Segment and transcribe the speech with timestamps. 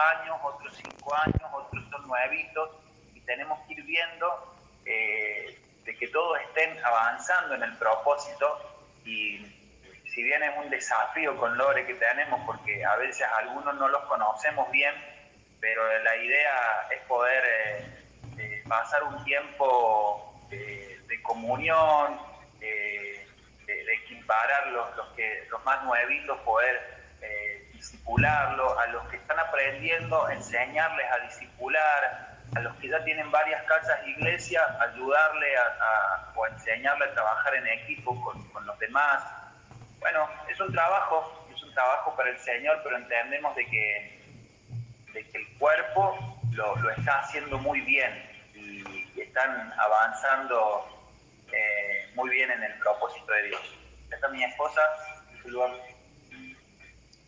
[0.00, 2.70] años, otros cinco años, otros son nuevitos,
[3.14, 8.58] y tenemos que ir viendo eh, de que todos estén avanzando en el propósito.
[9.04, 9.46] Y
[10.12, 14.02] si bien es un desafío con Lore que tenemos, porque a veces algunos no los
[14.04, 14.94] conocemos bien,
[15.60, 17.84] pero la idea es poder eh,
[18.38, 22.18] eh, pasar un tiempo de, comunión,
[22.58, 23.26] de,
[24.04, 26.99] equiparar los, los, que, los más nuevitos, poder
[27.80, 33.62] disipularlos, a los que están aprendiendo, enseñarles a disipular, a los que ya tienen varias
[33.62, 39.22] casas iglesia, ayudarle a, o enseñarle a trabajar en equipo con, con los demás.
[39.98, 44.20] Bueno, es un trabajo, es un trabajo para el Señor, pero entendemos de que
[45.14, 48.12] de que el cuerpo lo, lo está haciendo muy bien
[48.54, 48.84] y,
[49.20, 50.86] están avanzando
[51.52, 53.60] eh, muy bien en el propósito de Dios.
[54.10, 54.80] Esta es mi esposa,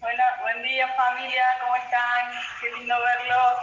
[0.05, 2.33] Hola, buen día familia, ¿cómo están?
[2.61, 3.55] Qué lindo verlos.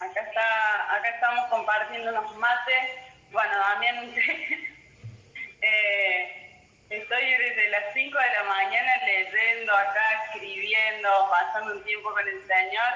[0.00, 2.90] Acá, está, acá estamos compartiendo unos mates.
[3.30, 3.54] Bueno,
[4.02, 4.14] un
[5.62, 12.26] eh, Estoy desde las 5 de la mañana leyendo acá, escribiendo, pasando un tiempo con
[12.26, 12.92] el Señor.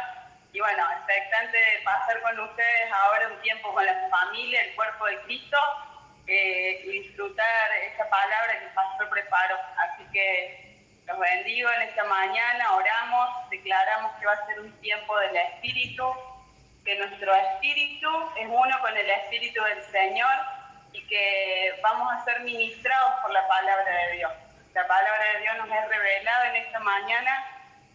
[0.53, 5.07] Y bueno, expectante de pasar con ustedes ahora un tiempo con la familia, el cuerpo
[5.07, 5.57] de Cristo,
[6.27, 9.57] eh, disfrutar esta palabra que el pastor preparó.
[9.79, 10.66] Así que
[11.07, 16.05] los bendigo en esta mañana, oramos, declaramos que va a ser un tiempo del Espíritu,
[16.85, 20.35] que nuestro Espíritu es uno con el Espíritu del Señor
[20.93, 24.33] y que vamos a ser ministrados por la palabra de Dios.
[24.75, 27.47] La palabra de Dios nos es revelada en esta mañana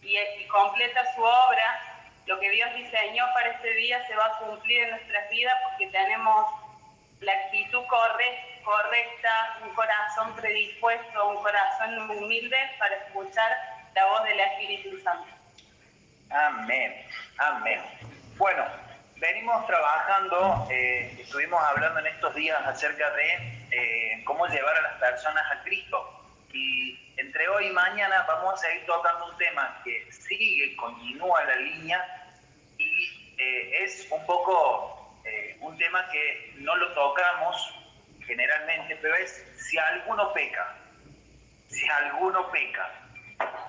[0.02, 0.16] y,
[0.46, 1.80] completa su obra.
[2.26, 5.86] Lo que Dios diseñó para este día se va a cumplir en nuestras vidas porque
[5.88, 6.46] tenemos
[7.20, 8.51] la actitud correcta,
[9.62, 13.52] un corazón predispuesto, un corazón humilde para escuchar
[13.94, 15.28] la voz del Espíritu Santo.
[16.30, 17.06] Amén,
[17.38, 17.80] amén.
[18.36, 18.64] Bueno,
[19.16, 24.94] venimos trabajando, eh, estuvimos hablando en estos días acerca de eh, cómo llevar a las
[24.94, 26.18] personas a Cristo.
[26.52, 31.56] Y entre hoy y mañana vamos a seguir tocando un tema que sigue, continúa la
[31.56, 32.26] línea
[32.78, 34.98] y eh, es un poco
[35.60, 37.81] un tema que no lo tocamos
[38.26, 40.76] generalmente, pero es si alguno peca,
[41.68, 42.90] si alguno peca.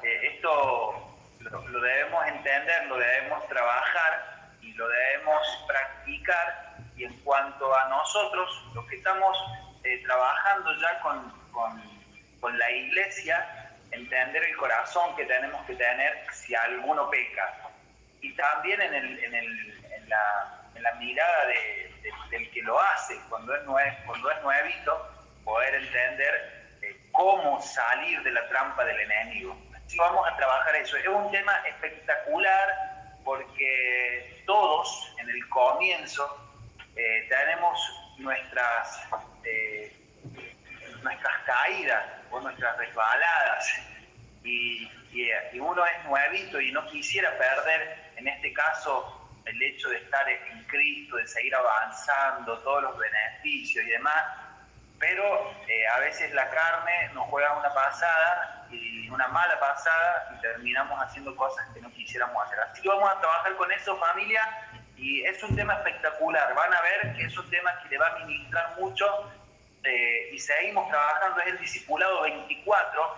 [0.01, 6.73] esto lo debemos entender, lo debemos trabajar y lo debemos practicar.
[6.95, 9.37] Y en cuanto a nosotros, los que estamos
[9.83, 16.53] eh, trabajando ya con, con, la iglesia, entender el corazón que tenemos que tener si
[16.53, 17.53] alguno peca.
[18.21, 22.79] Y también en, el, en, el, en, la, en la, mirada de, del que lo
[22.79, 25.09] hace, cuando es, nuevo, cuando es nuevito,
[25.43, 29.57] poder entender eh, cómo salir de la trampa del enemigo.
[29.75, 30.97] Así vamos a trabajar eso.
[30.97, 36.43] Es un tema espectacular porque todos en el comienzo
[36.95, 37.79] eh, tenemos
[38.17, 39.01] nuestras,
[39.43, 39.91] eh,
[41.01, 43.81] nuestras caídas o nuestras resbaladas
[44.43, 49.97] y, y, uno es nuevito y no quisiera perder en este caso el hecho de
[49.97, 54.23] estar en Cristo, de seguir avanzando, todos los beneficios y demás,
[54.99, 60.41] pero eh, a veces la carne nos juega una pasada y una mala pasada y
[60.41, 62.59] terminamos haciendo cosas que no quisiéramos hacer.
[62.59, 64.41] Así que vamos a trabajar con eso familia
[64.95, 66.55] y es un tema espectacular.
[66.55, 69.29] Van a ver que es un tema que le va a ministrar mucho
[69.83, 73.17] eh, y seguimos trabajando, es el discipulado 24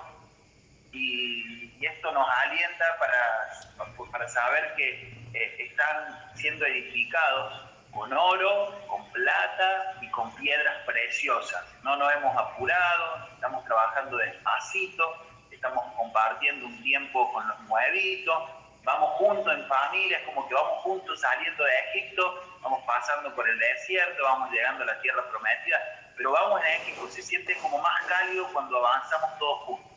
[0.91, 9.05] y, esto nos alienta para, para saber que eh, están siendo edificados con oro, con
[9.11, 11.63] plata y con piedras preciosas.
[11.83, 15.15] No nos hemos apurado, estamos trabajando despacito,
[15.51, 18.49] estamos compartiendo un tiempo con los nuevitos,
[18.83, 23.59] vamos juntos en familia, como que vamos juntos saliendo de Egipto, vamos pasando por el
[23.59, 28.05] desierto, vamos llegando a la tierra prometida, pero vamos en equipo, se siente como más
[28.05, 29.91] cálido cuando avanzamos todos juntos.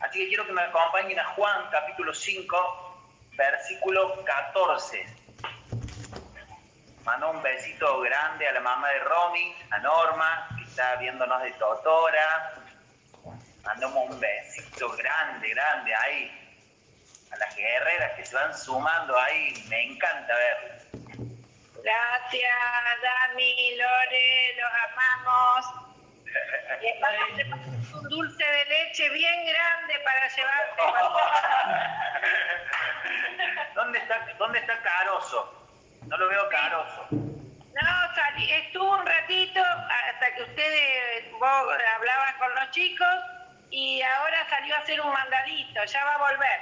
[0.00, 2.89] Así que quiero que me acompañen a Juan capítulo 5,
[3.40, 5.06] versículo 14.
[7.04, 11.50] Mando un besito grande a la mamá de Romy, a Norma, que está viéndonos de
[11.52, 12.52] Totora.
[13.64, 16.36] Mandamos un besito grande, grande ahí.
[17.32, 20.82] A las guerreras que se van sumando ahí, me encanta verlas.
[21.82, 22.56] Gracias,
[23.02, 25.89] Dani, Lore, los amamos.
[26.80, 30.82] Y un dulce de leche bien grande para llevarte.
[33.74, 35.60] ¿Dónde está, ¿Dónde está Caroso?
[36.06, 37.06] No lo veo caroso.
[37.10, 41.42] No, salí, estuvo un ratito hasta que ustedes vos
[41.96, 43.06] hablaban con los chicos
[43.70, 46.60] y ahora salió a hacer un mandadito, ya va a volver.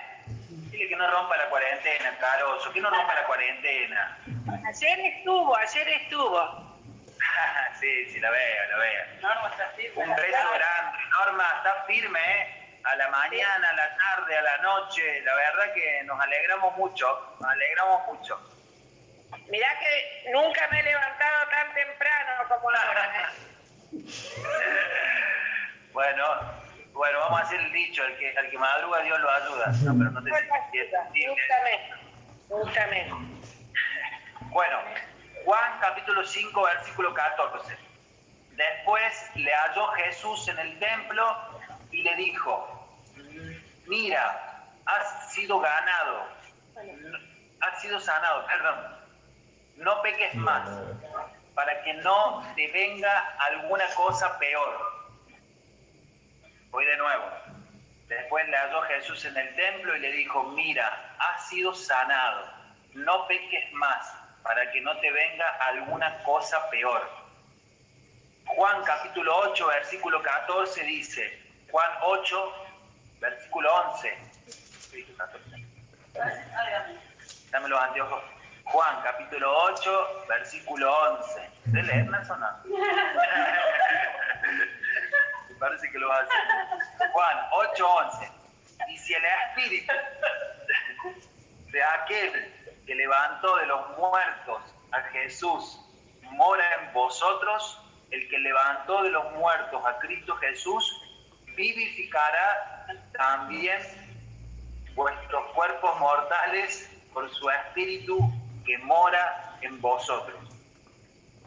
[0.71, 4.19] Dile que no rompa la cuarentena, Caroso, que no rompa la cuarentena.
[4.69, 6.68] Ayer estuvo, ayer estuvo.
[7.81, 9.05] sí, sí, la veo, la veo.
[9.20, 10.05] Norma está firme.
[10.05, 10.99] Un beso grande.
[11.19, 12.81] Norma, está firme, ¿eh?
[12.85, 15.20] A la mañana, a la tarde, a la noche.
[15.23, 18.40] La verdad que nos alegramos mucho, nos alegramos mucho.
[19.49, 23.32] Mirá que nunca me he levantado tan temprano como ahora.
[25.93, 26.25] bueno,
[26.93, 29.67] bueno, vamos a hacer el dicho, el que, al que madruga Dios lo ayuda.
[29.85, 30.31] No, pero no te
[31.29, 31.94] Justamente,
[32.49, 33.14] justamente.
[34.50, 34.79] Bueno,
[35.49, 37.75] Juan capítulo 5, versículo 14.
[38.50, 41.25] Después le halló Jesús en el templo
[41.91, 42.87] y le dijo,
[43.87, 46.29] mira, has sido ganado,
[47.62, 48.99] has sido sanado, perdón,
[49.77, 50.69] no peques más,
[51.55, 55.09] para que no te venga alguna cosa peor.
[56.69, 57.25] Voy de nuevo.
[58.06, 62.45] Después le halló Jesús en el templo y le dijo, mira, has sido sanado,
[62.93, 67.06] no peques más, para que no te venga alguna cosa peor.
[68.47, 71.39] Juan capítulo 8, versículo 14 dice,
[71.71, 72.67] Juan 8,
[73.21, 74.19] versículo 11.
[77.50, 78.25] Dame los anteojos.
[78.65, 81.50] Juan capítulo 8, versículo 11.
[81.67, 82.19] ¿De leer, no?
[85.50, 87.11] Me parece que lo va a hacer.
[87.12, 88.31] Juan 8, 11.
[88.89, 89.93] Y si el espíritu
[91.71, 92.57] de aquel
[92.88, 94.62] que levantó de los muertos
[94.93, 95.79] a Jesús
[96.31, 97.79] mora en vosotros,
[98.11, 101.02] el que levantó de los muertos a Cristo Jesús,
[101.55, 103.79] vivificará también
[104.94, 108.19] vuestros cuerpos mortales por su espíritu
[108.64, 110.40] que mora en vosotros.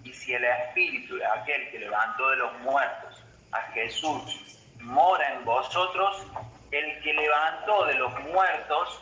[0.04, 5.44] Y si el espíritu de aquel que levantó de los muertos a Jesús mora en
[5.44, 6.24] vosotros,
[6.70, 9.02] el que levantó de los muertos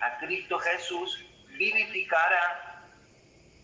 [0.00, 1.23] a Cristo Jesús
[1.56, 2.82] vivificará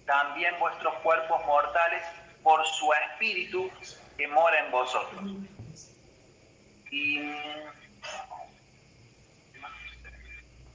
[0.06, 2.02] también vuestros cuerpos mortales
[2.42, 3.70] por su espíritu
[4.16, 5.22] que mora en vosotros.
[6.90, 7.20] Y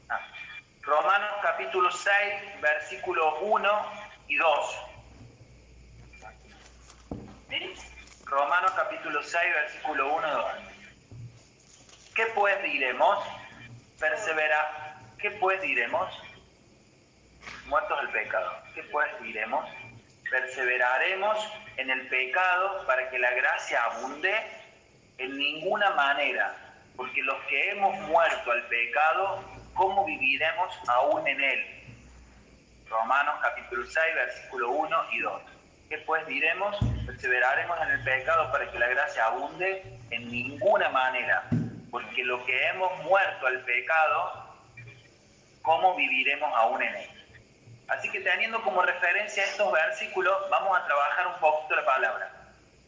[0.10, 0.20] ah,
[0.82, 3.92] Romanos capítulo 6, versículos 1
[4.28, 4.78] y 2.
[8.26, 10.46] Romanos capítulo 6, versículo 1 y 2.
[12.16, 13.26] ¿Qué pues diremos?
[14.00, 14.98] Persevera.
[15.20, 16.25] ¿Qué pues diremos?
[17.68, 18.52] Muertos del pecado.
[18.76, 19.68] ¿Qué pues diremos?
[20.30, 24.34] Perseveraremos en el pecado para que la gracia abunde
[25.18, 26.56] en ninguna manera,
[26.96, 31.76] porque los que hemos muerto al pecado, ¿cómo viviremos aún en él?
[32.88, 35.42] Romanos capítulo 6, versículo 1 y 2.
[35.90, 36.78] ¿Qué pues diremos?
[37.08, 41.46] Perseveraremos en el pecado para que la gracia abunde en ninguna manera,
[41.90, 44.56] porque los que hemos muerto al pecado,
[45.64, 47.15] ¿cómo viviremos aún en él?
[47.88, 52.32] Así que teniendo como referencia estos versículos, vamos a trabajar un poquito la palabra.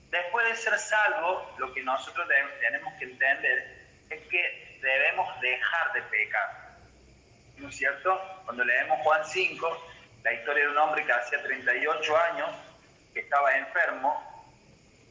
[0.10, 2.28] Después de ser salvo, lo que nosotros
[2.60, 6.78] tenemos que entender es que debemos dejar de pecar.
[7.58, 8.42] ¿No es cierto?
[8.46, 9.88] Cuando leemos Juan 5,
[10.24, 12.50] la historia de un hombre que hacía 38 años,
[13.14, 14.54] que estaba enfermo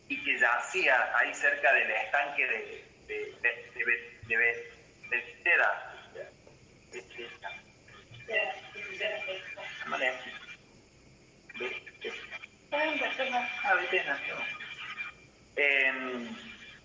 [0.09, 4.67] y que yacía ahí cerca del estanque de, de, de,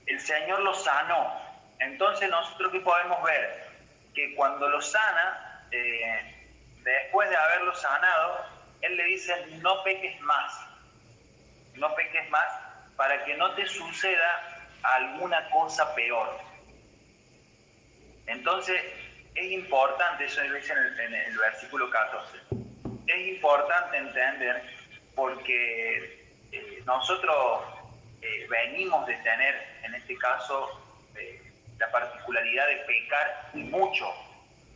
[0.06, 1.42] el Señor lo sanó.
[1.80, 3.70] Entonces nosotros que podemos ver
[4.14, 6.50] que cuando lo sana, eh,
[6.84, 8.46] después de haberlo sanado,
[8.82, 10.54] Él le dice, no peques más,
[11.76, 12.48] no peques más
[12.96, 16.40] para que no te suceda alguna cosa peor.
[18.28, 18.82] Entonces,
[19.34, 22.38] es importante, eso dice en el, en el versículo 14,
[23.12, 24.64] es importante entender
[25.16, 27.64] porque eh, nosotros
[28.22, 30.82] eh, venimos de tener, en este caso,
[31.16, 31.42] eh,
[31.78, 34.06] la particularidad de pecar y mucho,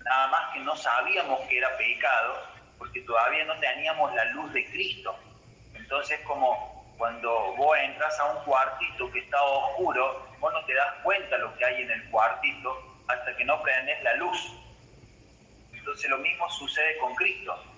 [0.03, 2.43] nada más que no sabíamos que era pecado,
[2.77, 5.17] porque todavía no teníamos la luz de Cristo.
[5.73, 10.93] Entonces, como cuando vos entras a un cuartito que está oscuro, vos no te das
[11.03, 14.51] cuenta lo que hay en el cuartito hasta que no prendes la luz.
[15.73, 17.74] Entonces lo mismo sucede con Cristo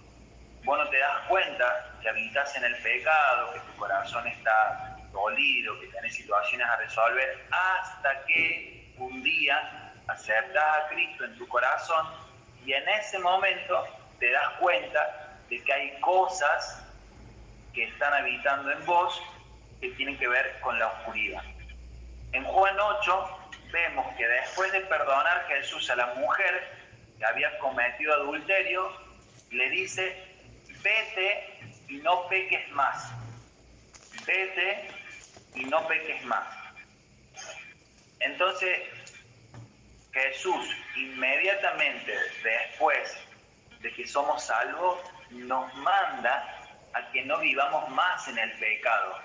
[0.67, 5.79] vos no te das cuenta que habitas en el pecado, que tu corazón está dolido,
[5.79, 12.05] que tenés situaciones a resolver, hasta que un día aceptas a Cristo en tu corazón
[12.65, 13.85] y en ese momento
[14.19, 16.83] te das cuenta de que hay cosas
[17.73, 19.21] que están habitando en vos
[19.79, 21.43] que tienen que ver con la oscuridad.
[22.33, 26.75] En Juan 8 vemos que después de perdonar Jesús a la mujer,
[27.17, 28.91] que había cometido adulterio,
[29.51, 30.26] le dice,
[30.87, 33.11] vete y no peques más.
[34.25, 34.89] Vete
[35.55, 36.47] y no peques más.
[38.19, 38.79] Entonces,
[40.13, 42.13] Jesús inmediatamente
[42.43, 43.17] después
[43.81, 44.99] de que somos salvos,
[45.31, 49.19] nos manda a que no vivamos más en el pecado,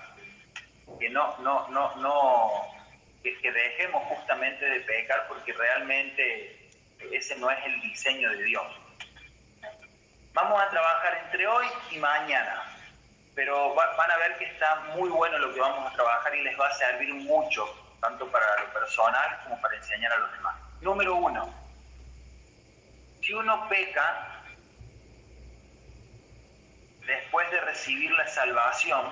[0.99, 2.51] que no, no, no, no,
[3.23, 6.69] que, dejemos justamente de pecar porque realmente
[7.11, 8.82] ese no es el diseño de Dios.
[10.33, 12.63] Vamos a trabajar entre hoy y mañana,
[13.35, 16.59] pero van a ver que está muy bueno lo que vamos a trabajar y les
[16.59, 17.65] va a servir mucho,
[18.01, 20.55] tanto para lo personal como para enseñar a los demás.
[20.81, 21.53] Número uno,
[23.21, 24.41] si uno peca,
[27.05, 29.11] después de recibir la salvación,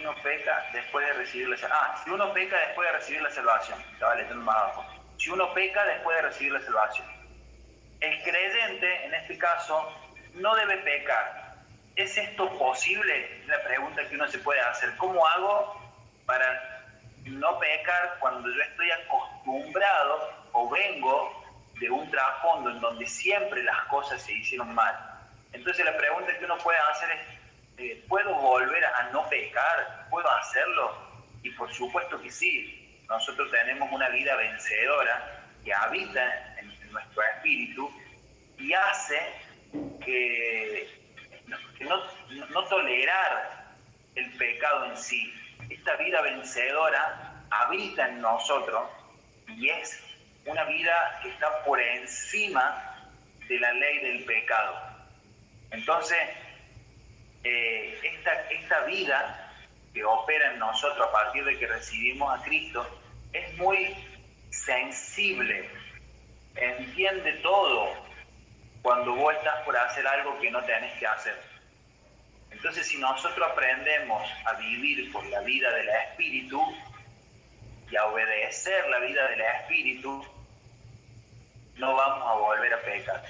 [0.00, 1.82] uno peca después de recibir la salvación.
[1.84, 4.99] Ah, si uno peca después de recibir la salvación, estaba leyendo más abajo.
[5.30, 7.06] Si uno peca después de recibir la salvación.
[8.00, 9.88] El creyente, en este caso,
[10.34, 11.54] no debe pecar.
[11.94, 13.44] ¿Es esto posible?
[13.46, 14.96] La pregunta que uno se puede hacer.
[14.96, 15.80] ¿Cómo hago
[16.26, 16.82] para
[17.26, 21.44] no pecar cuando yo estoy acostumbrado o vengo
[21.78, 24.96] de un trasfondo en donde siempre las cosas se hicieron mal.
[25.52, 27.20] Entonces la pregunta que uno puede hacer es,
[27.78, 30.08] eh, ¿puedo volver a no pecar?
[30.10, 30.92] ¿Puedo hacerlo?
[31.44, 32.79] Y por supuesto que sí.
[33.10, 37.90] Nosotros tenemos una vida vencedora que habita en, nuestro espíritu
[38.56, 39.18] y hace
[40.04, 40.88] que,
[41.80, 42.00] no,
[42.50, 43.74] no tolerar
[44.14, 45.34] el pecado en sí.
[45.68, 48.88] Esta vida vencedora habita en nosotros
[49.48, 50.02] y es
[50.46, 53.10] una vida que está por encima
[53.48, 54.76] de la ley del pecado.
[55.72, 56.18] Entonces,
[57.42, 59.52] eh, esta, esta vida
[59.92, 62.99] que opera en nosotros a partir de que recibimos a Cristo
[63.32, 63.94] es muy
[64.50, 65.68] sensible,
[66.56, 67.94] entiende todo
[68.82, 71.36] cuando vos estás por hacer algo que no tenés que hacer.
[72.50, 76.60] Entonces, si nosotros aprendemos a vivir por la vida del Espíritu,
[77.90, 80.24] y a obedecer la vida del Espíritu,
[81.76, 83.22] no vamos a volver a pecar.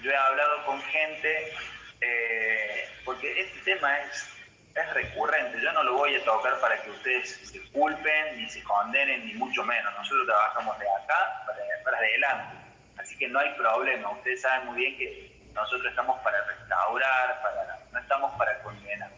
[0.00, 1.52] Yo he hablado con gente,
[2.00, 4.28] eh, porque este tema es,
[4.74, 8.62] es recurrente, yo no lo voy a tocar para que ustedes se culpen, ni se
[8.62, 9.92] condenen, ni mucho menos.
[9.96, 12.56] Nosotros trabajamos de acá para, para adelante,
[12.98, 14.10] así que no hay problema.
[14.10, 19.10] Ustedes saben muy bien que nosotros estamos para restaurar, para, no estamos para condenar.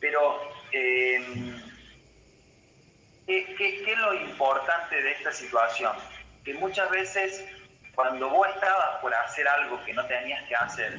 [0.00, 1.58] Pero eh,
[3.28, 5.94] ¿Qué, es lo importante de esta situación?
[6.46, 7.44] Que muchas veces
[7.94, 10.98] cuando vos estabas por hacer algo que no tenías que hacer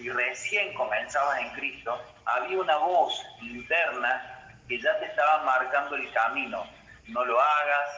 [0.00, 6.10] y recién comenzabas en Cristo, había una voz interna que ya te estaba marcando el
[6.12, 6.66] camino.
[7.08, 7.90] No lo hagas,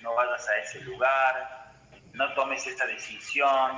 [0.00, 1.72] no vayas a ese lugar,
[2.14, 3.72] no tomes esa decisión,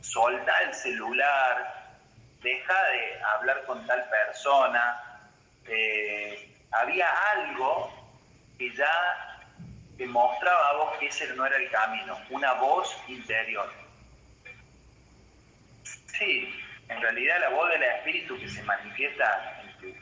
[0.00, 1.94] solta el celular,
[2.42, 5.20] deja de hablar con tal persona.
[5.66, 7.90] Eh, había algo
[8.58, 9.40] que ya
[9.96, 13.72] demostraba a vos que ese no era el camino, una voz interior.
[16.18, 19.94] Sí, en realidad la voz del Espíritu que se manifiesta en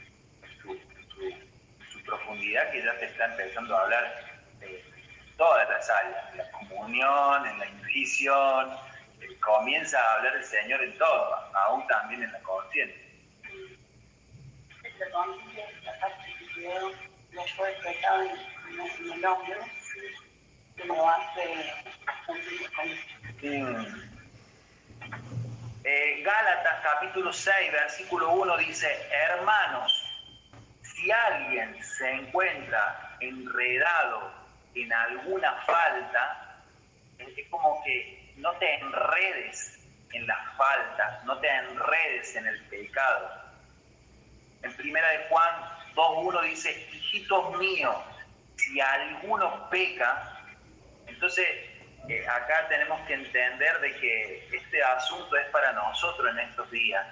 [0.61, 4.25] su, profundidad, que ya te está empezando a hablar
[4.59, 4.83] de
[5.37, 8.69] todas las áreas, en la comunión, en la intuición,
[9.21, 13.03] eh, comienza a hablar el Señor en todo, aún también en la conciencia
[17.31, 19.55] no fue tratado en, el hombre,
[20.75, 21.43] que lo hace
[25.83, 29.91] eh, Gálatas capítulo 6, versículo 1 dice, hermanos,
[30.81, 34.31] si alguien se encuentra enredado
[34.75, 36.63] en alguna falta,
[37.17, 39.79] es como que no te enredes
[40.13, 43.29] en las faltas, no te enredes en el pecado.
[44.61, 45.55] En primera de Juan
[45.95, 47.95] 2.1 dice, hijitos míos,
[48.55, 50.39] si alguno peca,
[51.07, 51.47] entonces
[52.27, 57.05] acá tenemos que entender de que este asunto es para nosotros en estos días,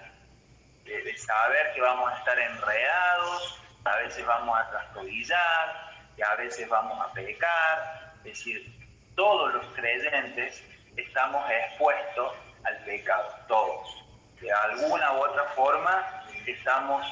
[0.86, 6.68] de, saber que vamos a estar enredados, a veces vamos a trastobillar, y a veces
[6.68, 8.82] vamos a pecar, es decir,
[9.16, 10.64] todos los creyentes
[10.98, 12.34] estamos expuestos
[12.64, 14.04] al pecado, todos.
[14.42, 17.06] De alguna u otra forma estamos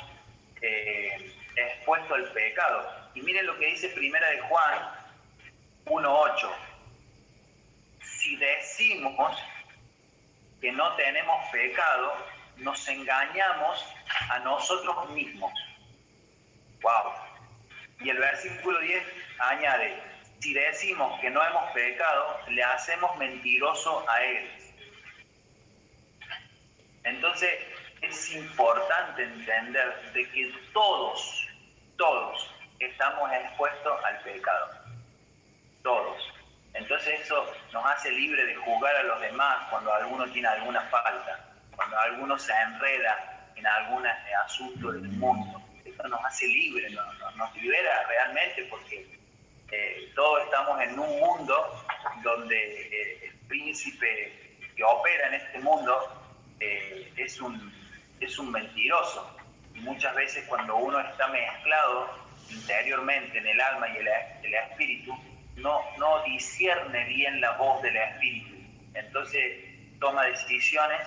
[0.61, 3.09] eh, expuesto al pecado.
[3.13, 4.79] Y miren lo que dice Primera de Juan
[5.85, 6.68] 1.8.
[8.29, 9.35] Si decimos
[10.61, 12.13] que no tenemos pecado,
[12.57, 13.83] nos engañamos
[14.29, 15.51] a nosotros mismos.
[16.83, 17.11] Wow.
[18.01, 19.03] Y el versículo 10
[19.39, 19.99] añade,
[20.41, 24.51] si decimos que no hemos pecado, le hacemos mentiroso a Él.
[27.05, 27.51] Entonces
[28.03, 31.47] es importante entender de que todos,
[31.97, 34.69] todos estamos expuestos al pecado.
[35.81, 36.38] Todos.
[36.73, 41.39] Entonces eso nos hace libre de juzgar a los demás cuando alguno tiene alguna falta,
[41.75, 44.05] cuando alguno se enreda en algún
[44.45, 45.61] asunto del mundo.
[45.83, 49.07] Eso nos hace libre, nos, libera realmente porque
[49.71, 51.85] eh, todos estamos en un mundo
[52.23, 56.21] donde eh, el príncipe que opera en este mundo
[56.59, 57.73] eh, es, un,
[58.19, 59.35] es un mentiroso.
[59.73, 62.09] Y muchas veces cuando uno está mezclado
[62.49, 64.07] interiormente en el alma y el,
[64.43, 65.13] el espíritu,
[65.61, 68.55] no, no discierne bien la voz del espíritu.
[68.93, 71.01] Entonces toma decisiones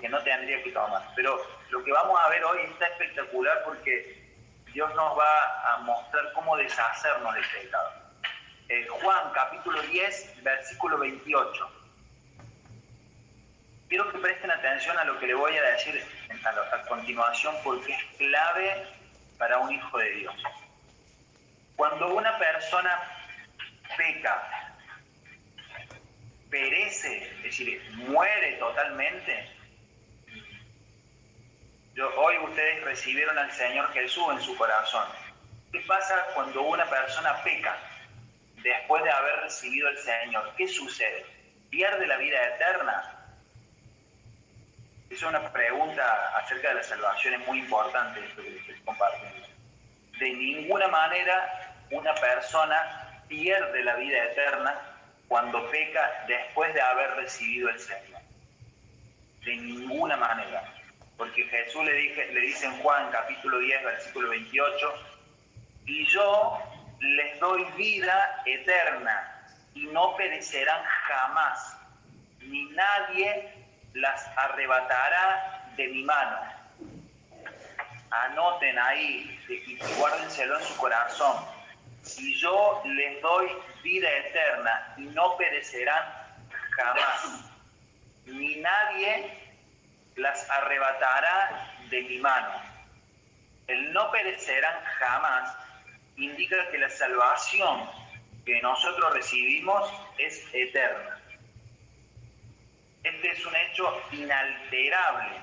[0.00, 1.02] que, no tendría que tomar.
[1.14, 4.24] Pero lo que vamos a ver hoy está espectacular porque
[4.72, 7.90] Dios nos va a mostrar cómo deshacernos del pecado.
[8.68, 11.70] Eh, Juan capítulo 10, versículo 28.
[13.88, 16.04] Quiero que presten atención a lo que le voy a decir
[16.44, 18.84] a, a continuación porque es clave
[19.38, 20.34] para un hijo de Dios.
[21.76, 23.02] Cuando una persona
[23.96, 24.74] peca,
[26.50, 29.52] perece, es decir, muere totalmente.
[32.16, 35.06] hoy ustedes recibieron al Señor Jesús en su corazón.
[35.70, 37.76] ¿Qué pasa cuando una persona peca
[38.62, 40.54] después de haber recibido al Señor?
[40.56, 41.26] ¿Qué sucede?
[41.68, 43.12] ¿Pierde la vida eterna?
[45.10, 49.45] Es una pregunta acerca de la salvación, es muy importante esto que les compartiendo.
[50.18, 54.74] De ninguna manera una persona pierde la vida eterna
[55.28, 58.20] cuando peca después de haber recibido el Señor.
[59.44, 60.62] De ninguna manera.
[61.16, 64.94] Porque Jesús le, dije, le dice en Juan capítulo 10, versículo 28,
[65.86, 66.58] y yo
[67.00, 69.32] les doy vida eterna
[69.74, 71.78] y no perecerán jamás,
[72.40, 73.52] ni nadie
[73.94, 76.55] las arrebatará de mi mano.
[78.10, 81.56] Anoten ahí y guárdenselo en su corazón
[82.18, 83.48] y yo les doy
[83.82, 86.04] vida eterna y no perecerán
[86.76, 87.44] jamás,
[88.26, 89.30] ni nadie
[90.16, 92.62] las arrebatará de mi mano.
[93.66, 95.56] El no perecerán jamás
[96.16, 97.90] indica que la salvación
[98.44, 101.20] que nosotros recibimos es eterna.
[103.02, 105.40] Este es un hecho inalterable.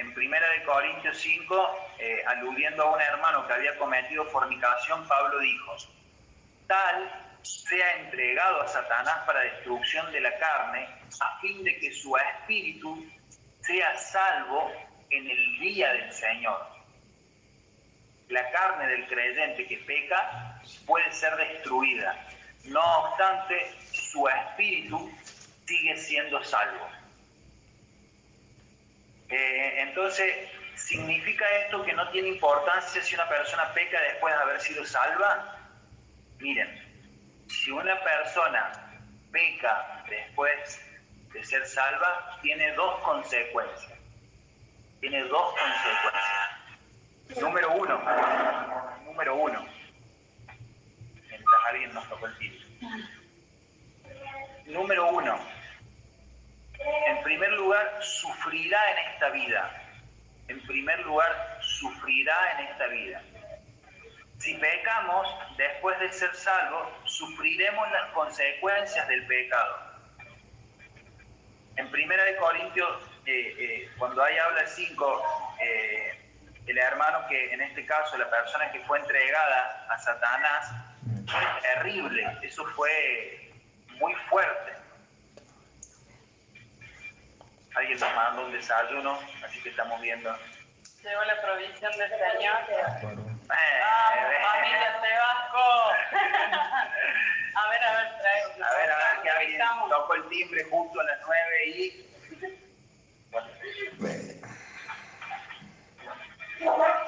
[0.00, 5.76] En 1 Corintios 5, eh, aludiendo a un hermano que había cometido fornicación, Pablo dijo,
[6.66, 10.88] tal sea entregado a Satanás para destrucción de la carne,
[11.20, 13.06] a fin de que su espíritu
[13.60, 14.72] sea salvo
[15.10, 16.66] en el día del Señor.
[18.28, 22.26] La carne del creyente que peca puede ser destruida,
[22.64, 25.12] no obstante, su espíritu
[25.66, 26.89] sigue siendo salvo.
[29.30, 34.60] Eh, entonces, ¿significa esto que no tiene importancia si una persona peca después de haber
[34.60, 35.56] sido salva?
[36.38, 36.68] Miren,
[37.48, 38.72] si una persona
[39.30, 40.80] peca después
[41.32, 43.98] de ser salva, tiene dos consecuencias.
[45.00, 46.60] Tiene dos consecuencias.
[47.40, 48.02] Número uno,
[49.04, 49.64] número uno,
[51.28, 52.66] mientras alguien nos tocó el tiro.
[54.66, 55.38] Número uno,
[57.06, 59.82] en primer lugar, sufrirá en esta vida.
[60.48, 63.22] En primer lugar, sufrirá en esta vida.
[64.38, 65.26] Si pecamos,
[65.58, 69.90] después de ser salvos, sufriremos las consecuencias del pecado.
[71.76, 76.18] En Primera de Corintios, eh, eh, cuando hay habla 5, eh,
[76.66, 80.72] el hermano que, en este caso, la persona que fue entregada a Satanás,
[81.26, 83.52] fue terrible, eso fue
[83.98, 84.79] muy fuerte.
[87.74, 90.36] Alguien nos mandó un desayuno, así que estamos viendo.
[91.02, 92.58] Llegó la provisión del Señor.
[93.02, 93.40] ¡Vamos,
[94.42, 95.66] familia Sebasco!
[97.54, 98.42] a ver, a ver, trae.
[98.42, 102.06] A ver, a ver, que alguien tocó el timbre justo a las nueve y...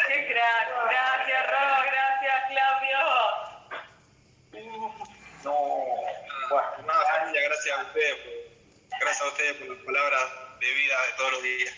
[0.07, 0.69] ¡Qué crack!
[0.89, 2.99] Gracias, Ro, gracias, Claudio.
[5.45, 5.53] No,
[6.51, 8.17] bueno, nada, familia, gracias a ustedes,
[9.01, 11.75] gracias a ustedes por las palabras de vida de todos los días.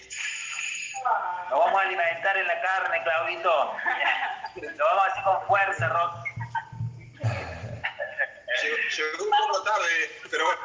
[1.51, 3.77] Nos vamos a alimentar en la carne, Claudito.
[4.77, 6.27] Lo vamos a hacer con fuerza, Rock.
[8.63, 10.63] Llegó, un poco tarde, pero bueno.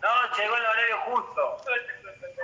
[0.00, 1.62] No, llegó el horario justo.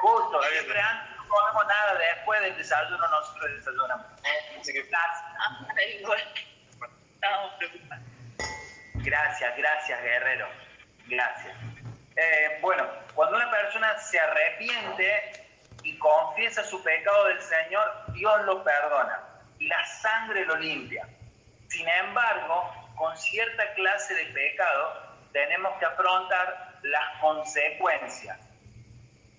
[0.01, 0.43] Justo.
[0.51, 4.07] Siempre antes no comemos nada, después del desayuno nosotros desayunamos.
[4.61, 4.91] Así que.
[8.95, 10.49] Gracias, gracias, guerrero.
[11.07, 11.57] Gracias.
[12.17, 15.47] Eh, bueno, cuando una persona se arrepiente
[15.83, 19.21] y confiesa su pecado del Señor, Dios lo perdona
[19.59, 21.09] y la sangre lo limpia.
[21.69, 28.39] Sin embargo, con cierta clase de pecado tenemos que afrontar las consecuencias.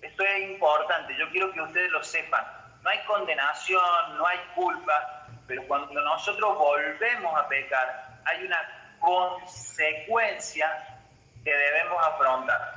[0.02, 2.44] Esto es importante, yo quiero que ustedes lo sepan.
[2.82, 10.95] No hay condenación, no hay culpa, pero cuando nosotros volvemos a pecar, hay una consecuencia
[11.46, 12.74] que debemos afrontar.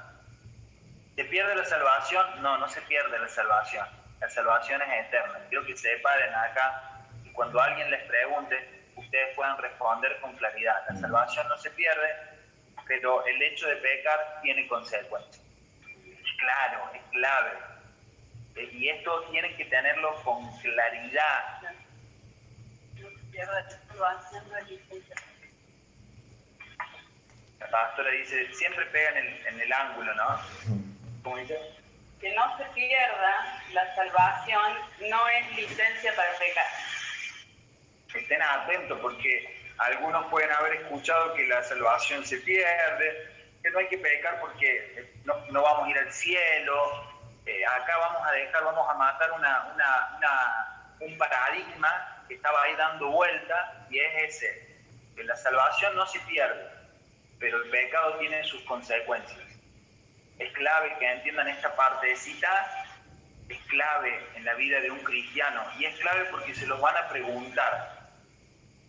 [1.15, 2.43] ¿Se pierde la salvación?
[2.43, 3.87] No, no se pierde la salvación.
[4.21, 5.39] La salvación es eterna.
[5.49, 10.85] Quiero que se paren acá y cuando alguien les pregunte, ustedes puedan responder con claridad.
[10.87, 12.15] La salvación no se pierde,
[12.87, 15.43] pero el hecho de pecar tiene consecuencias.
[16.37, 17.57] Claro, es clave.
[18.55, 21.59] Eh, y esto tienen que tenerlo con claridad.
[27.59, 30.39] La pastora dice, siempre pega en el, en el ángulo, ¿no?
[31.23, 31.59] ¿Cómo dice?
[32.19, 34.73] Que no se pierda la salvación
[35.09, 36.65] no es licencia para pecar.
[38.13, 43.29] Estén atentos porque algunos pueden haber escuchado que la salvación se pierde,
[43.61, 47.09] que no hay que pecar porque no, no vamos a ir al cielo,
[47.45, 52.61] eh, acá vamos a dejar, vamos a matar una, una, una, un paradigma que estaba
[52.63, 54.77] ahí dando vuelta y es ese,
[55.15, 56.69] que la salvación no se pierde,
[57.39, 59.39] pero el pecado tiene sus consecuencias.
[60.37, 62.85] Es clave que entiendan esta partecita,
[63.47, 66.95] es clave en la vida de un cristiano y es clave porque se los van
[66.97, 67.97] a preguntar.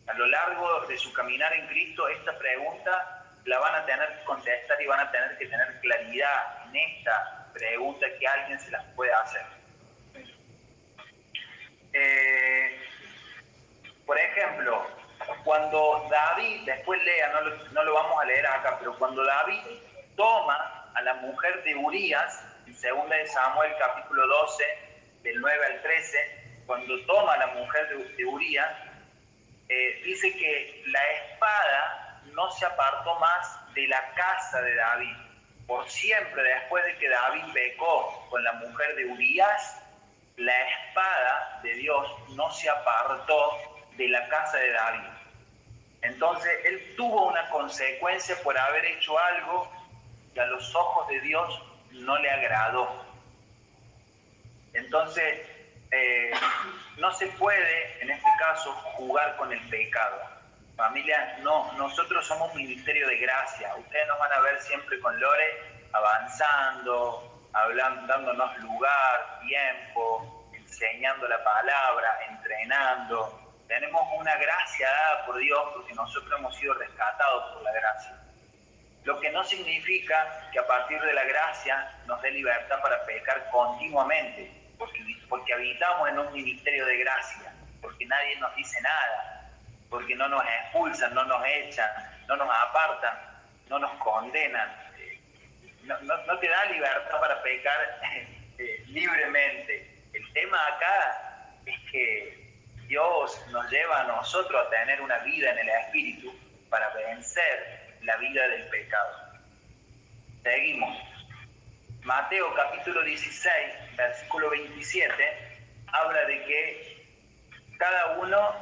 [0.07, 4.25] A lo largo de su caminar en Cristo, esta pregunta la van a tener que
[4.25, 8.85] contestar y van a tener que tener claridad en esta pregunta que alguien se las
[8.95, 9.45] pueda hacer.
[11.93, 12.81] Eh,
[14.07, 15.00] por ejemplo,
[15.44, 17.33] cuando David, después lea,
[17.72, 19.61] no lo, vamos a leer acá, pero cuando David
[20.16, 24.64] toma a la mujer de Urias, en 2 de Samuel capítulo 12,
[25.22, 28.70] del 9 al 13, cuando toma a la mujer de, de Urias,
[29.68, 35.16] eh, dice que la espada no se apartó más de la casa de David.
[35.66, 39.81] Por siempre, después de que David pecó con la mujer de Urias,
[40.37, 43.53] la espada de Dios no se apartó
[43.96, 45.20] de la casa de David.
[46.03, 49.71] Entonces, él tuvo una consecuencia por haber hecho algo
[50.33, 53.05] que a los ojos de Dios no le agradó.
[54.73, 55.47] Entonces,
[55.91, 56.31] eh,
[56.99, 60.21] no se puede, en este caso, jugar con el pecado.
[60.77, 63.75] Familia, no, nosotros somos un ministerio de gracia.
[63.77, 71.43] Ustedes nos van a ver siempre con Lore avanzando, hablando, dándonos lugar, tiempo, enseñando la
[71.43, 73.39] palabra, entrenando.
[73.71, 78.19] Tenemos una gracia dada por Dios porque nosotros hemos sido rescatados por la gracia.
[79.05, 83.49] Lo que no significa que a partir de la gracia nos dé libertad para pecar
[83.53, 89.53] continuamente, porque, porque habitamos en un ministerio de gracia, porque nadie nos dice nada,
[89.89, 91.89] porque no nos expulsan, no nos echan,
[92.27, 93.17] no nos apartan,
[93.69, 94.69] no nos condenan.
[95.85, 98.01] No, no, no te da libertad para pecar
[98.59, 100.03] eh, libremente.
[100.13, 102.50] El tema acá es que
[102.90, 106.35] Dios nos lleva a nosotros a tener una vida en el Espíritu
[106.68, 109.16] para vencer la vida del pecado.
[110.42, 110.98] Seguimos.
[112.03, 115.12] Mateo capítulo 16, versículo 27,
[115.87, 117.07] habla de que
[117.79, 118.57] cada uno,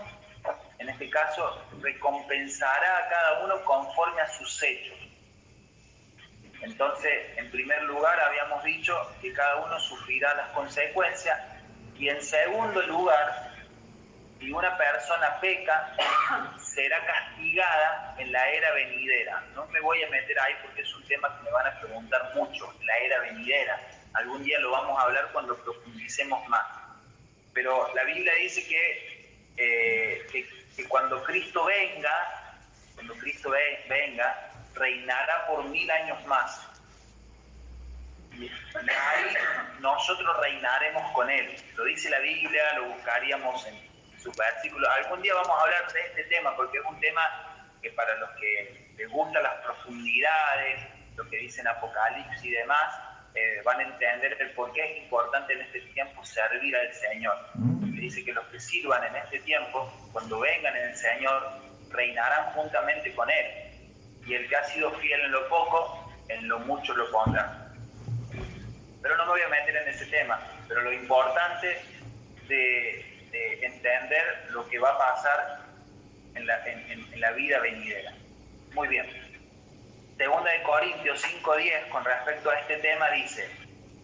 [0.79, 4.99] en este caso, recompensará a cada uno conforme a sus hechos.
[6.61, 11.41] Entonces, en primer lugar, habíamos dicho que cada uno sufrirá las consecuencias
[11.97, 13.48] y en segundo lugar,
[14.39, 15.95] si una persona peca,
[16.59, 19.43] será castigada en la era venidera.
[19.55, 22.33] No me voy a meter ahí porque es un tema que me van a preguntar
[22.35, 23.81] mucho, la era venidera.
[24.15, 26.67] Algún día lo vamos a hablar cuando profundicemos más.
[27.53, 32.55] Pero la Biblia dice que, eh, que, cuando Cristo venga,
[32.95, 33.51] cuando Cristo
[33.89, 36.65] venga, reinará por mil años más.
[38.33, 39.35] Y ahí
[39.81, 41.57] nosotros reinaremos con Él.
[41.75, 43.88] Lo dice la Biblia, lo buscaríamos en
[44.19, 44.89] sus versículos.
[45.05, 47.23] Algún día vamos a hablar de este tema porque es un tema
[47.83, 52.95] que para los que les gustan las profundidades, lo que dicen Apocalipsis y demás,
[53.35, 57.37] eh, van a entender el por qué es importante en este tiempo servir al Señor.
[57.53, 61.53] Porque dice que los que sirvan en este tiempo, cuando vengan en el Señor,
[61.91, 63.47] reinarán juntamente con Él.
[64.27, 67.73] Y el que ha sido fiel en lo poco, en lo mucho lo pondrá.
[69.01, 70.41] Pero no me voy a meter en ese tema.
[70.67, 71.81] Pero lo importante
[72.49, 75.61] de, de entender lo que va a pasar
[76.35, 78.13] en la, en la vida venidera.
[78.75, 79.07] Muy bien.
[80.17, 83.49] Segunda de Corintios 5.10 con respecto a este tema dice,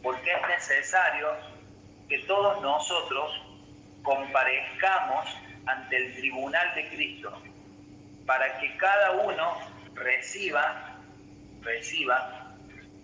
[0.02, 1.28] porque es necesario
[2.08, 3.42] que todos nosotros
[4.02, 5.26] comparezcamos
[5.66, 7.42] ante el tribunal de Cristo,
[8.26, 9.58] para que cada uno
[9.94, 10.96] reciba,
[11.62, 12.54] reciba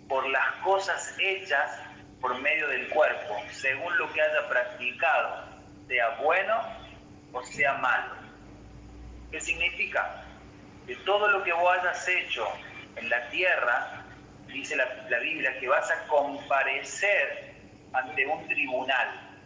[0.07, 1.79] por las cosas hechas
[2.21, 5.50] por medio del cuerpo, según lo que haya practicado,
[5.91, 6.53] sea bueno
[7.33, 8.15] o sea malo.
[9.29, 10.23] ¿Qué significa?
[10.87, 12.47] Que todo lo que vos hayas hecho
[12.95, 14.05] en la tierra,
[14.47, 17.55] dice la, Biblia, que vas a comparecer
[17.91, 19.37] ante un tribunal.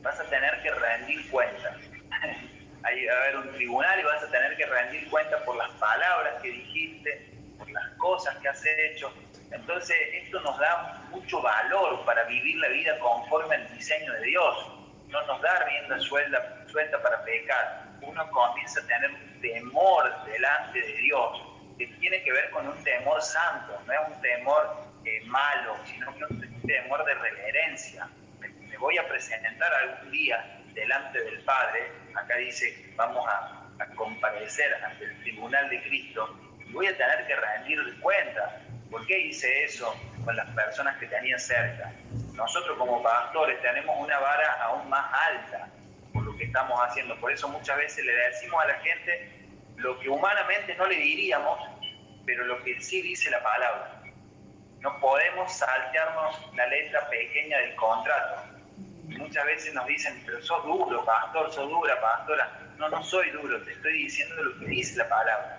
[0.00, 1.76] Vas a tener que rendir cuentas.
[2.82, 6.40] Hay a haber un tribunal y vas a tener que rendir cuenta por las palabras
[6.40, 9.12] que dijiste, por las cosas que has hecho.
[9.50, 14.76] Entonces, esto nos da mucho valor para vivir la vida conforme al diseño de Dios.
[15.08, 17.86] No nos da rienda suelta, suelta para pecar.
[18.02, 21.42] Uno comienza a tener un temor delante de Dios
[21.78, 26.14] que tiene que ver con un temor santo, no es un temor eh, malo, sino
[26.16, 28.08] que un temor de reverencia.
[28.40, 33.52] Me, voy a presentar algún día delante del Padre, acá dice, vamos a,
[33.94, 36.34] comparecer ante el tribunal de Cristo,
[36.66, 38.62] y voy a tener que rendir cuenta.
[38.90, 39.94] ¿Por qué hice eso
[40.26, 41.92] con las personas que tenía cerca?
[42.34, 45.68] Nosotros como pastores tenemos una vara aún más alta
[46.12, 47.16] por lo que estamos haciendo.
[47.20, 51.58] Por eso muchas veces le decimos a la gente lo que humanamente no le diríamos,
[52.26, 54.02] pero lo que sí dice la palabra.
[54.80, 58.42] No podemos saltearnos la letra pequeña del contrato.
[59.04, 62.50] Muchas veces nos dicen, pero sos duro, pastor, sos dura, pastora.
[62.78, 65.58] No, no soy duro, te estoy diciendo lo que dice la palabra.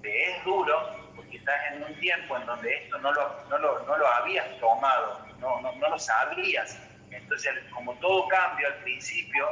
[0.00, 3.86] Te es duro porque estás en un tiempo en donde esto no lo, no lo,
[3.86, 6.78] no lo habías tomado, no, no, no lo sabrías.
[7.10, 9.48] Entonces, como todo cambio al principio,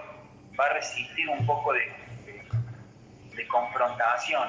[0.59, 1.92] va a resistir un poco de,
[3.35, 4.48] de confrontación,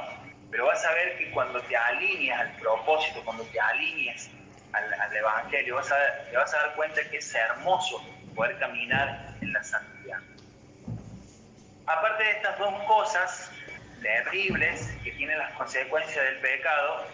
[0.52, 4.30] pero vas a ver que cuando te alineas al propósito, cuando te alineas
[4.74, 5.96] al, Evangelio, vas a,
[6.30, 8.04] te vas a dar cuenta que es hermoso
[8.36, 10.20] poder caminar en la santidad.
[11.88, 13.52] Aparte de estas dos cosas
[14.06, 17.08] terribles que tienen las consecuencias del pecado,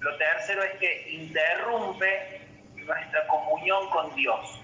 [0.00, 2.40] lo tercero es que interrumpe
[2.76, 4.60] nuestra comunión con Dios.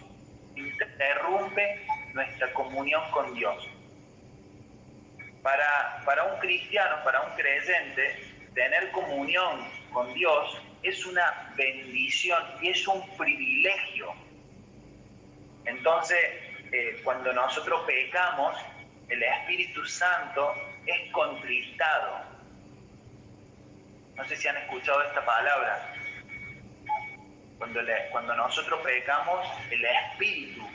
[0.56, 3.68] Interrumpe nuestra comunión con Dios
[5.42, 8.20] para, para un cristiano, para un creyente,
[8.54, 14.12] tener comunión con Dios es una bendición y es un privilegio.
[15.64, 16.18] Entonces,
[16.72, 18.56] eh, cuando nosotros pecamos,
[19.08, 20.54] el Espíritu Santo
[20.88, 22.20] es contristado.
[24.16, 25.94] No sé si han escuchado esta palabra.
[27.58, 30.66] Cuando, cuando nosotros pecamos, el Espíritu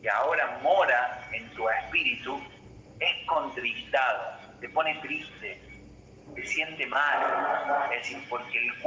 [0.00, 2.40] que ahora mora en tu espíritu
[3.00, 5.60] es contristado, te pone triste,
[6.34, 8.78] te siente mal, es decir, porque el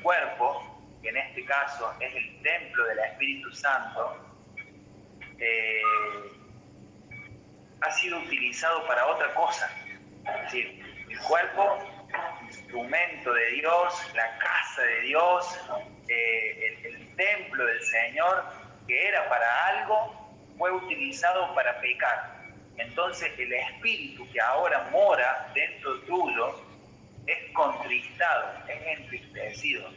[0.00, 4.16] cuerpo, que en este caso es el templo del Espíritu Santo,
[5.38, 5.82] eh,
[7.80, 9.70] ha sido utilizado para otra cosa.
[10.36, 11.78] Es decir, el cuerpo,
[12.42, 15.60] instrumento de Dios, la casa de Dios,
[16.08, 18.44] eh, el, el templo del Señor,
[18.86, 22.38] que era para algo, fue utilizado para pecar
[22.78, 26.62] entonces el espíritu que ahora mora dentro tuyo
[27.26, 29.90] es contristado, es entristecido.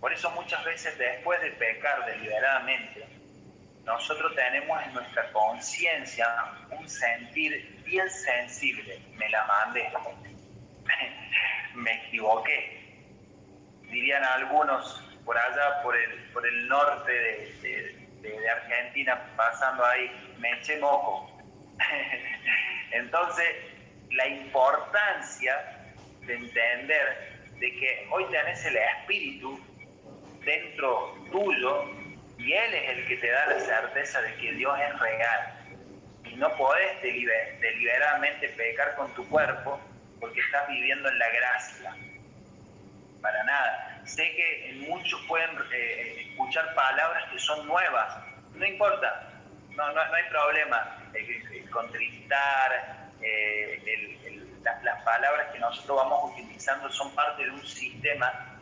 [0.00, 3.06] Por eso muchas veces después de pecar deliberadamente,
[3.86, 6.26] nosotros tenemos en nuestra conciencia
[6.70, 9.00] un sentir bien sensible.
[9.14, 9.88] Me la mandé,
[11.74, 12.82] me equivoqué.
[13.82, 18.06] Dirían algunos por allá, por el, por el norte de,
[18.50, 21.30] Argentina, pasando ahí, me eché moco
[22.90, 23.46] Entonces,
[24.10, 29.60] la importancia de entender de que hoy tenés el espíritu
[30.44, 32.05] dentro tuyo
[32.38, 35.52] y Él es el que te da la certeza de que Dios es real.
[36.24, 39.80] Y no podés deliberadamente pecar con tu cuerpo
[40.20, 41.96] porque estás viviendo en la gracia.
[43.22, 44.02] Para nada.
[44.04, 48.18] Sé que muchos pueden eh, escuchar palabras que son nuevas.
[48.54, 49.32] No importa,
[49.70, 50.98] no, no, hay problema.
[51.70, 53.80] contristar, eh,
[54.82, 58.58] las palabras que nosotros vamos utilizando son parte de un sistema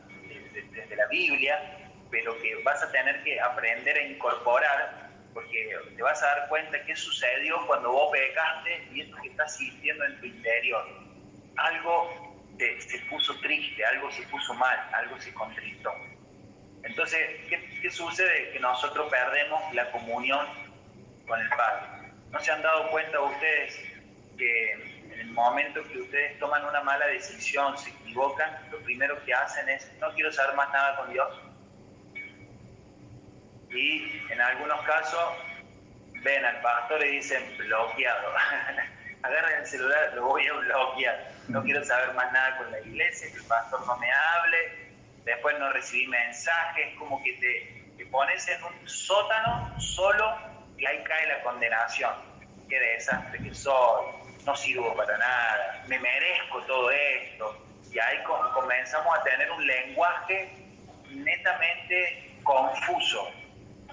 [0.53, 1.84] desde la Biblia,
[2.15, 6.81] pero que vas a tener que aprender a incorporar, porque te vas a dar cuenta
[6.85, 10.87] qué sucedió cuando vos pecaste y esto que estás sintiendo en tu interior.
[11.57, 15.93] Algo se puso triste, algo se puso mal, algo se contristó.
[16.85, 18.53] Entonces, ¿qué, ¿qué, sucede?
[18.53, 20.47] Que nosotros perdemos la comunión
[21.27, 22.13] con el Padre.
[22.31, 23.77] ¿No se han dado cuenta ustedes
[24.39, 29.35] que en el momento que ustedes toman una mala decisión, se equivocan, lo primero que
[29.35, 31.44] hacen es, no quiero saber más nada con Dios.
[33.75, 35.35] Y en algunos casos
[36.23, 38.33] ven al pastor y dicen, bloqueado.
[39.23, 41.29] Agarren el celular, lo voy a bloquear.
[41.49, 44.59] No quiero saber más nada con la iglesia, que el pastor no me hable.
[45.25, 50.37] Después no recibí mensajes, como que te, te pones en un sótano solo
[50.77, 52.13] y ahí cae la condenación.
[52.69, 54.07] Qué desastre que soy,
[54.45, 57.59] no sirvo para nada, me merezco todo esto.
[57.91, 58.19] Y ahí
[58.55, 60.51] comenzamos a tener un lenguaje
[61.11, 63.31] netamente confuso.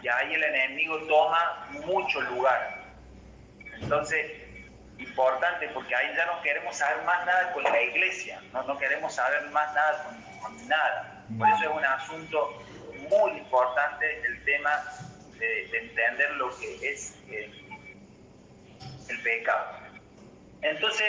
[0.01, 2.81] Y ahí el enemigo toma mucho lugar.
[3.79, 4.31] Entonces,
[4.97, 9.13] importante porque ahí ya no queremos saber más nada con la iglesia, no, no queremos
[9.13, 10.03] saber más nada
[10.41, 11.25] con, nada.
[11.37, 12.63] Por eso es un asunto
[13.09, 14.83] muy importante el tema
[15.37, 19.79] de, entender lo que es el pecado.
[20.61, 21.07] Entonces,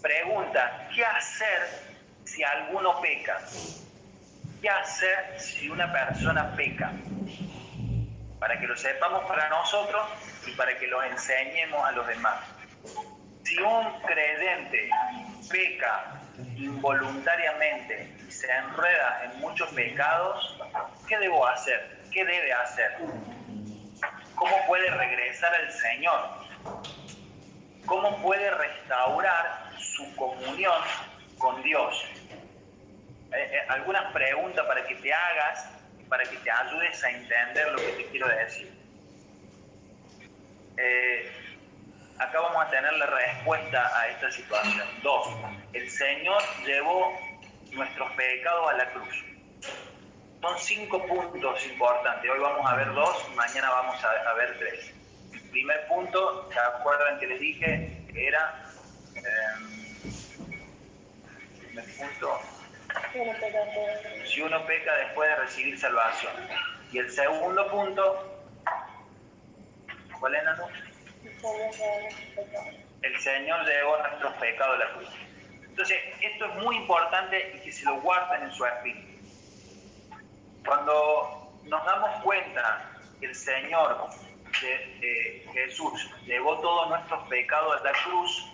[0.00, 1.68] pregunta, ¿qué hacer
[2.24, 3.38] si alguno peca?
[4.60, 6.92] ¿Qué hacer si una persona peca?
[8.42, 10.02] Para que lo sepamos para nosotros
[10.44, 12.40] y para que lo enseñemos a los demás.
[13.44, 14.90] Si un creyente
[15.48, 16.20] peca
[16.56, 20.58] involuntariamente y se enreda en muchos pecados,
[21.06, 22.00] ¿qué debo hacer?
[22.12, 22.96] ¿Qué debe hacer?
[24.34, 26.28] ¿Cómo puede regresar al Señor?
[27.86, 30.82] ¿Cómo puede restaurar su comunión
[31.38, 31.94] con Dios?
[33.32, 35.68] Eh, eh, algunas preguntas para que te hagas,
[36.12, 38.70] para que te ayudes a entender lo que te quiero decir.
[40.76, 41.32] Eh,
[42.18, 44.86] acá vamos a tener la respuesta a esta situación.
[45.02, 45.26] Dos,
[45.72, 47.18] el Señor llevó
[47.70, 49.24] nuestros pecados a la cruz.
[50.42, 52.30] Son cinco puntos importantes.
[52.30, 54.92] Hoy vamos a ver dos, mañana vamos a ver tres
[55.50, 58.66] primer punto, ¿se acuerdan que les dije era?
[59.14, 60.10] Eh,
[61.58, 62.61] primer punto.
[64.24, 66.32] Si uno peca después de recibir salvación.
[66.92, 68.44] Y el segundo punto,
[70.18, 70.68] ¿cuál es, Nano?
[73.02, 75.08] El Señor llevó nuestros pecados a la cruz.
[75.64, 79.08] Entonces, esto es muy importante y que se lo guarden en su espíritu.
[80.64, 84.10] Cuando nos damos cuenta que el Señor
[84.60, 88.46] de, Jesús llevó todos nuestros pecados a la cruz,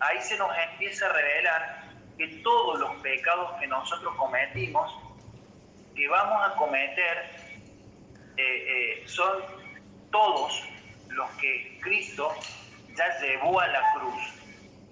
[0.00, 1.77] ahí se nos empieza a revelar
[2.18, 4.92] que todos los pecados que nosotros cometimos,
[5.94, 7.30] que vamos a cometer,
[8.36, 9.42] eh, eh, son
[10.10, 10.62] todos
[11.10, 12.34] los que Cristo
[12.96, 14.22] ya llevó a la cruz.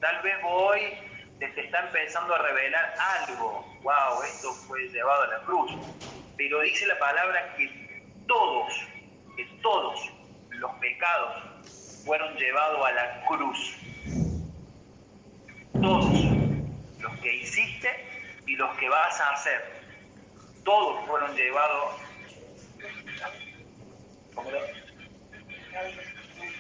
[0.01, 0.81] Tal vez hoy
[1.39, 2.95] te, te está empezando a revelar
[3.27, 5.73] algo, wow, esto fue llevado a la cruz,
[6.37, 8.73] pero dice la palabra que todos
[9.37, 10.11] que todos
[10.49, 13.77] los pecados fueron llevados a la cruz.
[15.75, 16.25] Todos
[17.01, 17.91] los que hiciste
[18.47, 19.83] y los que vas a hacer.
[20.65, 21.97] Todos fueron llevados.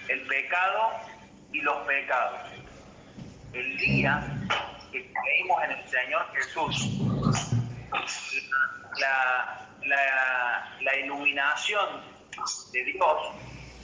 [0.08, 0.90] El pecado
[1.52, 2.40] y los pecados.
[3.52, 4.26] El día
[4.90, 6.98] que creímos en el Señor Jesús,
[8.98, 12.02] la, la, la iluminación
[12.72, 13.18] de Dios,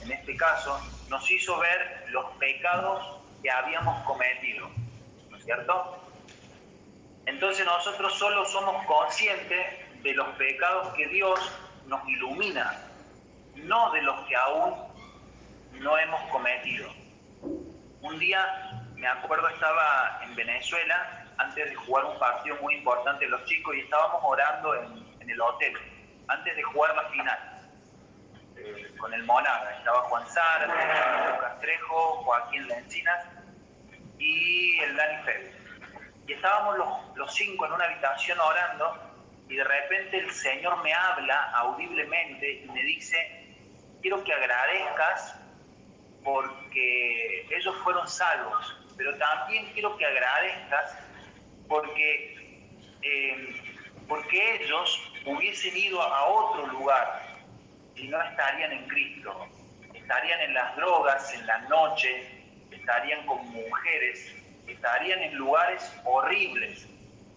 [0.01, 4.69] en este caso, nos hizo ver los pecados que habíamos cometido,
[5.29, 6.02] ¿no es cierto?
[7.25, 11.39] Entonces nosotros solo somos conscientes de los pecados que Dios
[11.87, 12.81] nos ilumina,
[13.55, 14.73] no de los que aún
[15.79, 16.89] no hemos cometido.
[18.01, 23.43] Un día, me acuerdo, estaba en Venezuela antes de jugar un partido muy importante los
[23.45, 25.73] chicos y estábamos orando en, el hotel,
[26.27, 27.39] antes de jugar la final
[28.99, 29.71] con el Monaga.
[29.77, 33.25] Estaba Juan Sara, Lucas Trejo, Joaquín Lencinas
[34.19, 35.62] y el Dani Félix.
[36.27, 39.13] Y estábamos los, los cinco en una habitación orando
[39.49, 43.55] y de repente el Señor me habla audiblemente y me dice,
[44.01, 45.39] quiero que agradezcas
[46.23, 50.97] porque ellos fueron salvos, pero también quiero que agradezcas
[51.67, 52.67] porque,
[53.01, 53.61] eh,
[54.07, 57.33] porque ellos hubiesen ido a otro lugar,
[57.95, 59.47] y no estarían en Cristo,
[59.93, 64.35] estarían en las drogas, en la noche, estarían con mujeres,
[64.67, 66.87] estarían en lugares horribles,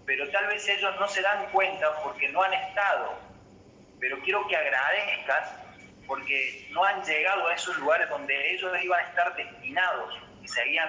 [0.05, 3.19] pero tal vez ellos no se dan cuenta porque no han estado.
[3.99, 5.53] Pero quiero que agradezcas
[6.07, 10.89] porque no han llegado a esos lugares donde ellos iban a estar destinados y seguían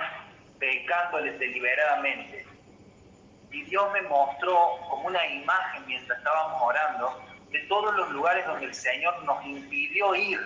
[0.59, 2.45] pecándoles deliberadamente.
[3.51, 8.65] Y Dios me mostró como una imagen mientras estábamos orando de todos los lugares donde
[8.65, 10.39] el Señor nos impidió ir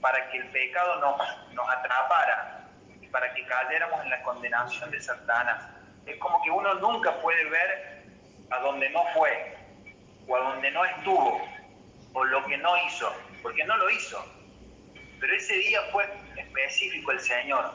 [0.00, 2.67] para que el pecado nos, nos atrapara.
[3.10, 5.64] Para que cayéramos en la condenación de Satanás.
[6.06, 8.02] Es como que uno nunca puede ver
[8.50, 9.56] a donde no fue,
[10.26, 11.48] o a donde no estuvo,
[12.14, 14.24] o lo que no hizo, porque no lo hizo.
[15.20, 17.72] Pero ese día fue específico el Señor,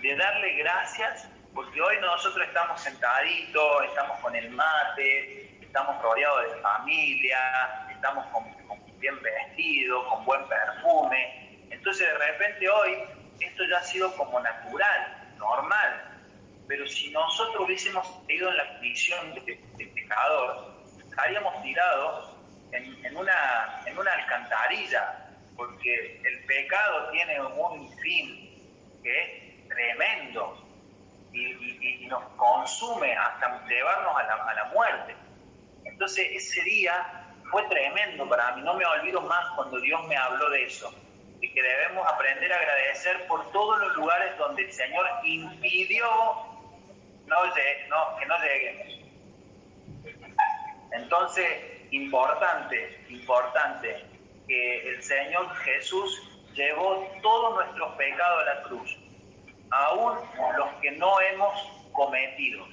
[0.00, 6.60] de darle gracias, porque hoy nosotros estamos sentaditos, estamos con el mate, estamos rodeados de
[6.60, 8.44] familia, estamos con,
[8.98, 11.58] bien vestidos, con buen perfume.
[11.70, 12.98] Entonces de repente hoy
[13.40, 16.20] esto ya ha sido como natural, normal.
[16.68, 22.36] Pero si nosotros hubiésemos ido en la condición de, pecador, estaríamos tirados
[22.72, 30.64] en, una, alcantarilla, porque el pecado tiene un fin que es tremendo
[31.32, 35.14] y, nos consume hasta llevarnos a la muerte.
[35.84, 40.50] Entonces ese día fue tremendo para mí, no me olvido más cuando Dios me habló
[40.50, 40.92] de eso
[41.40, 46.06] y que debemos aprender a agradecer por todos los lugares donde el Señor impidió
[47.26, 49.00] no, que no lleguemos.
[50.92, 51.46] Entonces,
[51.92, 54.04] importante, importante,
[54.46, 56.22] que el Señor Jesús
[56.54, 58.98] llevó todos nuestros pecados a la cruz,
[59.70, 60.18] aún
[60.56, 61.54] los que no hemos
[61.92, 62.66] cometido.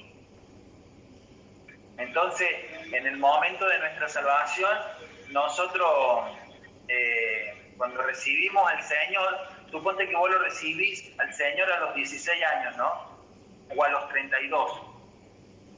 [1.96, 2.48] Entonces,
[2.92, 4.76] en el momento de nuestra salvación,
[5.30, 6.36] nosotros
[6.88, 9.38] eh, cuando recibimos al Señor,
[9.70, 13.18] suponte que vos lo recibís al Señor a los 16 años, ¿no?
[13.74, 14.82] O a los 32.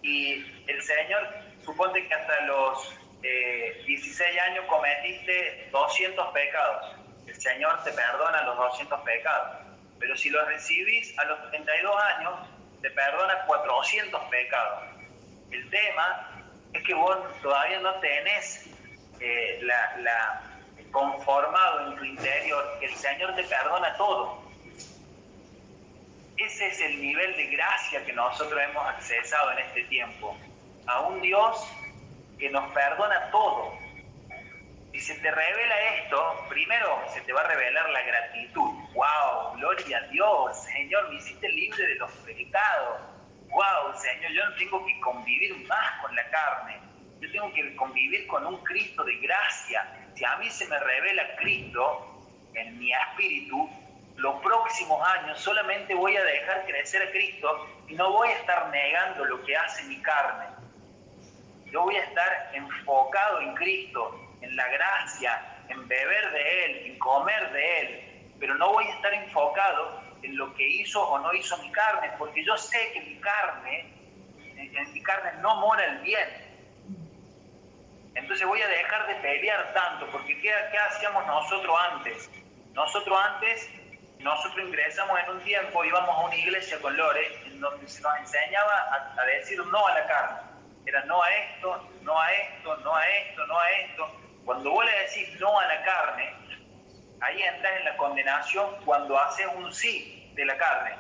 [0.03, 1.29] Y el Señor,
[1.63, 2.97] suponte que hasta los
[3.87, 6.97] 16 eh, años cometiste 200 pecados.
[7.27, 9.59] El Señor te perdona los 200 pecados.
[9.99, 12.35] Pero si lo recibís a los 32 años,
[12.81, 14.85] te perdona 400 pecados.
[15.51, 16.31] El tema
[16.73, 18.67] es que vos todavía no tenés
[19.21, 20.50] eh, la
[20.91, 24.43] conformado en tu interior, el Señor te perdona todo.
[26.37, 30.37] Ese es el nivel de gracia que nosotros hemos accesado en este tiempo.
[30.87, 31.67] A un Dios
[32.39, 33.79] que nos perdona todo.
[34.93, 38.73] Si se te revela esto, primero se te va a revelar la gratitud.
[38.95, 39.57] ¡Wow!
[39.57, 40.65] Gloria a Dios.
[40.65, 43.01] Señor, me hiciste libre de los pecados.
[43.51, 43.97] ¡Wow!
[43.97, 46.81] Señor, yo no tengo que convivir más con la carne.
[47.21, 51.37] Yo tengo que convivir con un Cristo de gracia si a mí se me revela
[51.37, 52.07] Cristo
[52.55, 53.69] en mi espíritu,
[54.17, 58.69] los próximos años solamente voy a dejar crecer a Cristo y no voy a estar
[58.71, 60.47] negando lo que hace mi carne.
[61.67, 66.99] Yo voy a estar enfocado en Cristo, en la gracia, en beber de Él, en
[66.99, 71.33] comer de Él, pero no voy a estar enfocado en lo que hizo o no
[71.33, 73.93] hizo mi carne, porque yo sé que mi carne,
[74.57, 76.50] en mi carne no mora el bien,
[78.15, 82.31] entonces voy a dejar de pelear tanto, porque ¿qué, hacíamos nosotros antes?
[82.73, 83.71] Nosotros antes,
[84.19, 88.17] nosotros ingresamos en un tiempo, íbamos a una iglesia con Lore, en donde se nos
[88.19, 90.41] enseñaba a, decir no a la carne.
[90.87, 94.17] Era no a esto, no a esto, no a esto, no a esto.
[94.45, 96.35] Cuando vos le decís no a la carne,
[97.21, 100.97] ahí entras en la condenación cuando haces un sí de la carne.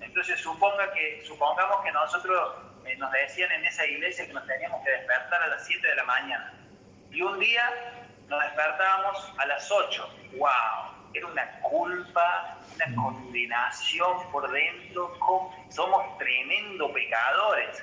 [0.00, 4.84] Entonces suponga que, supongamos que nosotros eh, nos decían en esa iglesia que nos teníamos
[4.84, 6.52] que despertar a las 7 de la mañana.
[7.10, 7.62] Y un día
[8.28, 10.16] nos despertábamos a las 8.
[10.32, 11.10] ¡Wow!
[11.14, 15.16] Era una culpa, una condenación por dentro.
[15.68, 17.82] Somos tremendo pecadores.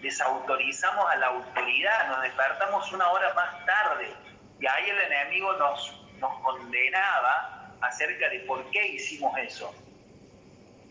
[0.00, 4.12] Desautorizamos a la autoridad, nos despertamos una hora más tarde.
[4.60, 9.74] Y ahí el enemigo nos, nos condenaba acerca de por qué hicimos eso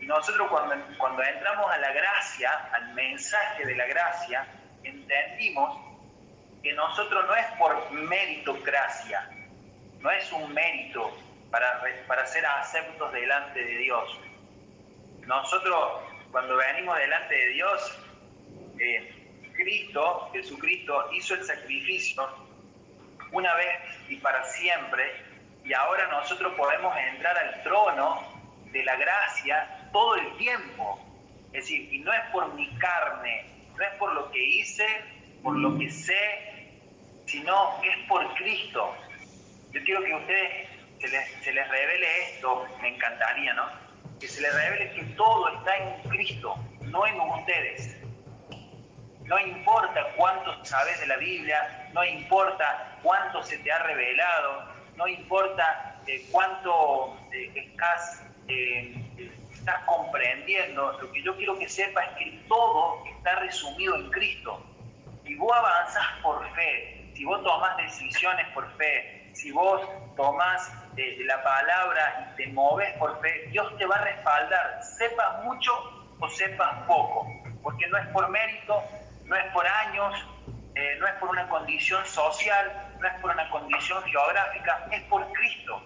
[0.08, 4.46] nosotros cuando, cuando entramos a la gracia, al mensaje de la gracia,
[4.82, 5.78] entendimos
[6.62, 9.28] que nosotros no es por meritocracia,
[10.00, 11.14] no es un mérito
[11.50, 14.18] para, para ser aceptos delante de Dios.
[15.26, 16.00] Nosotros
[16.32, 17.98] cuando venimos delante de Dios,
[18.80, 22.26] eh, Cristo, Jesucristo, hizo el sacrificio
[23.30, 23.78] una vez
[24.08, 25.22] y para siempre,
[25.66, 28.22] y ahora nosotros podemos entrar al trono
[28.72, 31.00] de la gracia todo el tiempo.
[31.52, 34.86] Es decir, y no es por mi carne, no es por lo que hice,
[35.42, 36.58] por lo que sé,
[37.26, 38.94] sino que es por Cristo.
[39.72, 40.68] Yo quiero que a ustedes
[41.42, 43.66] se les, revele esto, me encantaría, ¿no?
[44.18, 47.96] Que se les revele que todo está en Cristo, no en ustedes.
[49.24, 55.06] No importa cuánto sabes de la Biblia, no importa cuánto se te ha revelado, no
[55.06, 58.94] importa eh, cuánto eh, estás eh,
[59.68, 64.64] estás comprendiendo, lo que yo quiero que sepas es que todo está resumido en Cristo.
[65.24, 69.82] Si vos avanzas por fe, si vos tomas decisiones por fe, si vos
[70.16, 75.44] tomás eh, la palabra y te moves por fe, Dios te va a respaldar, sepas
[75.44, 75.70] mucho
[76.18, 77.26] o sepas poco,
[77.62, 78.82] porque no es por mérito,
[79.24, 80.14] no es por años,
[80.74, 85.30] eh, no es por una condición social, no es por una condición geográfica, es por
[85.32, 85.82] Cristo,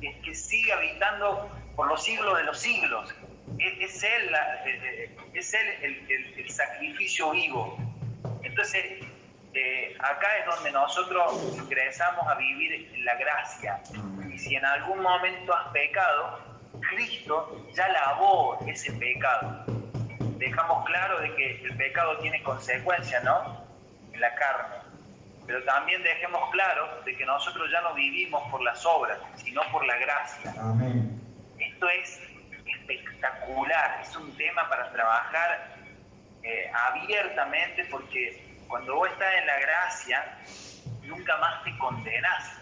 [0.00, 3.14] es que sigue habitando por los siglos de los siglos.
[3.58, 4.36] Es, Él,
[5.32, 7.78] es él el, sacrificio vivo.
[8.42, 9.02] Entonces,
[9.54, 13.80] eh, acá es donde nosotros ingresamos a vivir la gracia.
[14.30, 16.38] Y si en algún momento has pecado,
[16.90, 19.64] Cristo ya lavó ese pecado.
[20.36, 23.64] Dejamos claro de que el pecado tiene consecuencias, ¿no?
[24.12, 24.76] En la carne.
[25.46, 29.86] Pero también dejemos claro de que nosotros ya no vivimos por las obras, sino por
[29.86, 30.54] la gracia.
[31.80, 32.20] Esto es
[32.66, 35.78] espectacular, es un tema para trabajar
[36.42, 40.38] eh, abiertamente porque cuando vos estás en la gracia,
[41.04, 42.60] nunca más te condenas,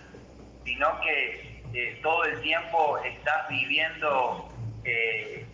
[0.65, 4.53] sino que eh, todo el tiempo estás viviendo
[4.85, 5.45] eh,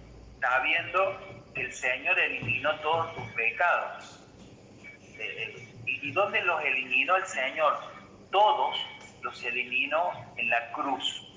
[0.42, 4.20] sabiendo que el Señor eliminó todos tus pecados.
[5.86, 7.78] ¿Y dónde los eliminó el Señor?
[8.30, 8.76] Todos
[9.22, 11.33] los eliminó en la cruz.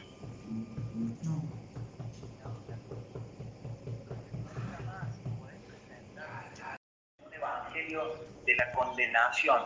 [7.87, 9.61] Evangelio de la condenación.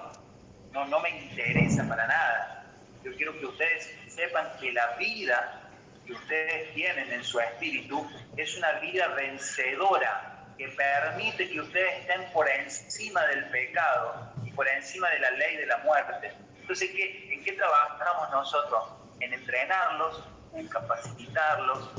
[0.72, 2.65] No, no me interesa para nada.
[3.03, 5.57] Yo quiero que ustedes sepan que la vida
[6.05, 12.32] que ustedes tienen en su espíritu es una vida vencedora que permite que ustedes estén
[12.32, 16.34] por encima del pecado y por encima de la ley de la muerte.
[16.59, 18.84] Entonces, ¿qué, ¿en qué trabajamos nosotros?
[19.19, 20.24] En entrenarlos,
[20.55, 21.91] en capacitarlos,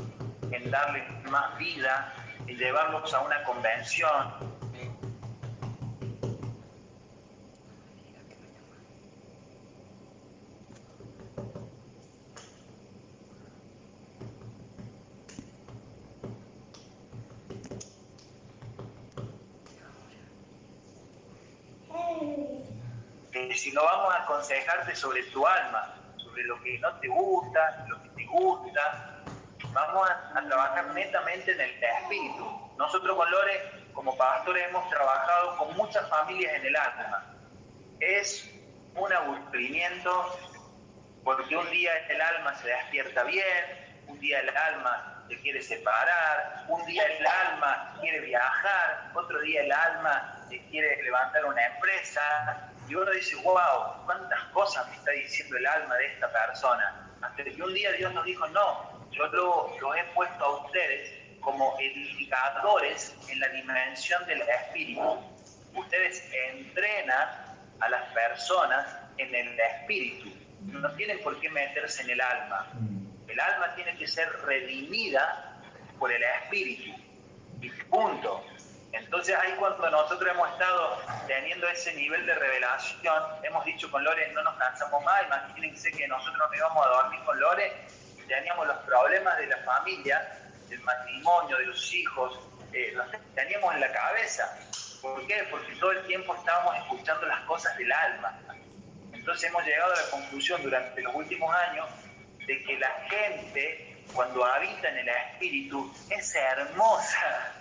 [0.51, 2.13] en darles más vida,
[2.47, 4.52] en llevarlos a una convención,
[23.51, 28.01] si no vamos a aconsejarte sobre tu alma, sobre lo que no te gusta, lo
[28.01, 29.23] que te gusta,
[29.71, 32.73] vamos a, trabajar netamente en el espíritu.
[32.77, 37.25] Nosotros con Lore, como pastores, hemos trabajado con muchas familias en el alma.
[37.99, 38.49] Es
[38.95, 40.37] un aburrimiento
[41.23, 46.65] porque un día el alma se despierta bien, un día el alma se quiere separar,
[46.67, 52.72] un día el alma quiere viajar, otro día el alma se quiere levantar una empresa,
[52.87, 57.09] y uno dice, wow, cuántas cosas me está diciendo el alma de esta persona.
[57.35, 63.15] Que un día Dios nos dijo, no, yo los he puesto a ustedes como edificadores
[63.29, 65.19] en la dimensión del espíritu.
[65.75, 67.29] Ustedes entrenan
[67.79, 70.29] a las personas en el espíritu.
[70.61, 72.67] No tienen por qué meterse en el alma.
[73.27, 75.61] El alma tiene que ser redimida
[75.99, 76.91] por el espíritu.
[77.61, 78.45] Y punto.
[78.93, 84.31] Entonces ahí cuando nosotros hemos estado teniendo ese nivel de revelación, hemos dicho con Lore,
[84.33, 87.73] no nos cansamos más, imagínense que nosotros nos íbamos a dormir con Lore
[88.27, 90.39] teníamos los problemas de la familia,
[90.69, 92.39] del matrimonio, de los hijos,
[92.71, 94.57] eh, los teníamos en la cabeza.
[95.01, 95.45] ¿Por qué?
[95.51, 98.39] Porque todo el tiempo estábamos escuchando las cosas del alma.
[99.11, 101.87] Entonces hemos llegado a la conclusión durante los últimos años
[102.45, 107.53] de que la gente, cuando habita en el espíritu, es hermosa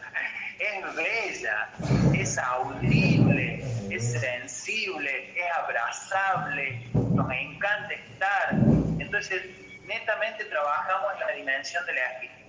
[0.62, 1.68] es bella,
[2.14, 8.52] es audible, es sensible, es abrazable, nos encanta estar.
[8.98, 9.42] Entonces,
[9.86, 12.42] netamente trabajamos en la dimensión de la espíritu.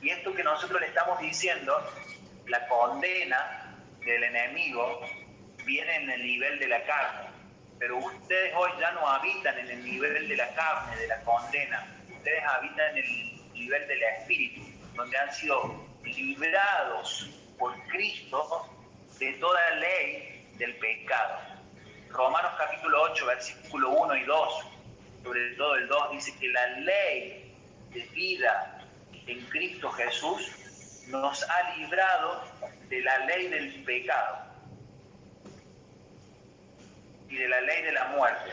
[0.00, 1.76] Y esto que nosotros le estamos diciendo,
[2.46, 5.00] la condena del enemigo,
[5.66, 7.28] viene en el nivel de la carne.
[7.78, 11.86] Pero ustedes hoy ya no habitan en el nivel de la carne, de la condena.
[12.10, 14.62] Ustedes habitan en el nivel del espíritu,
[14.94, 17.28] donde han sido librados
[17.58, 18.68] por Cristo
[19.18, 21.38] de toda ley del pecado.
[22.10, 24.66] Romanos capítulo 8, versículo 1 y 2,
[25.24, 27.54] sobre todo el 2, dice que la ley
[27.92, 28.78] de vida
[29.26, 30.52] en Cristo Jesús
[31.08, 32.44] nos ha librado
[32.88, 34.38] de la ley del pecado
[37.28, 38.50] y de la ley de la muerte.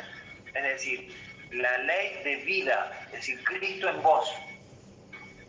[0.54, 1.16] Es decir,
[1.52, 4.34] la ley de vida, es decir, Cristo en vos,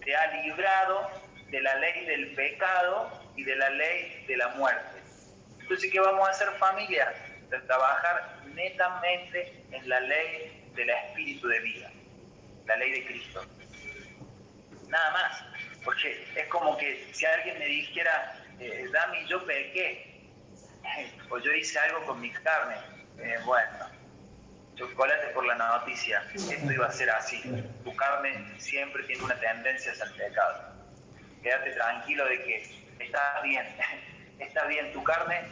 [0.05, 1.24] te ha librado
[1.55, 5.01] de la ley del pecado y de la ley de la muerte.
[5.61, 7.15] Entonces, ¿qué vamos a hacer familia?
[7.49, 11.93] De trabajar netamente en la ley del espíritu de vida,
[12.67, 13.47] la ley de Cristo.
[14.89, 15.45] Nada más,
[15.85, 20.29] porque es como que si alguien me dijera, eh, Dami, yo pequé,
[21.31, 22.79] o yo hice algo con mi carne,
[23.19, 23.91] eh, bueno,
[24.75, 27.41] chocolate por la noticia, esto iba a ser así.
[27.85, 30.74] Tu carne siempre tiene una tendencia hacia el pecado.
[31.45, 32.57] Quédate tranquilo de que
[33.01, 33.67] está bien,
[34.39, 35.43] está bien, tu carne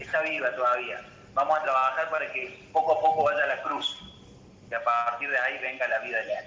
[0.00, 1.00] está viva todavía.
[1.34, 3.96] Vamos a trabajar para que poco a poco vaya la cruz
[4.68, 6.40] y a partir de ahí venga la vida de la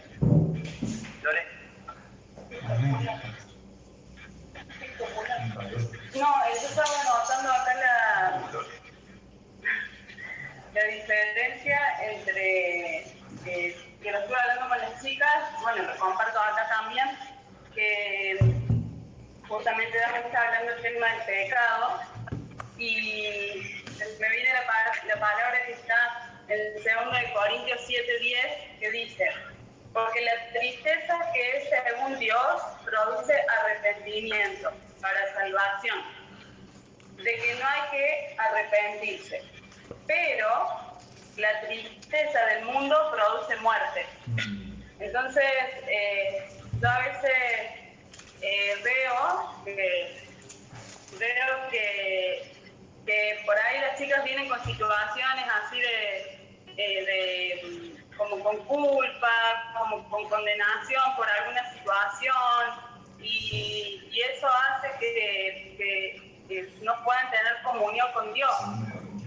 [1.24, 1.48] ¿Lore?
[6.16, 8.42] No, yo estaba notando acá la,
[10.74, 12.98] la diferencia entre
[13.46, 17.08] eh, que lo estuve hablando con las chicas, bueno, lo comparto acá también,
[17.74, 18.60] que
[19.50, 22.00] justamente está hablando del tema del pecado
[22.78, 23.84] y
[24.20, 29.26] me viene la, la palabra que está en 2 de Corintios 7:10 que dice,
[29.92, 34.72] porque la tristeza que es según Dios produce arrepentimiento
[35.02, 35.98] para salvación,
[37.18, 39.44] de que no hay que arrepentirse.
[40.06, 41.00] Pero
[41.38, 44.06] la tristeza del mundo produce muerte.
[45.00, 45.44] Entonces,
[45.88, 46.50] eh,
[46.82, 47.79] yo a veces
[48.42, 50.30] eh, veo que
[51.18, 52.52] veo que,
[53.06, 56.40] que, por ahí las chicas vienen con situaciones así de,
[56.78, 62.36] eh, de como con culpa, como con condenación por alguna situación
[63.20, 66.30] y, y eso hace que, que,
[66.82, 68.52] no puedan tener comunión con Dios,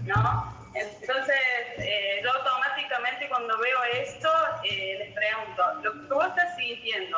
[0.03, 0.53] ¿no?
[0.75, 1.37] Entonces,
[1.77, 4.29] eh, yo automáticamente cuando veo esto,
[4.63, 7.17] eh, les pregunto, lo que vos estás sintiendo,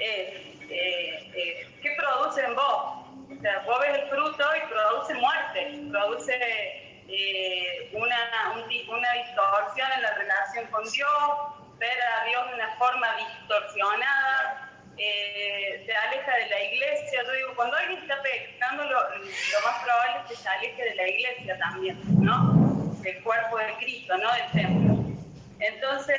[0.00, 3.00] eh, eh, ¿qué produce en vos?
[3.30, 6.36] O sea, vos ves el fruto y produce muerte, produce
[7.08, 8.16] eh, una,
[8.54, 11.10] un, una distorsión en la relación con Dios,
[11.78, 17.22] ver a Dios de una forma distorsionada, eh, se aleja de la iglesia.
[17.24, 20.94] Yo digo, cuando alguien está pecando, lo, lo, más probable es que se aleje de
[20.94, 22.52] la iglesia también, ¿no?
[23.00, 24.30] Del cuerpo de Cristo, ¿no?
[24.32, 24.99] Del templo.
[25.60, 26.18] Entonces,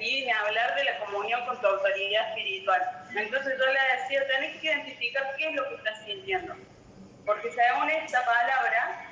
[0.00, 2.82] y hablar de la comunión con tu autoridad espiritual.
[3.14, 6.56] Entonces yo le decía, tenés que identificar qué es lo que estás sintiendo.
[7.24, 9.06] Porque según esta palabra,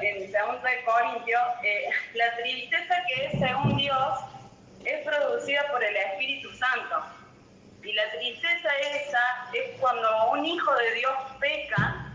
[0.00, 4.18] en 2 de Corintios, eh, la tristeza que es según Dios
[4.84, 7.04] es producida por el Espíritu Santo.
[7.82, 12.12] Y la tristeza esa es cuando un hijo de Dios peca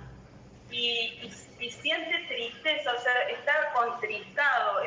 [0.70, 4.84] y, y, y siente tristeza, o sea, está contristado.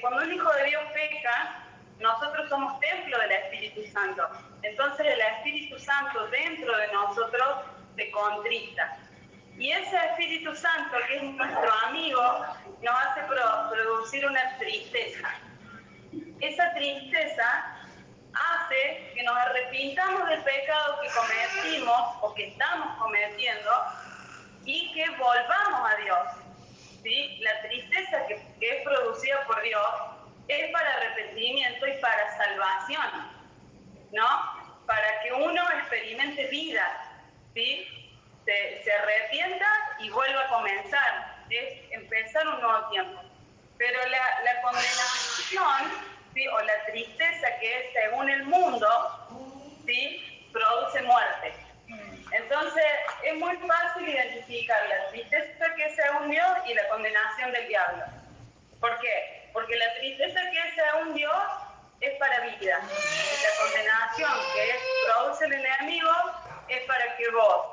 [0.00, 1.64] Cuando un hijo de Dios peca,
[2.00, 4.28] nosotros somos templo del Espíritu Santo.
[4.62, 7.48] Entonces el Espíritu Santo dentro de nosotros
[7.96, 8.98] se contrista.
[9.56, 12.46] Y ese Espíritu Santo, que es nuestro amigo,
[12.80, 15.28] nos hace producir una tristeza.
[16.40, 17.76] Esa tristeza
[18.32, 23.70] hace que nos arrepintamos del pecado que cometimos o que estamos cometiendo
[24.64, 26.47] y que volvamos a Dios.
[27.02, 27.38] ¿Sí?
[27.40, 29.86] La tristeza que, que es producida por Dios
[30.48, 33.32] es para arrepentimiento y para salvación,
[34.12, 34.26] ¿no?
[34.86, 36.84] Para que uno experimente vida,
[37.54, 37.86] ¿sí?
[38.44, 39.66] Se, arrepienta
[39.98, 43.20] y vuelva a comenzar, es empezar un nuevo tiempo.
[43.76, 45.92] Pero la, la condenación,
[46.34, 46.46] ¿sí?
[46.48, 48.88] o la tristeza que es según el mundo,
[49.86, 50.48] ¿sí?
[50.50, 51.52] produce muerte.
[52.32, 52.84] Entonces
[53.24, 58.04] es muy fácil identificar la tristeza que según Dios y la condenación del diablo.
[58.80, 59.48] ¿Por qué?
[59.52, 61.42] Porque la tristeza que según Dios
[62.00, 62.80] es para vida.
[62.80, 64.74] La condenación que
[65.06, 66.10] produce el enemigo
[66.68, 67.66] es para que vos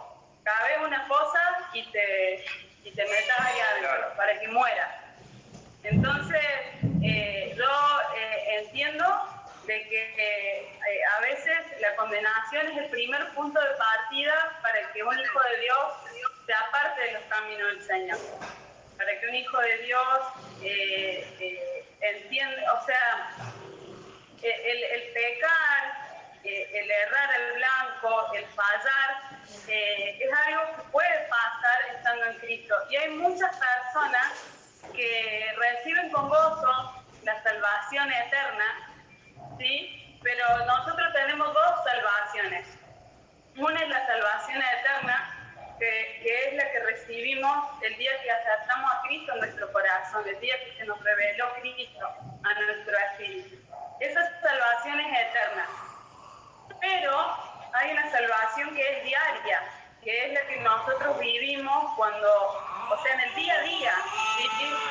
[0.43, 2.45] cabes una fosa y te,
[2.83, 4.89] y te metas ahí adentro, para que mueras.
[5.83, 6.43] Entonces,
[7.03, 9.05] eh, yo eh, entiendo
[9.65, 15.03] de que eh, a veces la condenación es el primer punto de partida para que
[15.03, 15.87] un hijo de Dios
[16.45, 18.19] se aparte de los caminos del Señor.
[18.97, 20.19] Para que un hijo de Dios
[22.01, 23.31] entienda, o sea,
[24.41, 26.05] el, el pecar,
[26.45, 29.35] el errar el blanco, el fallar,
[29.67, 32.75] eh, es algo que puede pasar estando en Cristo.
[32.89, 34.33] Y hay muchas personas
[34.93, 38.94] que reciben con gozo la salvación eterna,
[39.57, 40.19] ¿sí?
[40.23, 42.67] Pero nosotros tenemos dos salvaciones.
[43.57, 45.31] Una es la salvación eterna,
[45.79, 50.23] que, que, es la que recibimos el día que aceptamos a Cristo en nuestro corazón,
[50.27, 52.07] el día que se nos reveló Cristo
[52.43, 53.55] a nuestro espíritu.
[53.99, 55.67] Esa salvación es eterna.
[56.79, 57.11] Pero
[57.73, 59.61] hay una salvación que es diaria,
[60.03, 62.27] que es la que nosotros vivimos cuando,
[62.89, 63.93] o sea, en el día a día.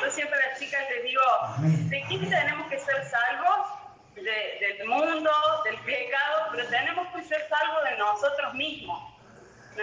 [0.02, 1.22] Yo siempre a las chicas les digo,
[1.58, 3.83] ¿de quién tenemos que ser salvos?
[4.14, 5.30] De, del mundo,
[5.64, 9.12] del pecado, pero tenemos que ser salvos de nosotros mismos,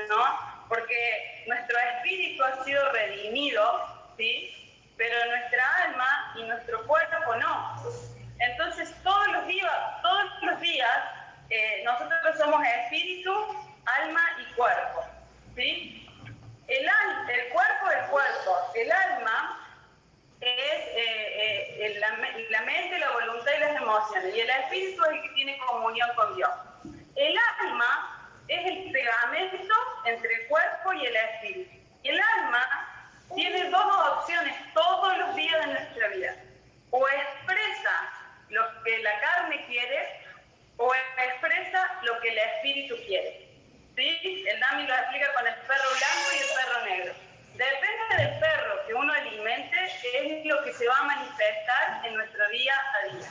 [0.08, 0.66] ¿no?
[0.70, 4.62] Porque nuestro espíritu ha sido redimido, ¿sí?
[4.96, 7.76] pero nuestra alma y nuestro cuerpo no.
[8.40, 10.98] Entonces todos los días, todos los días,
[11.50, 13.34] eh, nosotros somos espíritu,
[13.86, 15.06] alma y cuerpo.
[15.56, 16.08] ¿sí?
[16.68, 19.61] El, el cuerpo es cuerpo, el alma
[20.42, 25.12] es eh, eh, la, la, mente, la voluntad y las emociones, y el espíritu es
[25.12, 26.50] el que tiene comunión con Dios.
[27.16, 29.76] El alma es el pegamento
[30.06, 31.72] entre el cuerpo y el espíritu.
[32.04, 36.36] Y el alma tiene dos opciones todos los días de nuestra vida.
[36.90, 38.12] O expresa
[38.50, 40.22] lo que la carne quiere
[40.78, 43.48] o expresa lo que el espíritu quiere.
[43.96, 44.46] ¿Sí?
[44.50, 47.31] El Dami lo explica con el perro blanco y el perro negro.
[47.62, 52.50] Depende del perro que uno alimente, es lo que se va a manifestar en nuestro
[52.50, 53.30] día a día.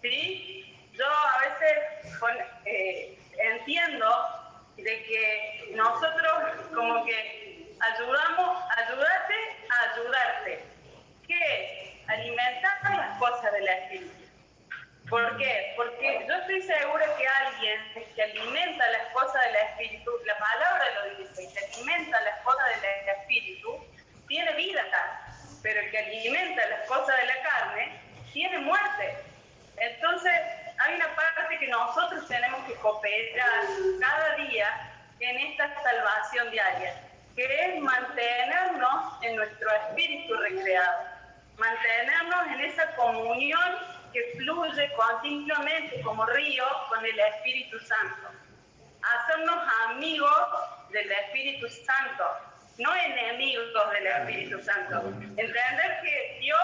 [0.00, 0.78] ¿Sí?
[0.92, 4.06] Yo a veces eh, entiendo
[4.76, 6.32] de que nosotros
[6.72, 9.34] como que ayudamos, ayudarte
[9.68, 10.64] a ayudarte.
[11.26, 12.08] ¿Qué es?
[12.08, 14.24] Alimentar las cosas del espíritu.
[15.08, 15.74] ¿Por qué?
[15.76, 17.80] Porque yo estoy segura que alguien
[18.14, 23.08] que alimenta las cosas del espíritu, la palabra lo dice, que alimenta las cosas del
[23.18, 23.84] espíritu,
[24.28, 24.82] tiene vida,
[25.62, 28.00] pero el que alimenta las cosas de la carne,
[28.32, 29.16] tiene muerte.
[29.76, 30.32] Entonces,
[30.78, 33.64] hay una parte que nosotros tenemos que cooperar
[33.98, 34.68] cada día
[35.18, 37.00] en esta salvación diaria,
[37.34, 41.06] que es mantenernos en nuestro espíritu recreado,
[41.56, 43.78] mantenernos en esa comunión
[44.12, 48.28] que fluye continuamente como río con el Espíritu Santo,
[49.02, 49.58] hacernos
[49.88, 50.48] amigos
[50.90, 52.24] del Espíritu Santo,
[52.78, 55.08] no enemigos del Espíritu Santo,
[55.38, 56.60] entender que Dios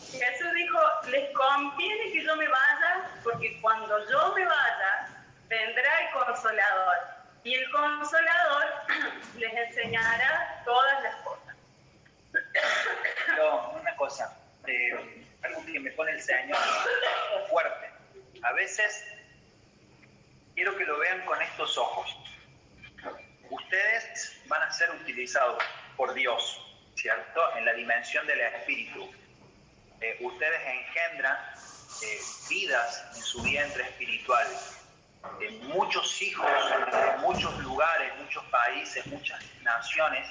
[0.00, 0.78] Jesús dijo,
[1.10, 5.09] les conviene que yo me vaya, porque cuando yo me vaya,
[5.50, 6.96] vendrá el consolador.
[7.42, 8.66] Y el consolador
[9.36, 11.56] les enseñará todas las cosas.
[13.36, 16.58] No, una cosa, eh, algo que me pone el Señor
[17.48, 17.90] fuerte.
[18.42, 19.04] A veces
[20.54, 22.16] quiero que lo vean con estos ojos.
[23.50, 25.62] Ustedes van a ser utilizados
[25.96, 27.56] por Dios, ¿cierto?
[27.56, 29.10] En la dimensión del espíritu
[30.00, 31.36] eh, ustedes engendran
[32.02, 34.46] eh, vidas en su vientre espiritual.
[35.74, 36.46] Muchos hijos
[37.14, 40.26] en muchos lugares, muchos países, muchas naciones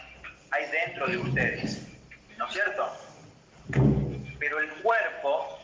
[0.52, 1.88] hay dentro de ustedes,
[2.38, 2.92] ¿no es cierto?
[4.40, 5.60] Pero el cuerpo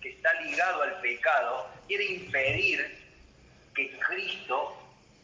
[0.00, 3.06] que está ligado al pecado quiere impedir
[3.74, 4.76] que Cristo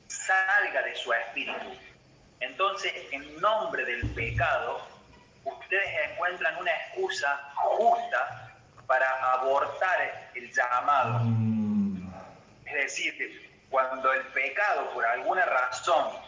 [0.09, 1.77] salga de su espíritu.
[2.41, 4.87] Entonces, en nombre del pecado,
[5.45, 8.53] ustedes encuentran una excusa justa
[8.87, 11.21] para abortar el llamado.
[12.75, 16.19] Decir, cuando el pecado por alguna razón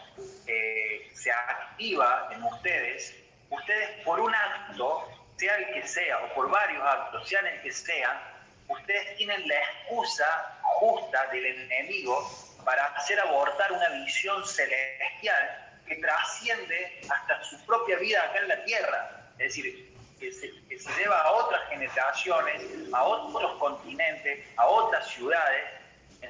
[0.47, 3.15] eh, se activa en ustedes,
[3.49, 7.71] ustedes por un acto, sea el que sea, o por varios actos, sean el que
[7.71, 8.17] sean,
[8.67, 12.27] ustedes tienen la excusa justa del enemigo
[12.65, 18.65] para hacer abortar una visión celestial que trasciende hasta su propia vida acá en la
[18.65, 19.29] tierra.
[19.37, 20.51] Es decir, que se,
[20.97, 25.63] lleva a otras generaciones, a otros continentes, a otras ciudades.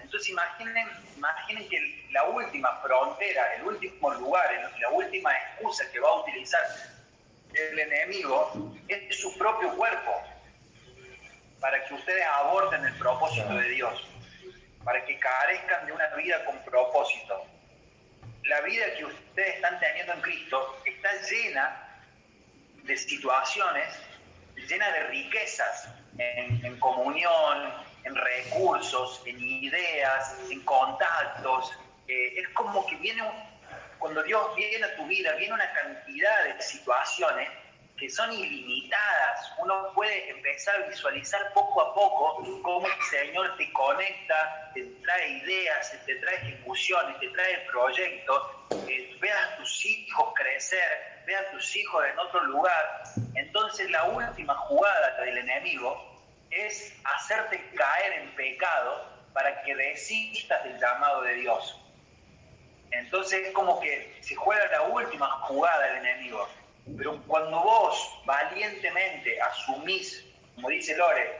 [0.04, 6.10] Entonces imaginen, imaginen que la última frontera, el último lugar, la última excusa que va
[6.10, 6.62] a utilizar
[7.54, 10.22] el enemigo es su propio cuerpo
[11.60, 14.08] para que ustedes aborten el propósito de Dios,
[14.84, 17.46] para que carezcan de una vida con propósito.
[18.44, 22.02] La vida que ustedes están teniendo en Cristo está llena
[22.84, 24.00] de situaciones,
[24.56, 27.74] llena de riquezas en, comunión,
[28.08, 31.72] en recursos, en ideas, en contactos.
[32.08, 33.22] Eh, es como que viene,
[34.00, 37.50] cuando Dios viene a tu vida, viene una cantidad de situaciones
[37.98, 39.54] que son ilimitadas.
[39.58, 45.30] Uno puede empezar a visualizar poco a poco cómo el Señor te conecta, te trae
[45.40, 48.42] ideas, te trae ejecuciones, te trae proyectos,
[48.88, 53.04] eh, ve a tus hijos crecer, ve a tus hijos en otro lugar.
[53.36, 56.07] Entonces la última jugada del enemigo
[56.52, 61.80] es hacerte caer en pecado para que desistas del llamado de Dios.
[62.92, 66.48] Entonces es como que se juega la última jugada del enemigo
[66.96, 70.24] pero cuando vos valientemente asumís,
[70.56, 71.36] como dice Lore,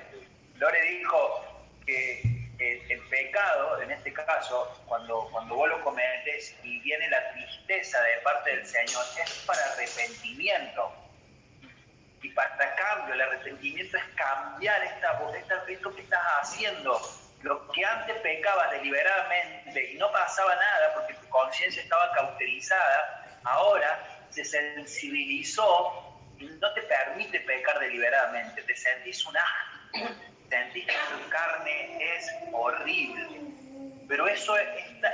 [0.56, 1.46] Lore dijo
[1.86, 2.22] que
[2.60, 8.18] el, pecado, en este caso, cuando, cuando vos lo cometes y viene la tristeza de
[8.24, 10.92] parte del Señor, es para arrepentimiento.
[12.22, 17.00] Y para cambio, el arrepentimiento es cambiar esta, esta, esto que estás haciendo.
[17.42, 24.00] Lo que antes pecabas deliberadamente y no pasaba nada porque tu conciencia estaba cauterizada, ahora
[24.32, 27.40] se sensibilizó y no te permite
[28.28, 30.16] físicamente, te sentís un asco,
[30.50, 33.42] sentís que tu carne es horrible,
[34.08, 34.56] pero eso,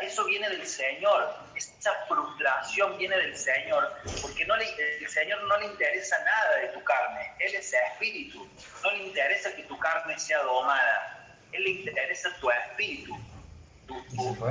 [0.01, 3.91] eso viene del Señor, esa frustración viene del Señor,
[4.21, 4.65] porque no le,
[4.99, 8.47] el Señor no le interesa nada de tu carne, Él es espíritu,
[8.83, 13.19] no le interesa que tu carne sea domada, Él le interesa tu espíritu,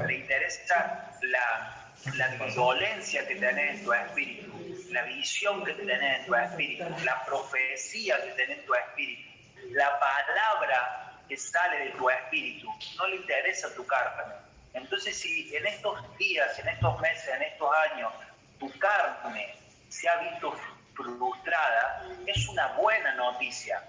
[0.06, 6.26] le interesa la, la violencia que tenés en tu espíritu, la visión que tenés en
[6.26, 9.30] tu espíritu, la profecía que tenés en tu espíritu,
[9.70, 14.41] la palabra que sale de tu espíritu, no le interesa tu carne.
[14.74, 18.12] Entonces, si en estos días, en estos meses, en estos años,
[18.58, 19.54] tu carne
[19.88, 20.56] se ha visto
[20.94, 23.82] frustrada, es una buena noticia,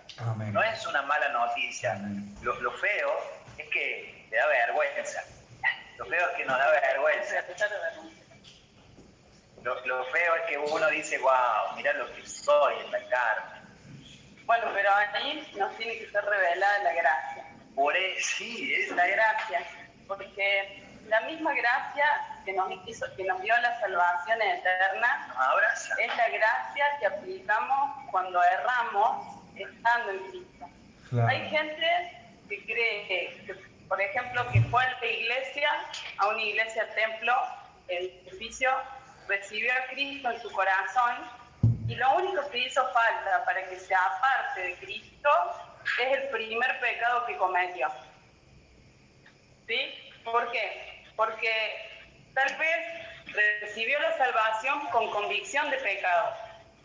[0.51, 1.99] no es una mala noticia.
[2.41, 3.11] Lo, lo, feo
[3.57, 5.23] es que te da vergüenza,
[5.97, 7.35] lo feo es que nos da vergüenza.
[9.63, 13.61] Lo, lo feo es que uno dice, wow, mira lo que soy en la carne.
[14.45, 17.45] Bueno, pero ahí nos tiene que ser revelada la gracia.
[17.73, 19.65] Por eso, sí, es la gracia.
[20.07, 22.05] Porque la misma gracia
[22.45, 25.33] que nos, hizo, que nos dio la salvación eterna
[25.99, 30.69] es la gracia que aplicamos cuando erramos estando en Cristo.
[31.27, 33.55] Hay gente que cree que,
[33.87, 35.69] por ejemplo, que fue a la iglesia,
[36.17, 37.33] a una iglesia templo,
[37.87, 38.71] edificio,
[39.27, 41.15] recibió a Cristo en su corazón
[41.87, 45.29] y lo único que hizo falta para que se aparte de Cristo
[46.01, 47.87] es el primer pecado que cometió.
[49.67, 50.11] ¿Sí?
[50.23, 51.03] ¿Por qué?
[51.15, 51.51] Porque
[52.33, 53.03] tal vez
[53.61, 56.35] recibió la salvación con convicción de pecado.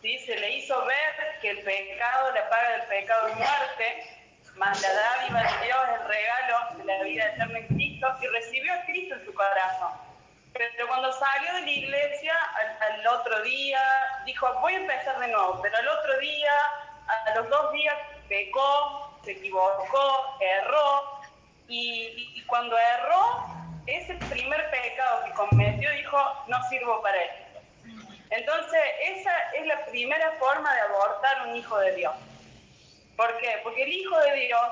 [0.01, 0.17] ¿Sí?
[0.19, 4.19] Se le hizo ver que el pecado, la paga del pecado es muerte,
[4.55, 8.73] más la dádiva de Dios, el regalo de la vida eterna en Cristo, y recibió
[8.73, 9.93] a Cristo en su corazón.
[10.53, 12.33] Pero cuando salió de la iglesia,
[12.81, 13.81] al, otro día,
[14.25, 16.51] dijo, voy a empezar de nuevo, pero al otro día,
[17.07, 17.95] a, los dos días,
[18.27, 21.18] pecó, se equivocó, erró,
[21.69, 23.45] y, cuando erró,
[23.85, 26.17] ese primer pecado que cometió, dijo,
[26.47, 27.29] no sirvo para él.
[28.31, 32.13] Entonces, esa es la primera forma de abortar un hijo de Dios.
[33.15, 33.59] ¿Por qué?
[33.63, 34.67] Porque el hijo de Dios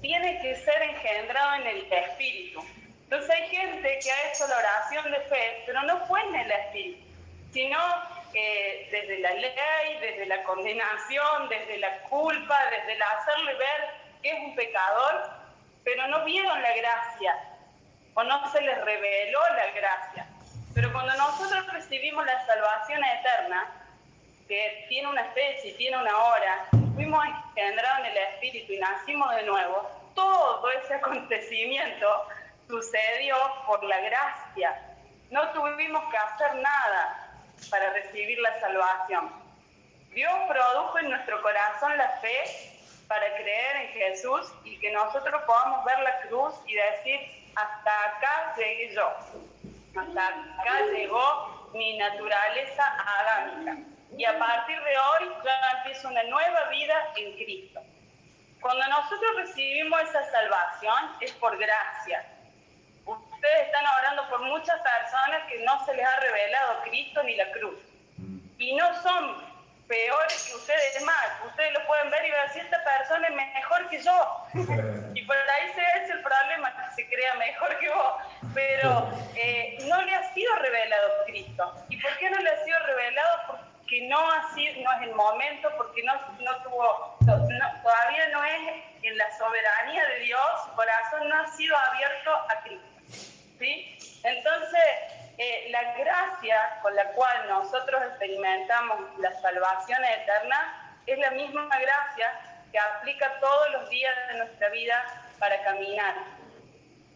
[0.00, 2.64] tiene que ser engendrado en el espíritu.
[3.04, 6.50] Entonces hay gente que ha hecho la oración de fe, pero no fue en el
[6.50, 7.04] espíritu,
[7.52, 7.78] sino
[8.34, 13.90] eh, desde la ley, desde la condenación, desde la culpa, desde el hacerle ver
[14.22, 15.35] que es un pecador,
[15.86, 17.38] pero no vieron la gracia
[18.14, 20.26] o no se les reveló la gracia.
[20.74, 23.70] Pero cuando nosotros recibimos la salvación eterna,
[24.48, 26.66] que tiene una fecha y tiene una hora,
[26.96, 32.26] fuimos engendrados en el Espíritu y nacimos de nuevo, todo ese acontecimiento
[32.66, 34.82] sucedió por la gracia.
[35.30, 37.30] No tuvimos que hacer nada
[37.70, 39.30] para recibir la salvación.
[40.10, 42.75] Dios produjo en nuestro corazón la fe
[43.08, 47.20] para creer en Jesús y que nosotros podamos ver la cruz y decir,
[47.54, 49.08] hasta acá llegué yo,
[49.96, 52.84] hasta acá llegó mi naturaleza
[53.20, 53.76] adámica.
[54.16, 57.80] Y a partir de hoy ya empiezo una nueva vida en Cristo.
[58.60, 62.24] Cuando nosotros recibimos esa salvación es por gracia,
[63.04, 67.50] ustedes están orando por muchas personas que no se les ha revelado Cristo ni la
[67.52, 67.78] cruz.
[68.58, 69.45] Y no son
[69.86, 71.26] peores que ustedes más.
[71.46, 74.46] Ustedes lo pueden ver y ver si esta persona es mejor que yo.
[75.14, 78.14] y por ahí se es el problema, que se crea mejor que vos.
[78.54, 81.74] Pero eh, no le ha sido revelado Cristo.
[81.88, 83.46] ¿Y por qué no le ha sido revelado?
[83.46, 88.84] Porque no, ha sido, no es el momento, porque no, no tuvo, todavía no es
[89.02, 92.86] en la soberanía de Dios, su corazón no ha sido abierto a Cristo.
[93.58, 93.96] ¿sí?
[94.24, 94.82] Entonces,
[95.38, 102.32] eh, la gracia con la cual nosotros experimentamos la salvación eterna es la misma gracia
[102.72, 105.04] que aplica todos los días de nuestra vida
[105.38, 106.14] para caminar.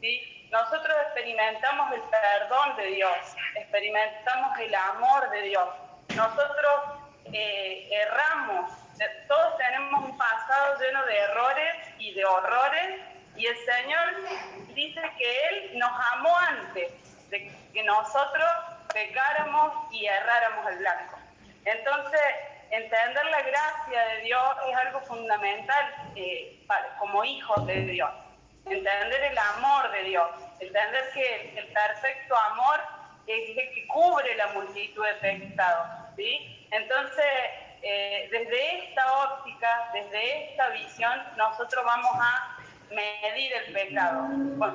[0.00, 0.48] ¿sí?
[0.50, 3.16] Nosotros experimentamos el perdón de Dios,
[3.54, 5.68] experimentamos el amor de Dios.
[6.14, 6.80] Nosotros
[7.32, 8.70] eh, erramos,
[9.28, 13.00] todos tenemos un pasado lleno de errores y de horrores
[13.36, 18.50] y el Señor dice que Él nos amó antes de que nosotros
[18.92, 21.18] pecáramos y erráramos el blanco.
[21.64, 22.20] Entonces,
[22.70, 26.64] entender la gracia de Dios es algo fundamental eh,
[26.98, 28.10] como hijos de Dios.
[28.66, 30.28] Entender el amor de Dios,
[30.58, 32.80] entender que el perfecto amor
[33.26, 35.86] es el que cubre la multitud de pecados.
[36.16, 36.66] ¿sí?
[36.70, 37.24] Entonces,
[37.82, 42.56] eh, desde esta óptica, desde esta visión, nosotros vamos a
[42.90, 44.28] medir el pecado,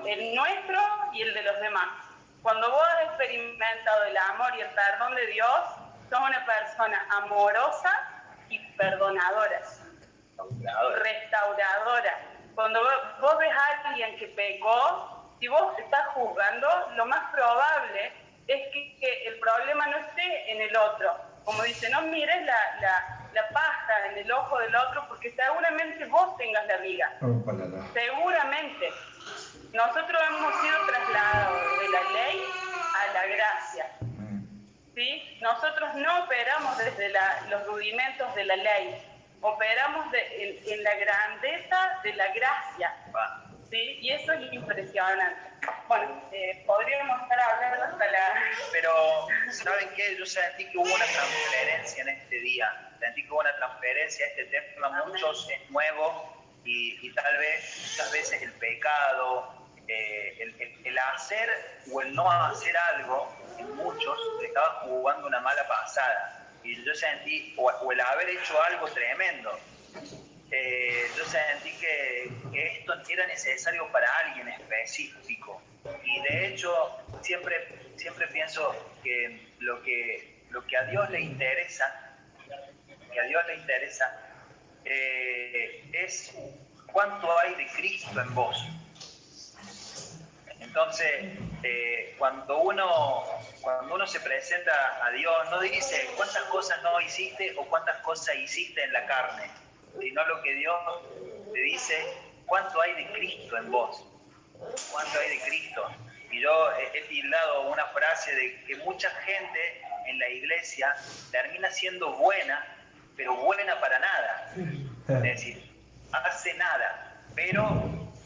[0.08, 0.80] el nuestro
[1.14, 2.05] y el de los demás.
[2.46, 5.62] Cuando vos has experimentado el amor y el perdón de Dios,
[6.12, 7.90] sos una persona amorosa
[8.50, 9.64] y perdonadora.
[11.02, 12.20] restauradora.
[12.54, 12.82] Cuando
[13.20, 18.14] vos ves a alguien que pecó, si vos estás juzgando, lo más probable
[18.46, 21.18] es que, el problema no esté en el otro.
[21.46, 26.06] Como dice, no mires la, la, la, paja en el ojo del otro porque seguramente
[26.06, 27.12] vos tengas la viga.
[27.92, 28.92] Seguramente.
[29.76, 32.42] Nosotros hemos sido trasladados de la ley
[32.94, 33.92] a la gracia.
[34.96, 35.38] ¿Sí?
[35.42, 37.12] Nosotros no operamos desde
[37.50, 39.06] los rudimentos de la ley,
[39.42, 42.96] operamos en, la grandeza de la gracia.
[43.70, 43.98] ¿sí?
[44.00, 45.52] Y eso es impresionante.
[45.90, 48.34] Bueno, eh, podríamos estar hablando hasta la...
[48.72, 50.16] Pero, ¿saben qué?
[50.18, 52.92] Yo sentí que hubo una transferencia en este día.
[53.02, 54.26] Sentí que hubo una transferencia.
[54.28, 56.32] Este tema muchos es nuevo
[56.64, 59.55] y, y tal vez, muchas veces el pecado,
[59.88, 61.50] eh, el, hacer
[61.92, 66.48] o el no hacer algo, en muchos le estaba jugando una mala pasada.
[66.64, 69.60] Y yo sentí, o, el haber hecho algo tremendo,
[70.52, 75.62] eh, yo sentí que, esto era necesario para alguien específico.
[76.04, 76.72] Y de hecho,
[77.22, 78.74] siempre, siempre pienso
[79.04, 82.18] que lo, que lo que a Dios le interesa,
[83.12, 84.26] que a Dios le interesa,
[84.86, 86.34] eh, es
[86.92, 88.66] cuánto hay de Cristo en vos.
[90.60, 93.24] Entonces, eh, cuando, uno,
[93.62, 98.36] cuando uno se presenta a Dios, no dice cuántas cosas no hiciste o cuántas cosas
[98.36, 99.50] hiciste en la carne,
[100.00, 100.76] sino lo que Dios
[101.54, 101.96] te dice,
[102.46, 104.04] cuánto hay de Cristo en vos,
[104.92, 105.90] cuánto hay de Cristo.
[106.32, 110.96] Y yo he tildado una frase de que mucha gente en la iglesia
[111.32, 112.66] termina siendo buena,
[113.16, 114.54] pero buena para nada.
[115.08, 115.72] Es decir,
[116.12, 117.64] hace nada, pero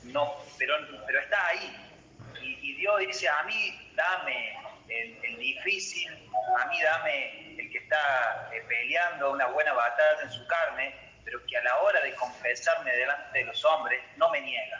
[0.04, 0.76] no, pero,
[1.06, 1.89] pero está ahí,
[2.80, 4.58] Dios dice, a mí dame
[4.88, 6.10] el, difícil,
[6.62, 11.46] a mí dame el que está eh, peleando una buena batalla en su carne, pero
[11.46, 14.78] que a la hora de confesarme delante de los hombres no me niega.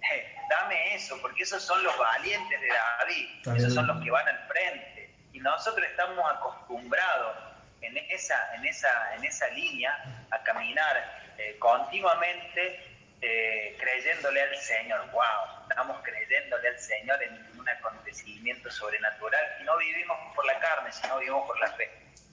[0.48, 4.46] dame eso, porque esos son los valientes de David, esos son los que van al
[4.46, 5.10] frente.
[5.32, 7.36] Y nosotros estamos acostumbrados
[7.80, 12.93] en esa, en esa, en esa línea a caminar eh, continuamente
[13.26, 15.10] eh, creyéndole al Señor.
[15.10, 15.68] ¡Wow!
[15.70, 21.18] Estamos creyéndole al Señor en un acontecimiento sobrenatural y no vivimos por la carne, sino
[21.18, 21.90] vivimos por la fe.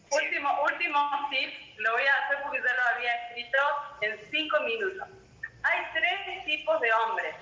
[0.10, 3.58] Último, último tip, lo voy a hacer porque ya lo había escrito
[4.02, 5.08] en cinco minutos.
[5.64, 7.36] Hay tres tipos de hombres: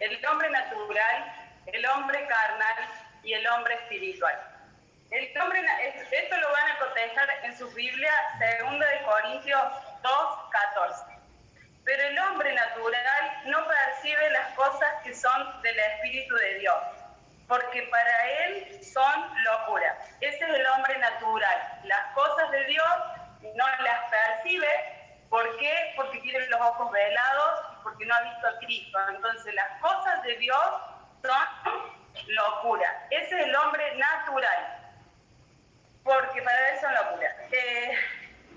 [0.00, 2.88] el hombre natural, el hombre carnal
[3.22, 4.38] y el hombre espiritual.
[5.10, 5.60] El hombre,
[6.12, 8.12] esto lo van a contestar en su Biblia,
[8.60, 9.62] 2 de Corintios
[10.02, 10.12] 2,
[10.52, 11.19] 14.
[11.90, 16.78] Pero el hombre natural no percibe las cosas que son del Espíritu de Dios,
[17.48, 19.98] porque para él son locura.
[20.20, 21.80] Ese es el hombre natural.
[21.82, 22.86] Las cosas de Dios
[23.56, 24.68] no las percibe.
[25.30, 25.92] ¿Por qué?
[25.96, 28.98] Porque tiene los ojos velados y porque no ha visto a Cristo.
[29.08, 30.66] Entonces las cosas de Dios
[31.24, 31.82] son
[32.28, 33.08] locura.
[33.10, 34.92] Ese es el hombre natural.
[36.04, 37.34] Porque para él son locura.
[37.50, 37.98] Eh,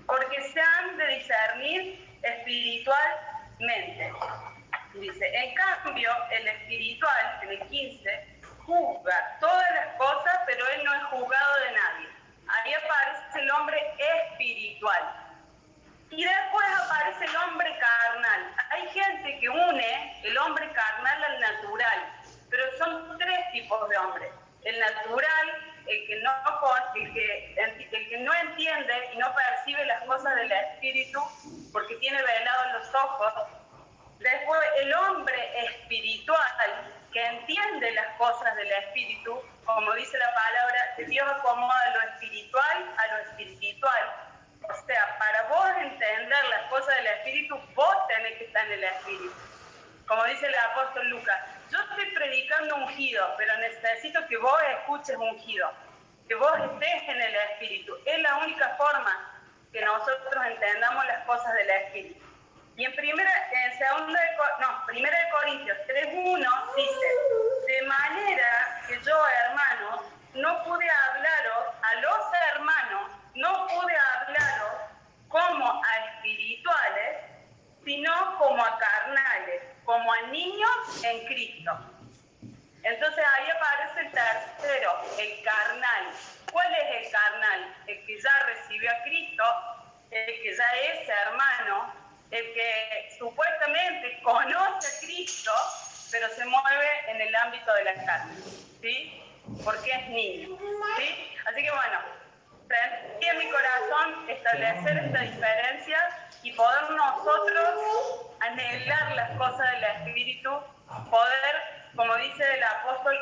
[0.06, 4.12] porque se han de discernir espiritualmente.
[4.94, 10.94] Dice, en cambio, el espiritual, en el 15, juzga todas las cosas, pero él no
[10.94, 12.08] es juzgado de nadie.
[12.48, 15.24] Ahí aparece el hombre espiritual.
[16.10, 18.54] Y después aparece el hombre carnal.
[18.70, 22.12] Hay gente que une el hombre carnal al natural,
[22.50, 24.30] pero son tres tipos de hombres.
[24.62, 26.32] El natural, el que no,
[26.94, 31.20] el que, el que no entiende y no percibe las cosas del espíritu
[31.72, 33.32] porque tiene velados los ojos.
[34.18, 41.28] Después el hombre espiritual que entiende las cosas del espíritu, como dice la palabra, Dios
[41.30, 44.34] acomoda lo espiritual a lo espiritual.
[44.62, 48.84] O sea, para vos entender las cosas del espíritu, vos tenés que estar en el
[48.84, 49.32] espíritu.
[50.06, 51.40] Como dice el apóstol Lucas,
[51.70, 55.70] yo estoy predicando ungido, pero necesito que vos escuches ungido,
[56.28, 57.96] que vos estés en el Espíritu.
[58.04, 59.40] Es la única forma
[59.72, 62.24] que nosotros entendamos las cosas del Espíritu.
[62.76, 64.12] Y en primera, en
[64.60, 67.06] no, primera de Corintios 3.1 dice,
[67.68, 70.00] de manera que yo, hermanos,
[70.34, 72.18] no pude hablaros a los
[72.50, 74.74] hermanos, no pude hablaros
[75.28, 77.18] como a espirituales,
[77.84, 81.72] sino como a carnales como a niños en Cristo.
[82.82, 86.04] Entonces ahí aparece el tercero, el carnal.
[86.52, 87.74] ¿Cuál es el carnal?
[87.86, 89.44] El que ya recibió a Cristo,
[90.10, 91.94] el que ya es hermano,
[92.30, 95.52] el que supuestamente conoce a Cristo,
[96.10, 98.34] pero se mueve en el ámbito de la carne,
[98.80, 99.22] ¿sí?
[99.64, 100.58] Porque es niño,
[100.96, 101.36] ¿sí?
[101.46, 101.98] Así que bueno,
[102.68, 110.50] sentí en mi corazón establecer esta diferencia y poder nosotros anhelar las cosas del Espíritu,
[111.10, 111.54] poder,
[111.96, 113.16] como dice el apóstol,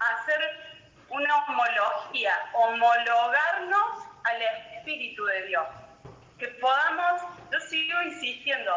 [0.00, 0.74] hacer
[1.08, 4.42] una homología, homologarnos al
[4.76, 5.66] Espíritu de Dios.
[6.38, 8.72] Que podamos, yo sigo insistiendo,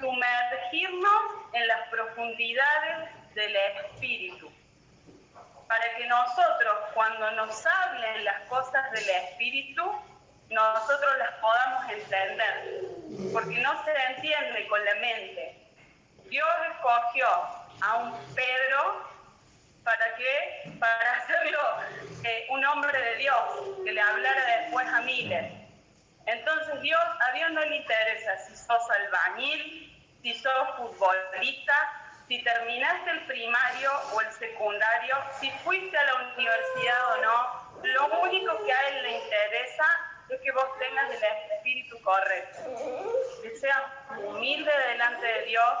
[0.00, 1.22] sumergirnos
[1.52, 4.50] en las profundidades del Espíritu.
[5.68, 9.82] Para que nosotros, cuando nos hablen las cosas del Espíritu,
[10.50, 13.32] nosotros las podamos entender.
[13.32, 15.64] Porque no se entiende con la mente.
[16.26, 17.26] Dios escogió
[17.80, 19.14] a un Pedro
[19.84, 21.60] para que para hacerlo
[22.24, 23.36] eh, un hombre de Dios
[23.84, 25.52] que le hablara después a miles
[26.26, 31.74] entonces Dios a Dios no le interesa si sos albañil si sos futbolista
[32.26, 38.20] si terminaste el primario o el secundario si fuiste a la universidad o no lo
[38.22, 39.84] único que a él le interesa
[40.28, 41.22] es que vos tengas el
[41.56, 42.58] espíritu correcto
[43.42, 43.82] que seas
[44.16, 45.74] humilde delante de Dios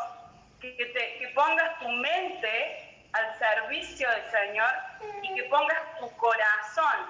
[0.60, 4.70] que, te, que pongas tu mente al servicio del Señor
[5.22, 7.06] y que pongas tu corazón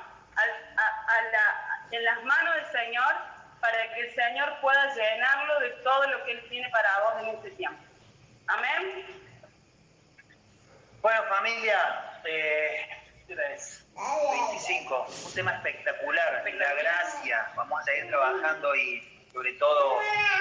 [1.90, 3.14] en las manos del Señor
[3.60, 7.28] para que el Señor pueda llenarlo de todo lo que Él tiene para vos en
[7.28, 7.82] este tiempo.
[8.48, 9.06] Amén.
[11.00, 12.93] Bueno, familia, eh,
[13.26, 17.52] 25, un tema espectacular, la gracia.
[17.56, 19.98] Vamos a seguir trabajando y sobre todo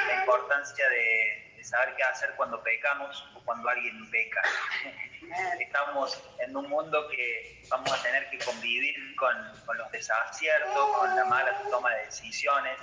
[0.07, 4.41] la importancia de saber qué hacer cuando pecamos o cuando alguien peca.
[5.59, 11.15] Estamos en un mundo que vamos a tener que convivir con, con los desaciertos, con
[11.15, 12.77] la mala toma de decisiones,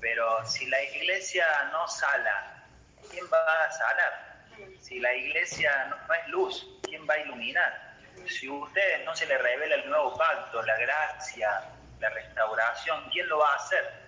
[0.00, 2.64] pero si la iglesia no sala,
[3.10, 4.32] ¿quién va a salar?
[4.80, 7.91] Si la iglesia no, es luz, ¿quién va a iluminar?
[8.28, 11.68] Si a ustedes no se les revela el nuevo pacto, la gracia,
[12.00, 14.02] la restauración, ¿quién lo va a hacer?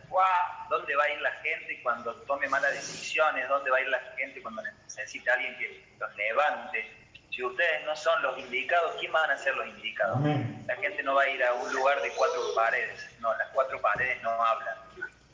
[0.68, 3.48] ¿Dónde va a ir la gente cuando tome malas decisiones?
[3.48, 6.90] ¿Dónde va a ir la gente cuando necesite a alguien que los levante?
[7.30, 10.18] Si ustedes no son los indicados, ¿quién van a ser los indicados?
[10.66, 13.80] La gente no va a ir a un lugar de cuatro paredes, no, las cuatro
[13.80, 14.76] paredes no hablan.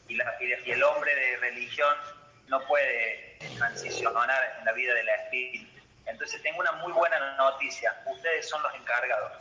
[0.08, 1.94] Y, y el hombre de religión
[2.48, 5.69] no puede transicionar en la vida de la espíritu.
[6.10, 9.32] Entonces tengo una muy buena noticia, ustedes son los encargados.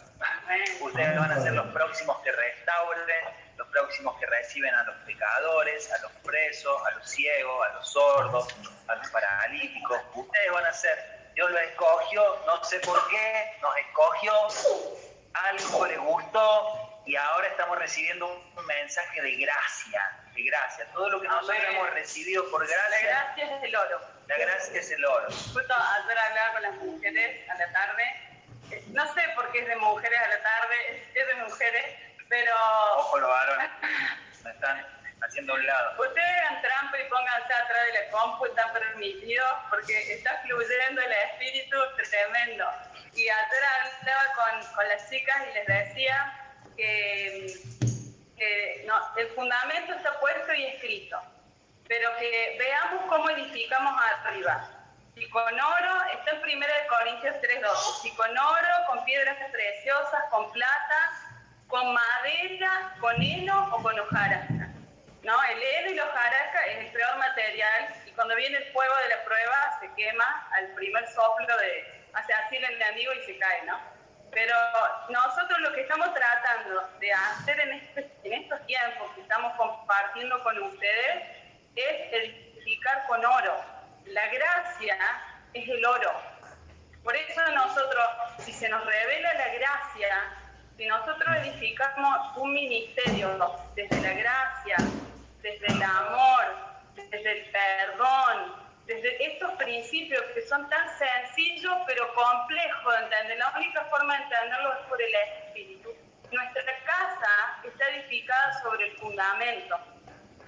[0.80, 3.26] Ustedes van a ser los próximos que restauren,
[3.58, 7.92] los próximos que reciben a los pecadores, a los presos, a los ciegos, a los
[7.92, 8.48] sordos,
[8.88, 10.00] a los paralíticos.
[10.14, 14.34] Ustedes van a ser, Dios los escogió, no sé por qué, nos escogió,
[15.34, 20.86] algo le gustó y ahora estamos recibiendo un mensaje de gracia, de gracia.
[20.94, 22.90] Todo lo que nosotros hemos recibido por gracia.
[22.90, 24.19] La gracia es el oro.
[24.30, 25.28] La gracia es el oro.
[25.28, 28.04] Justo ayer hablaba con las mujeres a la tarde.
[28.72, 31.86] Eh, no sé por qué es de mujeres a la tarde, es de mujeres
[32.30, 32.52] pero...
[32.98, 33.70] Ojo los varones,
[34.44, 34.86] me están
[35.22, 36.02] haciendo un lado.
[36.02, 41.12] Ustedes hagan trampa y pónganse atrás de la compu, están permitidos, porque está fluyendo el
[41.12, 42.66] espíritu tremendo.
[43.16, 47.54] Y atrás hablaba con, con las chicas y les decía que,
[48.38, 51.20] que no, el fundamento está puesto y escrito,
[51.90, 54.70] pero que veamos cómo edificamos arriba.
[55.16, 60.50] Si con oro, está en 1 Corintios 3.12, si con oro, con piedras preciosas, con
[60.52, 61.12] plata,
[61.68, 64.70] con madera, con heno o con hojarasca.
[65.24, 65.44] ¿no?
[65.44, 69.10] El heno y la hojarasca es el peor material y cuando viene el fuego de
[69.10, 73.64] la prueba se quema al primer soplo de, hace así el enemigo y se cae,
[73.64, 73.80] ¿no?
[74.32, 74.56] Pero
[75.10, 80.42] nosotros lo que estamos tratando de hacer en, este, en estos tiempos que estamos compartiendo
[80.44, 81.39] con ustedes
[81.80, 83.56] es edificar con oro.
[84.06, 84.98] La gracia
[85.54, 86.12] es el oro.
[87.04, 88.06] Por eso nosotros,
[88.40, 90.34] si se nos revela la gracia,
[90.78, 93.38] si nosotros edificamos un ministerio
[93.76, 94.78] desde la gracia,
[95.42, 96.46] desde el amor,
[96.96, 103.54] desde el perdón, desde estos principios que son tan sencillos pero complejos de entender, la
[103.56, 105.90] única forma de entenderlos es por el Espíritu.
[106.32, 109.80] Nuestra casa está edificada sobre el fundamento.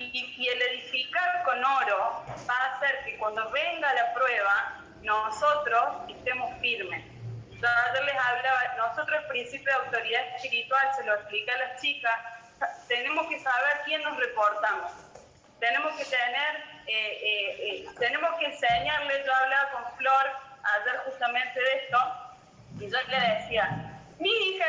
[0.01, 6.09] Y, y, el edificar con oro va a hacer que cuando venga la prueba, nosotros
[6.09, 7.11] estemos firmes
[7.61, 12.13] yo les hablaba, nosotros el principio de autoridad espiritual, se lo explica a las chicas,
[12.87, 14.91] tenemos que saber quién nos reportamos.
[15.59, 16.55] Tenemos que tener,
[16.87, 20.31] eh, eh, eh, tenemos que enseñarles, yo hablaba con Flor
[20.63, 21.97] ayer justamente de esto,
[22.79, 24.67] y yo le decía, mis hijas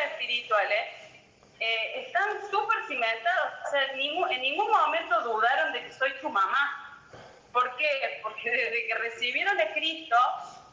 [1.63, 6.13] espirituales están súper cimentadas, o sea, en ningún, en ningún momento dudaron de que soy
[6.21, 7.07] su mamá.
[7.53, 8.21] ¿Por qué?
[8.23, 10.17] Porque desde que recibieron de Cristo,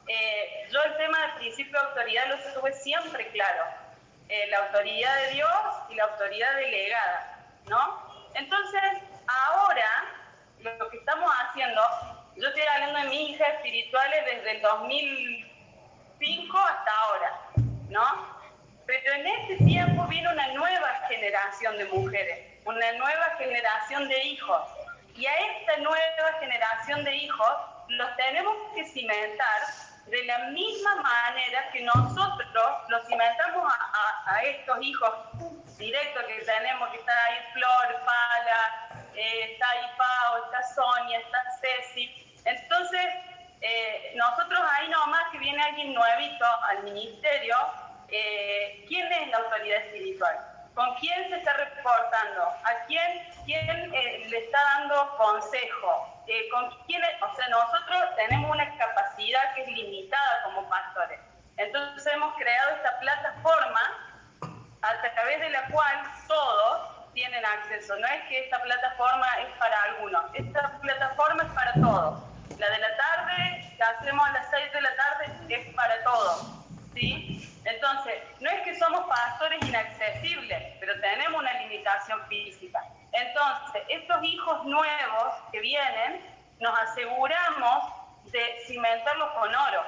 [0.07, 3.65] eh, yo el tema del principio de autoridad lo tuve siempre claro.
[4.29, 5.51] Eh, la autoridad de Dios
[5.89, 8.27] y la autoridad delegada, ¿no?
[8.33, 8.81] Entonces,
[9.27, 10.05] ahora
[10.59, 11.81] lo que estamos haciendo
[12.35, 17.39] Yo estoy hablando de mis hijas espirituales desde el 2005 hasta ahora,
[17.89, 18.38] ¿no?
[18.89, 24.63] Pero en ese tiempo viene una nueva generación de mujeres, una nueva generación de hijos.
[25.13, 27.51] Y a esta nueva generación de hijos
[27.89, 29.61] los tenemos que cimentar
[30.07, 33.71] de la misma manera que nosotros los cimentamos
[34.25, 35.11] a, estos hijos
[35.77, 41.37] directos que tenemos, que están ahí Flor, Pala, eh, está ahí Pau, está Sonia, está
[41.61, 42.41] Ceci.
[42.43, 43.05] Entonces,
[43.61, 47.55] eh, nosotros ahí nomás que viene alguien nuevito al ministerio,
[48.11, 50.37] eh, quién es la autoridad espiritual,
[50.73, 56.69] con quién se está reportando, a quién, quién eh, le está dando consejo, eh, con
[56.85, 61.19] quién, o sea, nosotros tenemos una capacidad que es limitada como pastores.
[61.57, 63.81] Entonces hemos creado esta plataforma
[64.81, 67.97] a través de la cual todos tienen acceso.
[67.97, 72.23] No es que esta plataforma es para algunos, esta plataforma es para todos.
[72.57, 76.59] La de la tarde, que hacemos a las 6 de la tarde, es para todos.
[76.93, 77.48] ¿sí?
[77.69, 82.79] Entonces, no es que somos pastores inaccesibles, pero tenemos una limitación física.
[83.11, 86.25] Entonces, estos hijos nuevos que vienen,
[86.59, 87.93] nos aseguramos
[88.25, 89.83] de cimentarlos con oro,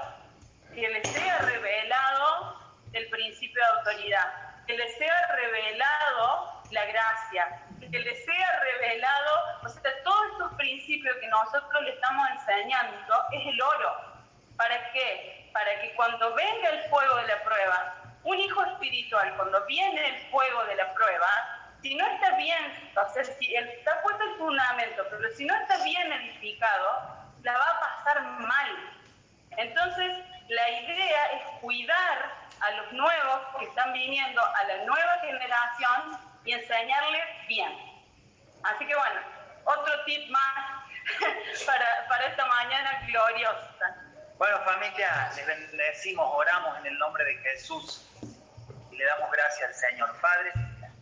[0.74, 2.58] que les sea revelado
[2.94, 9.70] el principio de autoridad, que les sea revelado la gracia, que les sea revelado, o
[9.70, 13.96] sea, todos estos principios que nosotros le estamos enseñando es el oro.
[14.56, 15.41] ¿Para qué?
[15.54, 20.32] Para que cuando venga el fuego de la prueba, un hijo espiritual, cuando viene el
[20.32, 21.28] fuego de la prueba,
[21.82, 25.84] si no está bien, o sea, si está puesto el fundamento, pero si no está
[25.84, 28.94] bien edificado, la va a pasar mal.
[29.58, 30.18] Entonces,
[30.48, 36.54] la idea es cuidar a los nuevos que están viniendo, a la nueva generación y
[36.54, 37.72] enseñarles bien.
[38.64, 39.22] Así que bueno,
[39.66, 40.84] otro tip más
[41.66, 44.01] para, para esta mañana gloriosa.
[44.42, 48.10] Bueno, familia, les bendecimos, oramos en el nombre de Jesús
[48.90, 50.20] y le damos gracias al Señor.
[50.20, 50.52] Padre,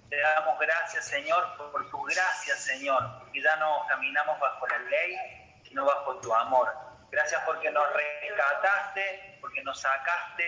[0.10, 3.02] le damos gracias, Señor, por tu gracia, Señor,
[3.32, 5.16] y ya no caminamos bajo la ley,
[5.64, 6.68] sino bajo tu amor.
[7.12, 10.44] Gracias porque nos rescataste, porque nos sacaste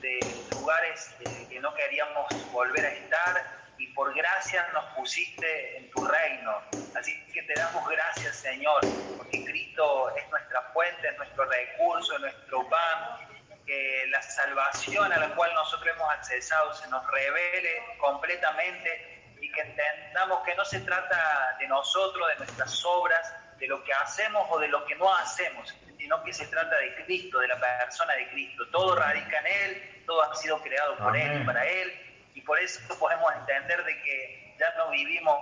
[0.00, 1.14] de lugares
[1.50, 6.62] que no queríamos volver a estar y por gracia nos pusiste en tu reino.
[6.94, 8.86] Así que te damos gracias, Señor,
[9.16, 13.26] porque Cristo es nuestra fuente, es nuestro recurso, nuestro pan,
[13.66, 19.60] que la salvación a la cual nosotros hemos accesado se nos revele completamente y que
[19.60, 24.60] entendamos que no se trata de nosotros, de nuestras obras, de lo que hacemos o
[24.60, 28.28] de lo que no hacemos, sino que se trata de Cristo, de la persona de
[28.30, 28.68] Cristo.
[28.70, 32.58] Todo radica en Él, todo ha sido creado por Él y para Él y por
[32.58, 35.36] eso podemos entender de que ya no vivimos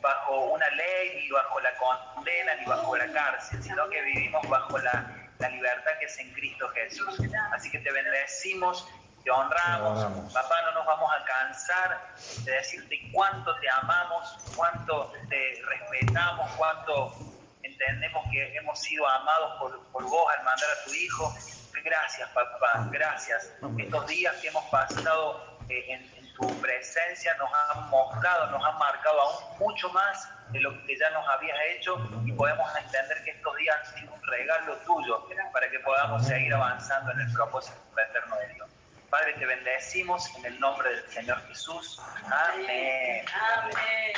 [0.00, 4.78] bajo una ley, ni bajo la condena, ni bajo la cárcel, sino que vivimos bajo
[4.78, 7.20] la, la libertad que es en Cristo Jesús.
[7.52, 8.86] Así que te bendecimos,
[9.24, 10.32] te honramos.
[10.32, 12.14] Papá, no nos vamos a cansar
[12.44, 17.14] de decirte cuánto te amamos, cuánto te respetamos, cuánto
[17.62, 21.34] entendemos que hemos sido amados por, por vos al mandar a tu Hijo.
[21.84, 23.52] Gracias, papá, gracias.
[23.78, 29.20] Estos días que hemos pasado eh, en, tu presencia nos ha mostrado, nos ha marcado
[29.20, 33.56] aún mucho más de lo que ya nos habías hecho y podemos entender que estos
[33.56, 38.36] días han sido un regalo tuyo para que podamos seguir avanzando en el propósito eterno
[38.36, 38.68] de Dios.
[39.10, 42.00] Padre, te bendecimos en el nombre del Señor Jesús.
[42.24, 43.24] Amén.
[43.56, 44.12] Amén.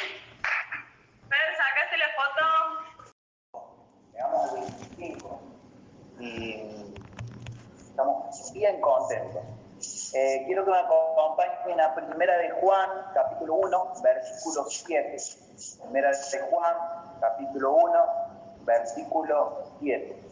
[1.29, 2.45] Fer, ¿sacaste la foto?
[4.13, 5.43] Llegamos al 25
[6.21, 6.95] y
[7.77, 9.58] estamos bien contentos
[10.15, 15.17] eh, quiero que me acompañen a Primera de Juan, capítulo 1, versículo 7.
[15.83, 16.77] Primera de Juan,
[17.21, 17.93] capítulo 1,
[18.65, 20.23] versículo 7.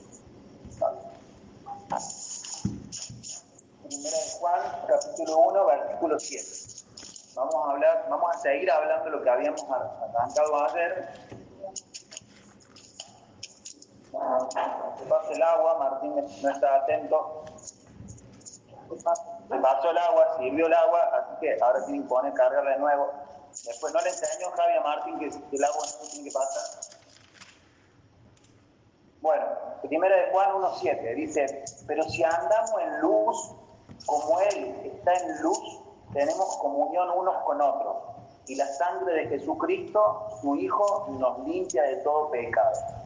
[3.88, 6.46] Primera de Juan, capítulo 1, versículo 7.
[7.36, 11.08] Vamos a hablar, vamos a seguir hablando lo que habíamos arrancado ayer.
[14.10, 17.44] Se pasa el agua, Martín no está atento
[18.94, 22.78] se pasó el agua, sirvió el agua, así que ahora tienen que poner cargarla de
[22.78, 23.10] nuevo.
[23.64, 26.96] Después no le enseñó Javi a Martín que, el agua no tiene que pasar.
[29.22, 29.44] Bueno,
[29.82, 33.52] primera de Juan 1.7 dice, pero si andamos en luz,
[34.04, 35.82] como Él está en luz,
[36.12, 37.96] tenemos comunión unos con otros.
[38.46, 43.05] Y la sangre de Jesucristo, su Hijo, nos limpia de todo pecado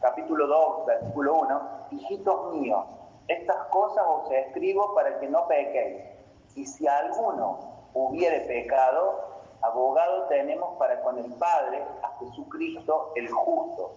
[0.00, 1.60] capítulo 2, versículo 1,
[1.90, 2.84] hijitos míos,
[3.26, 6.04] estas cosas os escribo para que no pequéis.
[6.54, 7.58] Y si alguno
[7.94, 13.92] hubiere pecado, abogado tenemos para con el Padre a Jesucristo el justo.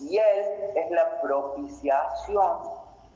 [0.00, 2.58] Y Él es la propiciación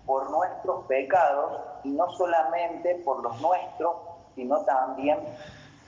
[0.06, 3.96] por nuestros pecados, y no solamente por los nuestros,
[4.34, 5.18] sino también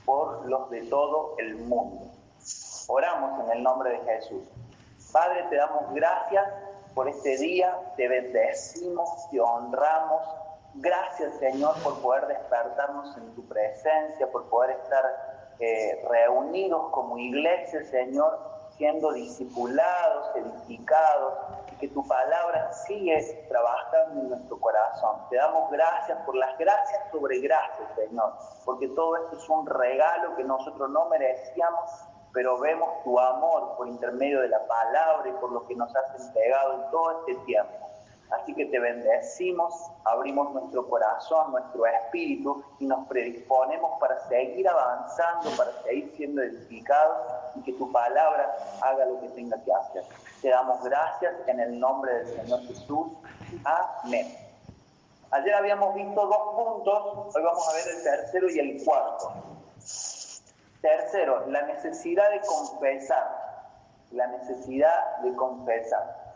[0.04, 2.10] por los de todo el mundo.
[2.88, 4.51] Oramos en el nombre de Jesús.
[5.12, 6.48] Padre, te damos gracias
[6.94, 10.22] por este día, te bendecimos, te honramos.
[10.74, 15.04] Gracias, Señor, por poder despertarnos en tu presencia, por poder estar
[15.58, 18.38] eh, reunidos como iglesia, Señor,
[18.78, 21.34] siendo discipulados, edificados,
[21.72, 25.28] y que tu palabra sigue trabajando en nuestro corazón.
[25.28, 28.32] Te damos gracias por las gracias sobre gracias, Señor,
[28.64, 31.90] porque todo esto es un regalo que nosotros no merecíamos
[32.32, 36.20] pero vemos tu amor por intermedio de la palabra y por lo que nos has
[36.20, 37.82] entregado en todo este tiempo.
[38.32, 45.50] Así que te bendecimos, abrimos nuestro corazón, nuestro espíritu y nos predisponemos para seguir avanzando,
[45.56, 47.18] para seguir siendo edificados
[47.56, 48.50] y que tu palabra
[48.80, 50.04] haga lo que tenga que hacer.
[50.40, 53.08] Te damos gracias en el nombre del Señor Jesús.
[53.64, 54.34] Amén.
[55.30, 59.32] Ayer habíamos visto dos puntos, hoy vamos a ver el tercero y el cuarto.
[60.82, 63.40] Tercero, la necesidad de confesar.
[64.10, 66.34] La necesidad de confesar.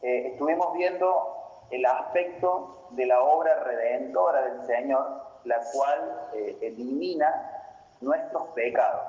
[0.00, 7.82] Eh, estuvimos viendo el aspecto de la obra redentora del Señor, la cual eh, elimina
[8.00, 9.02] nuestros pecados.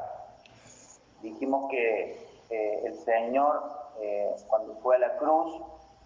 [1.22, 2.20] Dijimos que
[2.50, 3.64] eh, el Señor,
[4.48, 5.62] cuando fue a la cruz,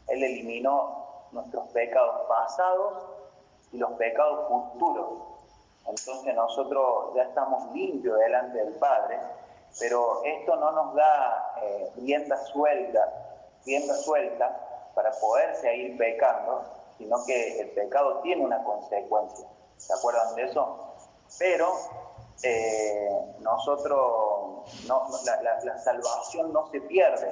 [0.08, 3.04] Él eliminó nuestros pecados pasados
[3.72, 5.31] y los pecados futuros.
[5.86, 9.20] Entonces nosotros ya estamos limpios delante del Padre,
[9.80, 13.12] pero esto no nos da eh, rienda suelta,
[13.66, 16.64] rienda suelta para poder seguir pecando,
[16.98, 19.48] sino que el pecado tiene una consecuencia.
[19.78, 20.94] ¿Se acuerdan de eso?
[21.40, 21.74] Pero
[22.44, 27.32] eh, nosotros, no, la, salvación no se pierde.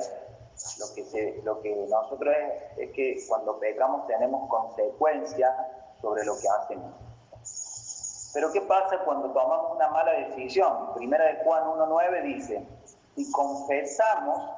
[1.43, 2.35] Lo que, nosotros
[2.77, 5.53] es que cuando pecamos tenemos consecuencias
[6.01, 7.08] sobre lo que hacemos.
[8.33, 10.93] Pero ¿qué pasa cuando tomamos una mala decisión?
[10.93, 12.67] Primera de Juan 1.9 dice,
[13.15, 14.51] si confesamos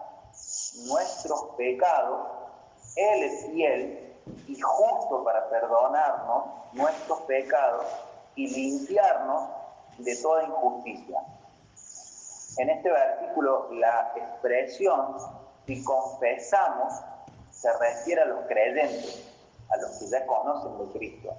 [0.87, 2.27] nuestros pecados,
[2.95, 4.17] Él es fiel
[4.47, 7.85] y justo para perdonarnos nuestros pecados
[8.35, 9.49] y limpiarnos
[9.97, 11.19] de toda injusticia.
[12.57, 15.17] En este versículo la expresión
[15.65, 16.93] si confesamos
[17.51, 19.23] se refiere a los creyentes,
[19.69, 21.33] a los que ya conocen de Cristo,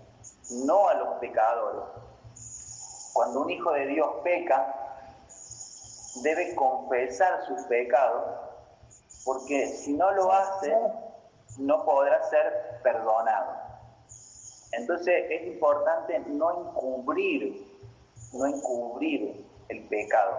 [0.65, 1.85] no a los pecadores.
[3.13, 4.75] Cuando un hijo de Dios peca,
[6.23, 8.25] debe confesar sus pecados,
[9.25, 10.75] porque si no lo hace,
[11.59, 13.63] no podrá ser perdonado.
[14.73, 17.67] Entonces es importante no encubrir,
[18.33, 20.37] no encubrir el pecado.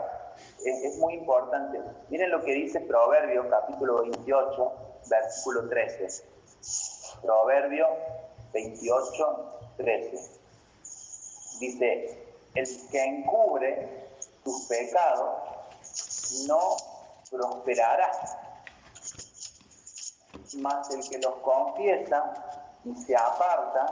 [0.65, 1.79] Es, muy importante.
[2.09, 4.71] Miren lo que dice Proverbio capítulo 28,
[5.09, 6.07] versículo 13.
[7.21, 7.87] Proverbio
[8.53, 10.41] 28, 13.
[11.59, 14.07] Dice, el que encubre
[14.43, 15.53] sus pecados
[16.47, 16.75] no
[17.30, 18.11] prosperará,
[20.57, 22.34] mas el que los confiesa
[22.84, 23.89] y se aparta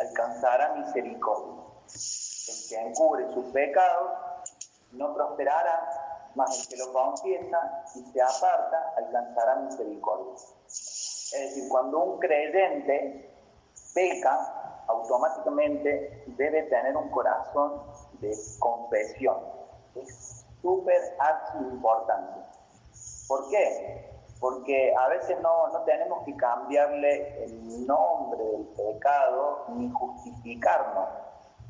[0.00, 1.62] alcanzará misericordia.
[1.86, 4.12] El que encubre sus pecados
[4.92, 10.34] no prosperará, mas el que lo confiesa y se aparta alcanzará misericordia.
[10.66, 13.30] Es decir, cuando un creyente
[13.94, 17.82] peca, automáticamente debe tener un corazón
[18.20, 19.36] de confesión.
[19.94, 21.00] Es súper
[21.60, 22.40] importante.
[23.28, 24.10] ¿Por qué?
[24.40, 31.08] Porque a veces no, no tenemos que cambiarle el nombre del pecado ni justificarnos,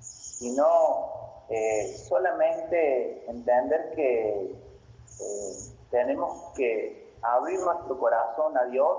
[0.00, 5.52] sino eh, solamente entender que eh,
[5.90, 8.98] tenemos que abrir nuestro corazón a Dios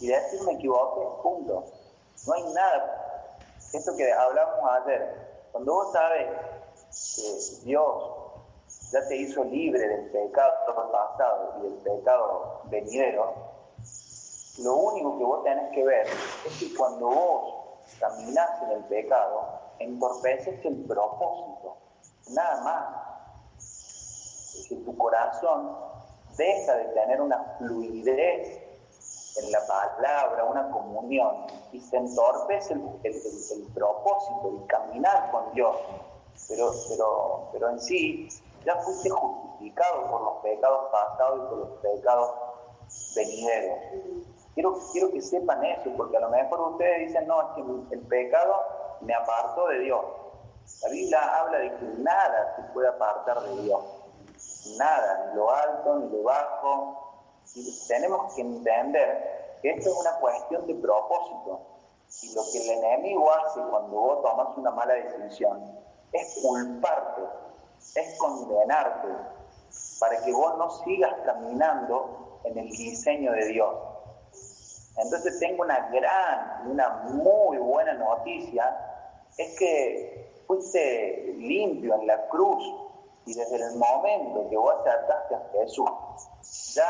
[0.00, 1.64] y decir me equivoqué, punto.
[2.26, 3.05] No hay nada
[3.72, 6.26] esto que hablamos ayer, cuando vos sabes
[7.16, 8.16] que Dios
[8.92, 13.34] ya te hizo libre del pecado pasado y del pecado venidero,
[14.58, 17.54] lo único que vos tenés que ver es que cuando vos
[18.00, 21.76] caminás en el pecado, entorpeces el propósito,
[22.30, 23.06] nada más.
[24.68, 25.76] que tu corazón
[26.36, 28.65] deja de tener una fluidez
[29.38, 35.76] en la palabra, una comunión, y se entorpece el, el, propósito, el caminar con Dios.
[36.48, 38.28] Pero, pero, pero en sí,
[38.64, 42.34] ya fuiste justificado por los pecados pasados y por los pecados
[43.14, 43.78] venideros.
[44.54, 48.00] Quiero, quiero que sepan eso, porque a lo mejor ustedes dicen, no, es que el
[48.06, 48.54] pecado
[49.00, 50.04] me apartó de Dios.
[50.82, 53.80] La Biblia habla de que nada se puede apartar de Dios.
[54.78, 57.05] Nada, ni lo alto, ni lo bajo,
[57.88, 61.60] tenemos que entender que esto es una cuestión de propósito.
[62.22, 65.60] Y lo que el enemigo hace cuando vos tomas una mala decisión
[66.12, 67.22] es culparte,
[67.94, 69.08] es condenarte,
[69.98, 73.74] para que vos no sigas caminando en el diseño de Dios.
[74.98, 82.85] Entonces tengo una gran, una muy buena noticia, es que fuiste limpio en la cruz
[83.26, 85.90] y desde el momento que vos aceptaste a Jesús,
[86.74, 86.88] ya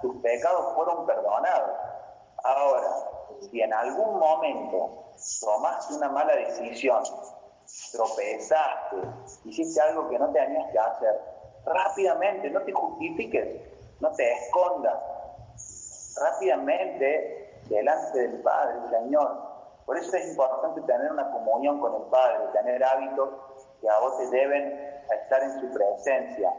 [0.00, 1.72] tus pecados fueron perdonados.
[2.44, 2.88] Ahora,
[3.40, 5.04] si en algún momento
[5.40, 7.02] tomaste una mala decisión,
[7.90, 8.96] tropezaste,
[9.44, 11.20] hiciste algo que no tenías que hacer,
[11.64, 13.60] rápidamente, no te justifiques,
[14.00, 14.98] no te escondas,
[16.16, 19.50] rápidamente delante del Padre, Señor.
[19.84, 23.30] Por eso es importante tener una comunión con el Padre, tener hábitos
[23.80, 26.52] que a vos te deben estar en su presencia,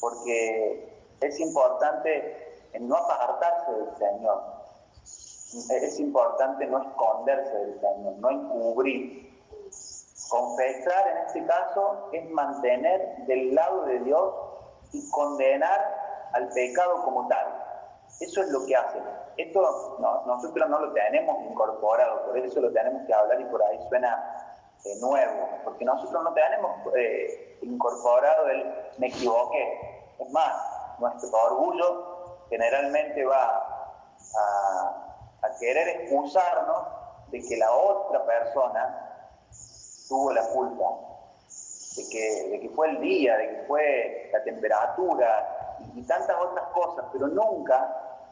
[0.00, 4.42] porque es importante no apartarse del Señor,
[5.70, 9.24] es importante no esconderse del Señor, no encubrir.
[10.28, 14.34] Confesar en este caso es mantener del lado de Dios
[14.92, 17.46] y condenar al pecado como tal.
[18.20, 18.98] Eso es lo que hace.
[19.36, 19.96] Esto
[20.26, 24.43] nosotros no lo tenemos incorporado, por eso lo tenemos que hablar y por ahí suena
[25.00, 28.64] nuevo, porque nosotros no tenemos eh, incorporado el
[28.98, 30.14] me equivoqué.
[30.18, 30.54] Es más,
[30.98, 33.90] nuestro orgullo generalmente va
[34.36, 35.00] a,
[35.60, 36.88] querer excusarnos
[37.28, 39.28] de que la otra persona
[40.08, 40.84] tuvo la culpa,
[41.96, 46.66] de que, de que fue el día, de que fue la temperatura y, tantas otras
[46.72, 48.26] cosas, pero nunca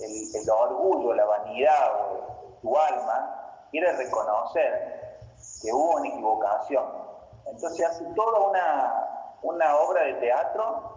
[0.00, 5.03] el, orgullo, la vanidad o tu alma quiere reconocer
[5.62, 6.84] que hubo una equivocación.
[7.46, 10.92] Entonces hace toda una, una obra de teatro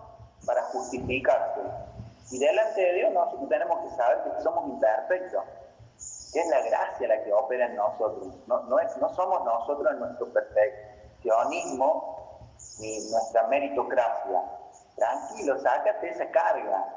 [0.45, 1.61] para justificarse.
[2.31, 5.43] Y delante de Dios nosotros tenemos que saber que somos imperfectos,
[6.33, 8.27] que es la gracia la que opera en nosotros.
[8.47, 12.39] No, no, es, no somos nosotros en nuestro perfeccionismo
[12.79, 14.43] ni nuestra meritocracia.
[14.95, 16.93] Tranquilo, sácate esa carga.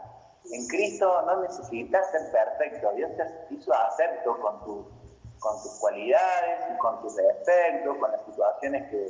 [0.51, 2.91] En Cristo no necesitas ser perfecto.
[2.93, 5.00] Dios te hizo acepto con tu
[5.41, 9.07] con tus cualidades y con tus defectos, con las situaciones que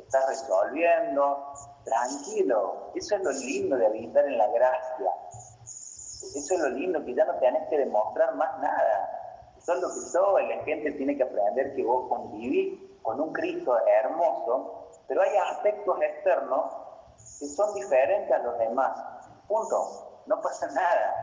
[0.00, 1.52] estás resolviendo.
[1.84, 5.10] Tranquilo, eso es lo lindo de habitar en la gracia.
[5.62, 9.54] Eso es lo lindo, que ya no tenés que demostrar más nada.
[9.58, 13.32] Eso es lo que sos, la gente tiene que aprender que vos convivís con un
[13.32, 16.72] Cristo hermoso, pero hay aspectos externos
[17.38, 18.98] que son diferentes a los demás.
[19.46, 20.22] Punto.
[20.26, 21.14] No pasa nada.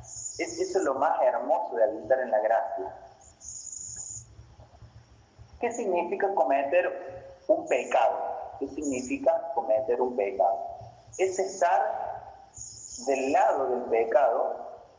[0.00, 3.07] Es, eso es lo más hermoso de habitar en la gracia.
[5.60, 8.16] ¿Qué significa cometer un pecado?
[8.60, 10.56] ¿Qué significa cometer un pecado?
[11.18, 12.52] Es estar
[13.06, 14.56] del lado del pecado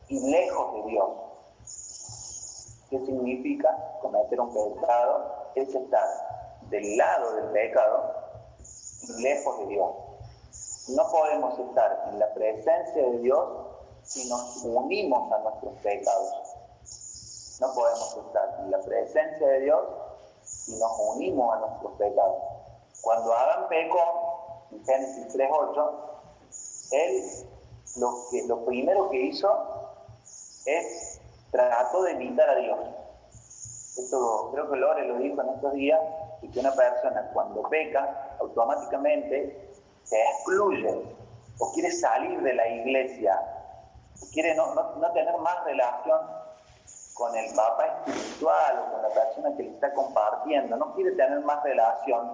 [0.08, 1.10] y lejos de Dios.
[2.90, 5.52] ¿Qué significa cometer un pecado?
[5.54, 6.06] Es estar
[6.68, 8.14] del lado del pecado
[9.02, 9.90] y lejos de Dios.
[10.88, 13.48] No podemos estar en la presencia de Dios
[14.02, 16.34] si nos unimos a nuestros pecados.
[17.60, 19.80] No podemos estar en la presencia de Dios
[20.68, 22.42] y nos unimos a nuestros pecados.
[23.02, 25.90] Cuando Adán pecó, en Génesis 3.8,
[26.92, 27.22] él
[27.96, 29.48] lo, que, lo primero que hizo
[30.66, 31.20] es
[31.50, 32.78] trató de imitar a Dios.
[33.96, 36.00] Esto creo que Lore lo dijo en estos días,
[36.42, 39.70] y que una persona cuando peca automáticamente
[40.04, 41.02] se excluye
[41.58, 43.38] o quiere salir de la iglesia,
[44.32, 46.20] quiere no, no, no tener más relación
[47.20, 51.40] con el papá espiritual o con la persona que le está compartiendo, no quiere tener
[51.40, 52.30] más relación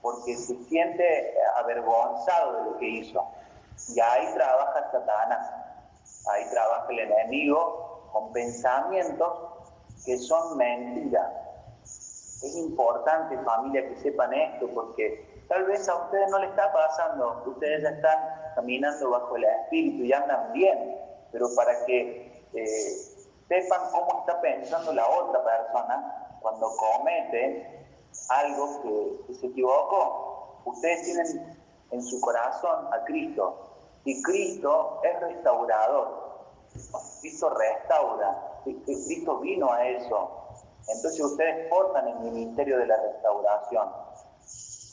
[0.00, 3.26] porque se siente avergonzado de lo que hizo.
[3.88, 5.50] Y ahí trabaja Satanás,
[6.30, 9.28] ahí trabaja el enemigo con pensamientos
[10.04, 11.32] que son mentiras.
[11.82, 17.42] Es importante, familia, que sepan esto, porque tal vez a ustedes no les está pasando,
[17.44, 18.18] ustedes ya están
[18.54, 20.96] caminando bajo el espíritu y andan bien,
[21.32, 23.17] pero para que eh,
[23.48, 27.86] sepan cómo está pensando la otra persona cuando comete
[28.28, 28.82] algo
[29.26, 30.60] que, se equivocó.
[30.64, 31.56] Ustedes tienen
[31.90, 33.72] en su corazón a Cristo
[34.04, 36.28] y Cristo es restaurador.
[37.20, 38.60] Cristo restaura.
[38.64, 40.30] que Cristo vino a eso.
[40.88, 43.88] Entonces ustedes portan el ministerio de la restauración.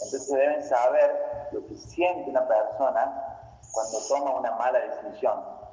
[0.04, 5.65] Entonces deben saber lo que siente una persona cuando toma una mala decisión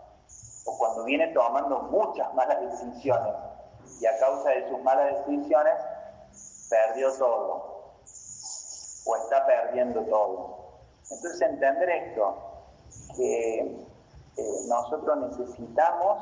[0.64, 3.34] o cuando viene tomando muchas malas decisiones
[4.00, 5.74] y a causa de sus malas decisiones
[6.70, 7.72] perdió todo
[9.04, 10.62] o está perdiendo todo.
[11.10, 12.36] Entonces entender esto,
[13.16, 16.18] que eh, nosotros necesitamos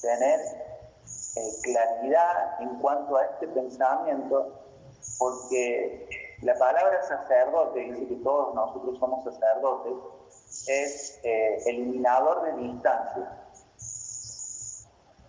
[0.00, 4.52] tener eh, claridad en cuanto a este pensamiento,
[5.18, 6.08] porque
[6.42, 9.94] la palabra sacerdote, dice que todos nosotros somos sacerdotes,
[10.66, 13.45] es eh, eliminador de distancia.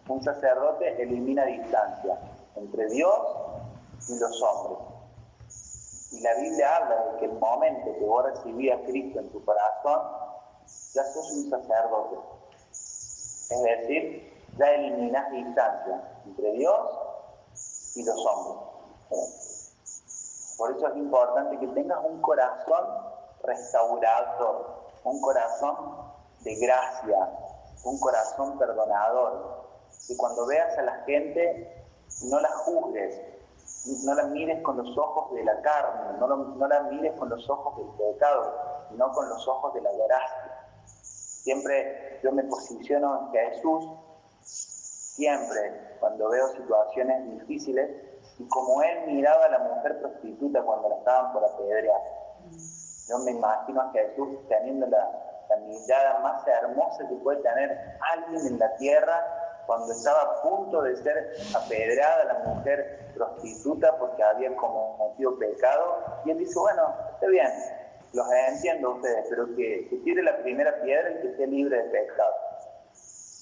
[0.08, 2.18] Un sacerdote elimina distancia
[2.56, 3.20] entre Dios
[4.08, 4.80] y los hombres.
[6.12, 9.44] Y la Biblia habla de que el momento que vos recibís a Cristo en tu
[9.44, 10.02] corazón,
[10.94, 12.18] ya sos un sacerdote.
[12.72, 16.80] Es decir, ya eliminas distancia entre Dios
[17.96, 18.68] y los hombres.
[20.58, 22.86] Por eso es importante que tengas un corazón
[23.44, 25.76] restaurador, un corazón
[26.44, 27.30] de gracia,
[27.84, 29.57] un corazón perdonador.
[30.08, 31.86] Que cuando veas a la gente,
[32.30, 33.22] no la juzgues,
[34.06, 37.50] no la mires con los ojos de la carne, no, no la mires con los
[37.50, 38.54] ojos del pecado,
[38.90, 40.68] sino con los ojos de la gracia.
[40.94, 43.90] Siempre yo me posiciono en Jesús,
[44.42, 47.90] siempre cuando veo situaciones difíciles,
[48.40, 52.02] y como él miraba a la mujer prostituta cuando la estaban por apedrear.
[53.10, 58.46] Yo me imagino a Jesús teniendo la, la mirada más hermosa que puede tener alguien
[58.46, 59.37] en la tierra
[59.68, 66.32] cuando estaba a punto de ser apedrada la mujer prostituta porque había cometido pecado, y
[66.32, 67.52] él dice, bueno, está bien,
[68.14, 72.34] los entiendo ustedes, pero que, tire la primera piedra y que esté libre de pecado.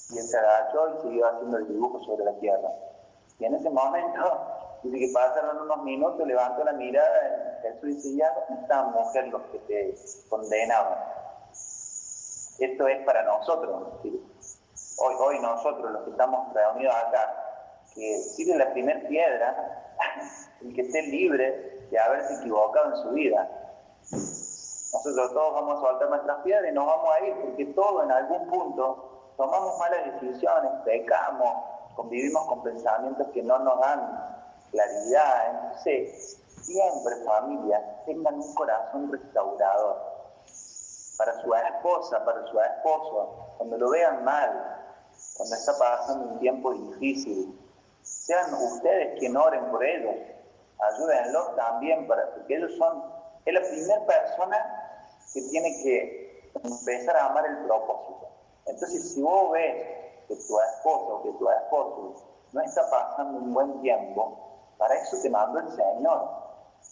[0.09, 2.69] Y él se agachó y siguió haciendo el dibujo sobre la tierra.
[3.39, 4.21] Y en ese momento,
[4.83, 9.59] dice que pasaron unos minutos, levantó la mirada, Jesús dice, ya esta mujer los que
[9.59, 9.95] te
[10.27, 10.97] condenaban.
[12.57, 14.01] Esto es para nosotros.
[14.97, 19.93] Hoy, hoy nosotros, los que estamos reunidos acá, que tire la primera piedra,
[20.61, 23.49] y que esté libre de haberse equivocado en su vida.
[24.11, 28.11] Nosotros todos vamos a soltar nuestras piedras y nos vamos a ir, porque todos en
[28.11, 31.63] algún punto tomamos malas decisiones, pecamos,
[31.95, 35.49] convivimos con pensamientos que no nos dan claridad.
[35.49, 40.15] Entonces, siempre familia, tengan un corazón restaurador
[41.17, 44.74] para su esposa, para su esposo, cuando lo vean mal,
[45.37, 47.59] cuando está pasando un tiempo difícil,
[48.01, 50.15] sean ustedes quienes oren por ellos,
[50.79, 53.03] ayúdenlos también, para, porque ellos son,
[53.45, 58.29] es la primera persona que tiene que empezar a amar el propósito.
[58.65, 59.87] Entonces, si vos ves
[60.27, 62.23] que tu esposo o que tu esposo
[62.53, 64.39] no está pasando un buen tiempo,
[64.77, 66.29] para eso te mando el Señor,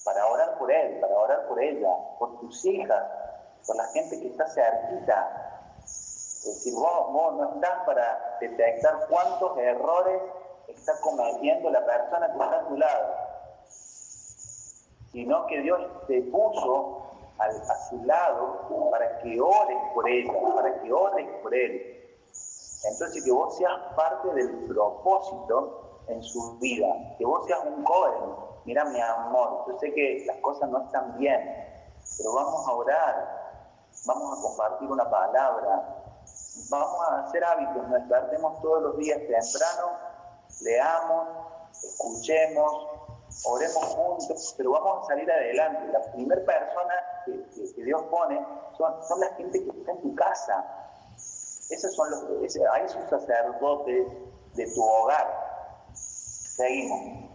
[0.03, 1.89] para orar por él, para orar por ella,
[2.19, 3.03] por tus hijas,
[3.65, 5.52] por la gente que está cerquita,
[6.45, 10.21] es decir, vos, no estás para detectar cuántos errores
[10.67, 13.13] está cometiendo la persona que está a tu lado,
[15.13, 17.03] sino que Dios te puso
[17.39, 21.93] a su lado para que ores por ella, para que ores por él.
[22.91, 28.35] Entonces, que vos seas parte del propósito en su vida, que vos seas un joven.
[28.65, 31.39] Mira, mi amor, yo sé que las cosas no están bien,
[32.17, 36.02] pero vamos a orar, vamos a compartir una palabra,
[36.69, 39.97] vamos a hacer hábitos, nos despertemos todos los días temprano,
[40.61, 41.27] leamos,
[41.83, 42.87] escuchemos,
[43.45, 45.91] oremos juntos, pero vamos a salir adelante.
[45.91, 46.93] La primera persona
[47.25, 48.45] que, Dios pone
[48.77, 50.65] son, son la gente que está en tu casa.
[51.69, 54.07] Esos son los, ese, ahí son sacerdotes
[54.55, 55.91] de tu hogar.
[55.93, 57.29] Seguimos.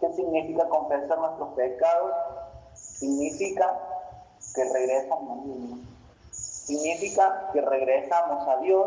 [0.00, 2.12] ¿Qué significa confesar nuestros pecados?
[2.74, 3.78] Significa
[4.54, 5.46] que regresamos
[6.70, 8.86] significa que regresamos a Dios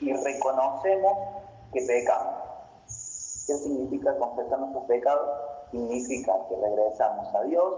[0.00, 1.18] y reconocemos
[1.72, 2.34] que pecamos.
[3.46, 5.28] ¿Qué significa confesar nuestros pecados?
[5.70, 7.74] Significa que regresamos a Dios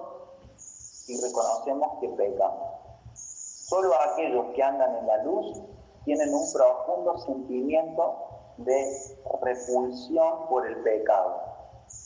[1.08, 2.68] y reconocemos que pecamos.
[3.14, 5.60] Solo aquellos que andan en la luz
[6.04, 8.16] tienen un profundo sentimiento
[8.58, 11.40] de repulsión por el pecado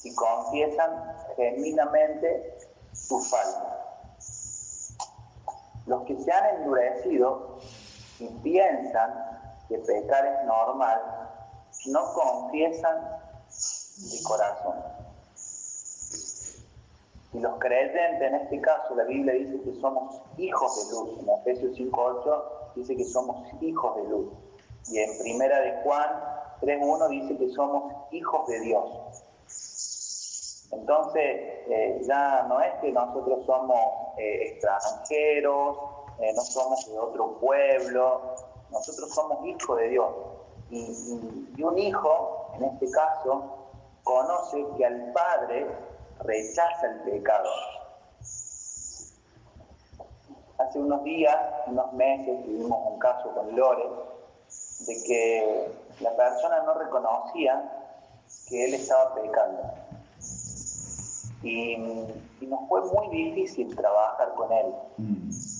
[0.03, 2.59] y confiesan genuinamente
[2.93, 3.86] su falta.
[5.87, 7.59] Los que se han endurecido
[8.19, 9.11] y piensan
[9.69, 11.01] que pecar es normal,
[11.87, 12.97] no confiesan
[13.99, 14.75] de corazón.
[17.33, 21.21] Y los creyentes, en este caso, la Biblia dice que somos hijos de luz.
[21.21, 22.45] En Efesios 5.8
[22.77, 24.33] dice que somos hijos de luz.
[24.89, 26.09] Y en primera de Juan
[26.63, 29.26] 3.1 dice que somos hijos de Dios.
[30.73, 31.23] Entonces,
[31.69, 33.79] eh, ya no es que nosotros somos
[34.19, 35.79] eh, extranjeros,
[36.19, 38.35] eh, no somos de otro pueblo,
[38.71, 40.13] nosotros somos hijos de Dios.
[40.71, 43.67] y un hijo, en este caso,
[44.03, 45.67] conoce que al Padre
[46.21, 47.49] rechaza el pecado.
[50.59, 51.37] Hace unos días,
[51.67, 53.85] unos meses, tuvimos un caso con Lore,
[54.87, 55.71] de que
[56.01, 57.93] la persona no reconocía
[58.49, 59.63] que él estaba pecando.
[61.47, 61.77] Y,
[62.47, 64.75] nos fue muy difícil trabajar con él,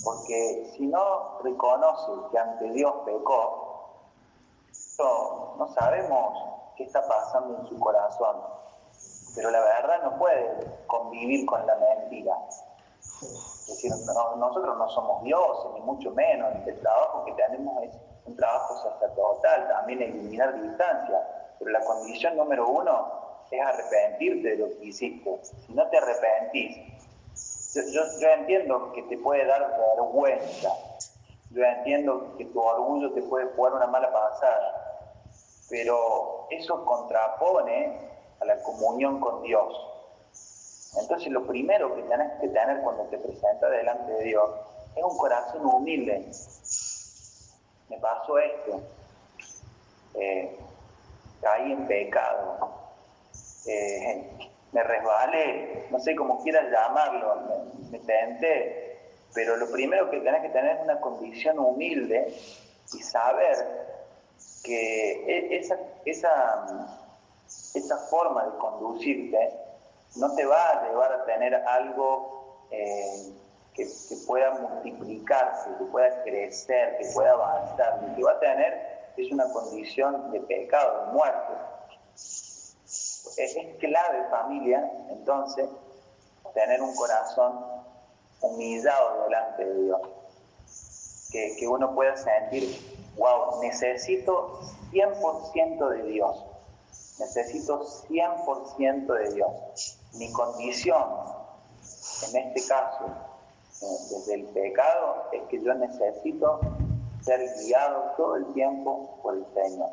[0.05, 3.89] porque si no reconoce que ante Dios pecó,
[4.99, 6.43] no, no sabemos
[6.77, 8.37] qué está pasando en su corazón.
[9.37, 12.37] Pero la verdad no puede convivir con la mentira.
[12.51, 16.53] Es decir, nosotros no somos dioses, ni mucho menos.
[16.67, 17.97] El trabajo que tenemos es
[18.27, 21.55] un trabajo sacerdotal, también eliminar distancia.
[21.59, 25.39] Pero la condición número uno es arrepentirte de lo que hiciste.
[25.45, 26.97] Si no te arrepentís,
[27.93, 30.71] yo, entiendo que te puede dar vergüenza,
[31.51, 35.19] yo entiendo que tu orgullo te puede jugar una mala pasada,
[35.69, 37.99] pero eso contrapone
[38.41, 39.75] a la comunión con Dios.
[40.99, 44.51] Entonces lo primero que tienes que tener cuando te presentas delante de Dios
[44.95, 46.27] es un corazón humilde.
[47.91, 48.81] Me pasó esto.
[50.15, 50.59] Eh,
[51.43, 52.76] caí en pecado.
[53.67, 58.99] Me resbalé, no sé cómo quieras llamarlo, me, tenté.
[59.35, 62.35] Pero lo primero que tenés que tener es una condición humilde
[62.93, 63.57] y saber
[64.63, 66.67] que e, esa, esa,
[67.75, 69.51] esa forma de conducirte
[70.17, 73.33] no te va a llevar a tener algo eh,
[73.75, 73.87] que,
[74.27, 78.03] pueda multiplicarse, que pueda crecer, que pueda avanzar.
[78.03, 81.53] Lo que va a tener es una condición de pecado, de muerte.
[83.37, 85.69] Es, clave, familia, entonces,
[86.55, 87.65] tener un corazón
[88.41, 90.01] humillado delante de Dios.
[91.31, 92.79] Que, que uno pueda sentir,
[93.17, 94.61] wow, necesito
[94.93, 96.45] 100% de Dios
[97.19, 99.99] necesito 100% de Dios.
[100.15, 101.05] Mi condición,
[102.29, 103.07] en este caso,
[103.83, 106.61] eh, desde el pecado, es que yo necesito
[107.23, 109.91] ser guiado todo el tiempo por el Señor.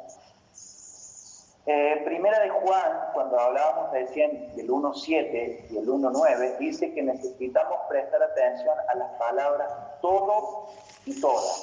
[1.66, 7.80] Eh, primera de Juan, cuando hablábamos recién del 1.7 y el 1.9, dice que necesitamos
[7.88, 9.72] prestar atención a las palabras
[10.02, 10.68] todo
[11.06, 11.54] y toda.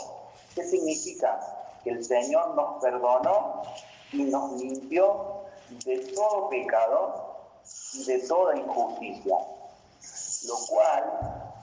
[0.54, 1.38] ¿Qué significa?
[1.84, 3.62] Que el Señor nos perdonó
[4.12, 5.42] y nos limpió
[5.84, 7.36] de todo pecado
[7.92, 9.36] y de toda injusticia,
[10.46, 11.04] lo cual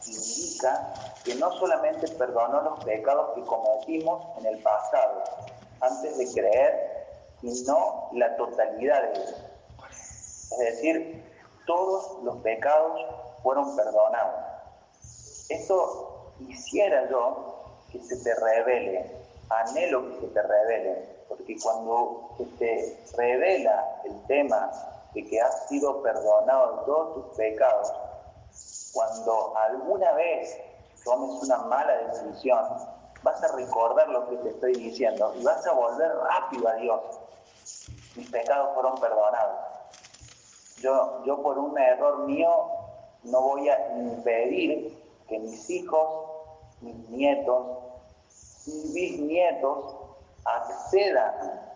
[0.05, 0.93] indica
[1.25, 5.23] que no solamente perdonó los pecados que cometimos en el pasado,
[5.81, 6.96] antes de creer,
[7.41, 9.35] sino la totalidad de ellos.
[10.51, 11.23] Es decir,
[11.65, 13.01] todos los pecados
[13.43, 14.35] fueron perdonados.
[15.49, 19.11] Esto quisiera yo que se te revele,
[19.49, 24.71] anhelo que se te revele, porque cuando se te revela el tema
[25.13, 27.93] de que has sido perdonado todos tus pecados,
[28.93, 30.57] cuando alguna vez
[31.03, 32.65] tomes una mala decisión,
[33.23, 37.01] vas a recordar lo que te estoy diciendo y vas a volver rápido a Dios.
[38.15, 39.55] Mis pecados fueron perdonados.
[40.81, 42.49] Yo, yo por un error mío
[43.23, 46.07] no voy a impedir que mis hijos,
[46.81, 47.65] mis nietos,
[48.67, 49.95] mis bisnietos
[50.45, 51.67] accedan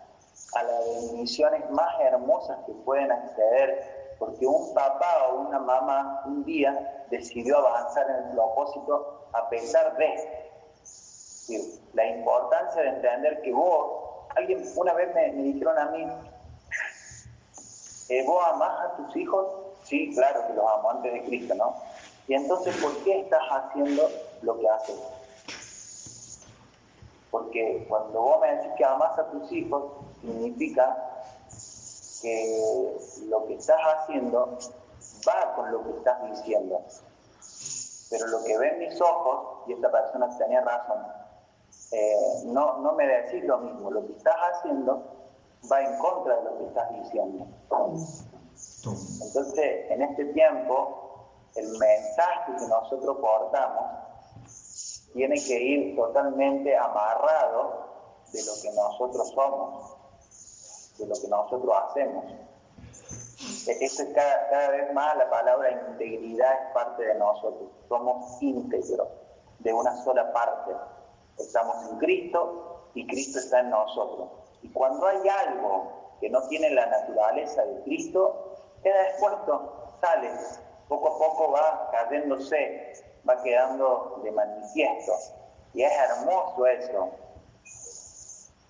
[0.54, 6.44] a las bendiciones más hermosas que pueden acceder, porque un papá o una mamá un
[6.44, 10.42] día decidió avanzar en el propósito a pesar de
[11.94, 16.06] la importancia de entender que vos, alguien una vez me, dijeron a mí,
[18.08, 19.46] eh, ¿vos amás a tus hijos?
[19.84, 21.74] Sí, claro que los amo antes de Cristo, ¿no?
[22.28, 24.08] Y entonces, ¿por qué estás haciendo
[24.42, 24.96] lo que haces?
[27.30, 29.84] Porque cuando vos me decís que amas a tus hijos,
[30.20, 30.96] significa
[32.20, 32.96] que
[33.26, 34.58] lo que estás haciendo
[35.26, 36.82] va con lo que estás diciendo.
[38.10, 41.21] Pero lo que ven mis ojos, y esta persona tenía razón,
[41.92, 43.90] eh, no, no me decís lo mismo.
[43.90, 45.02] Lo que estás haciendo
[45.70, 47.46] va en contra de lo que estás diciendo.
[49.24, 54.02] Entonces, en este tiempo, el mensaje que nosotros portamos
[55.12, 57.92] tiene que ir totalmente amarrado
[58.32, 59.96] de lo que nosotros somos,
[60.98, 62.24] de lo que nosotros hacemos.
[63.68, 67.70] E-, esto es cada, vez más la palabra integridad es parte de nosotros.
[67.88, 69.08] Somos íntegros
[69.58, 70.72] de una sola parte.
[71.38, 74.28] Estamos en Cristo y Cristo está en nosotros.
[74.62, 80.30] Y cuando hay algo que no tiene la naturaleza de Cristo, queda expuesto, sale,
[80.88, 82.92] poco a poco va cayéndose,
[83.28, 85.12] va quedando de manifiesto.
[85.74, 87.10] Y es hermoso eso.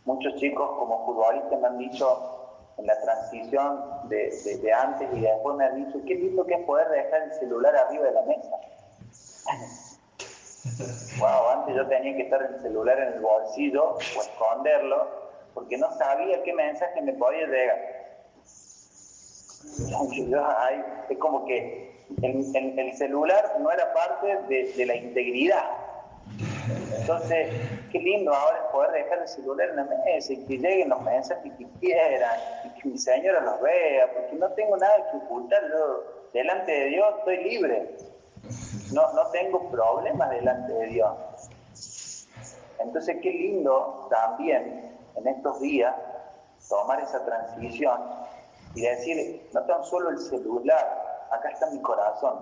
[0.04, 2.32] Muchos chicos como futbolistas me han dicho
[2.78, 6.88] en la transición de, antes y después me han dicho, qué lindo que es poder
[6.88, 8.56] dejar el celular arriba de la mesa.
[11.18, 15.22] Wow, antes yo tenía que estar el celular en el bolsillo o esconderlo
[15.54, 17.78] porque no sabía qué mensaje me podía llegar.
[21.10, 25.64] es como que el, celular no era parte de la integridad
[27.02, 27.48] entonces,
[27.90, 31.02] qué lindo ahora es poder dejar el celular en la mesa y que lleguen los
[31.02, 35.62] mensajes que quieran y que mi señora los vea, porque no tengo nada que ocultar.
[35.68, 37.90] Yo, delante de Dios, estoy libre.
[38.92, 41.12] No, no tengo problemas delante de Dios.
[42.78, 45.94] Entonces, qué lindo también en estos días
[46.68, 48.00] tomar esa transición
[48.74, 52.40] y decir, no tan solo el celular, acá está mi corazón.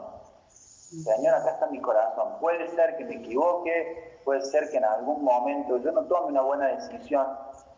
[0.49, 2.39] Señor, acá está mi corazón.
[2.41, 6.43] Puede ser que me equivoque, puede ser que en algún momento yo no tome una
[6.43, 7.27] buena decisión,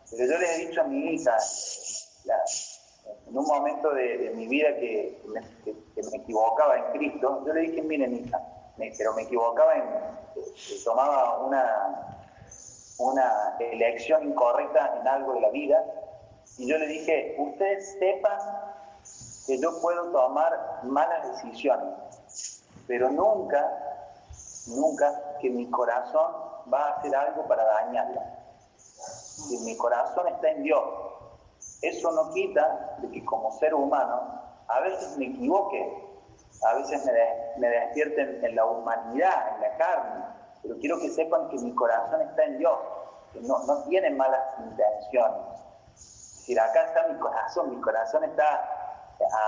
[0.09, 1.37] pero yo le he dicho a mi hija,
[3.27, 8.15] en un momento de, mi vida que me, equivocaba en Cristo, yo le dije, miren
[8.15, 8.39] hija,
[8.97, 9.83] pero me equivocaba en,
[10.83, 12.17] tomaba una,
[12.99, 15.83] una elección incorrecta en algo de la vida,
[16.57, 18.39] y yo le dije, ustedes sepan
[19.47, 23.83] que yo puedo tomar malas decisiones, pero nunca
[24.67, 26.31] nunca que mi corazón
[26.73, 28.39] va a hacer algo para dañarla.
[28.61, 30.83] Si mi corazón está en Dios,
[31.83, 35.79] eso no quita de que como ser humano a veces me equivoque,
[36.65, 37.05] a veces
[37.57, 40.25] me, despierten en la humanidad, en la carne,
[40.61, 42.77] pero quiero que sepan que mi corazón está en Dios,
[43.33, 45.59] que no, no tiene malas intenciones.
[45.95, 48.69] Si acá está mi corazón, mi corazón está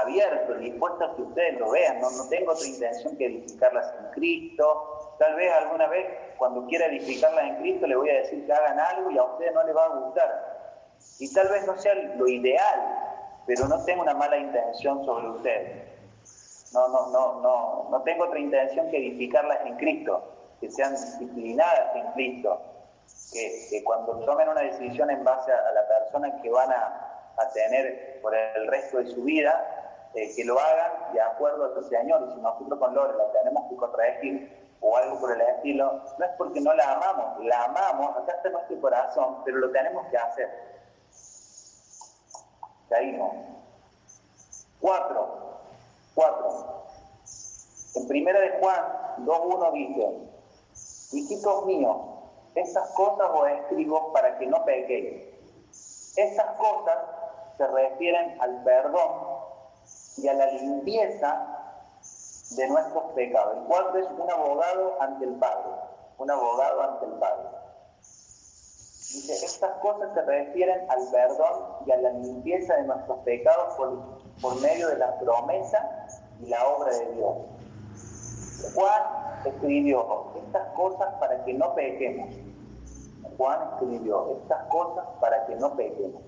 [0.01, 4.11] abierto, dispuesto a que ustedes lo vean, no, no tengo otra intención que edificarlas en
[4.11, 6.05] Cristo, Tal vez alguna vez,
[6.37, 9.53] cuando quiera edificarla en Cristo, le voy a decir que hagan algo y a ustedes
[9.53, 10.54] no les va a gustar.
[11.19, 15.95] Y tal vez no sea lo ideal, pero no tengo una mala intención sobre ustedes.
[16.73, 20.23] No, no, no, no, no tengo otra intención que edificarlas en Cristo,
[20.59, 22.59] que sean disciplinadas en Cristo,
[23.31, 27.11] que, cuando tomen una decisión en base a, la persona que van a,
[27.53, 31.83] tener por el resto de su vida, eh, que lo hagan de acuerdo a su
[31.89, 32.27] Señor.
[32.29, 36.25] Y si nosotros con Lore la tenemos que corregir, o algo por el estilo, no
[36.25, 40.17] es porque no la amamos, la amamos, acá está nuestro corazón, pero lo tenemos que
[40.17, 40.74] hacer.
[42.89, 43.33] Seguimos.
[44.79, 45.27] Cuatro.
[46.13, 46.85] Cuatro.
[47.95, 51.97] En primera de Juan 2.1 dice, hijitos míos,
[52.55, 55.23] estas cosas os escribo para que no pequéis.
[56.17, 56.97] Estas cosas
[57.57, 59.35] se refieren al perdón
[60.17, 61.55] y a la limpieza
[62.51, 63.57] de nuestros pecados.
[63.57, 65.71] El cuarto es un abogado ante el Padre,
[66.17, 67.64] un abogado ante el Padre.
[69.13, 74.19] Dice, estas cosas se refieren al perdón y a la limpieza de nuestros pecados por,
[74.41, 76.07] por medio de la promesa
[76.41, 77.37] y la obra de Dios.
[78.73, 79.03] Juan
[79.45, 82.35] escribió estas cosas para que no pequemos.
[83.37, 86.21] Juan escribió estas cosas para que no pequemos.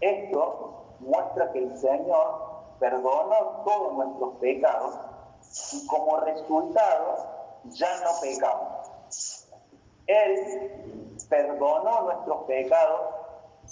[0.00, 2.48] Esto muestra que el Señor
[2.78, 4.94] perdonó todos nuestros pecados
[5.72, 7.26] y como resultado
[7.64, 8.90] ya no pecamos.
[10.06, 10.97] Él
[11.28, 13.00] perdonó nuestros pecados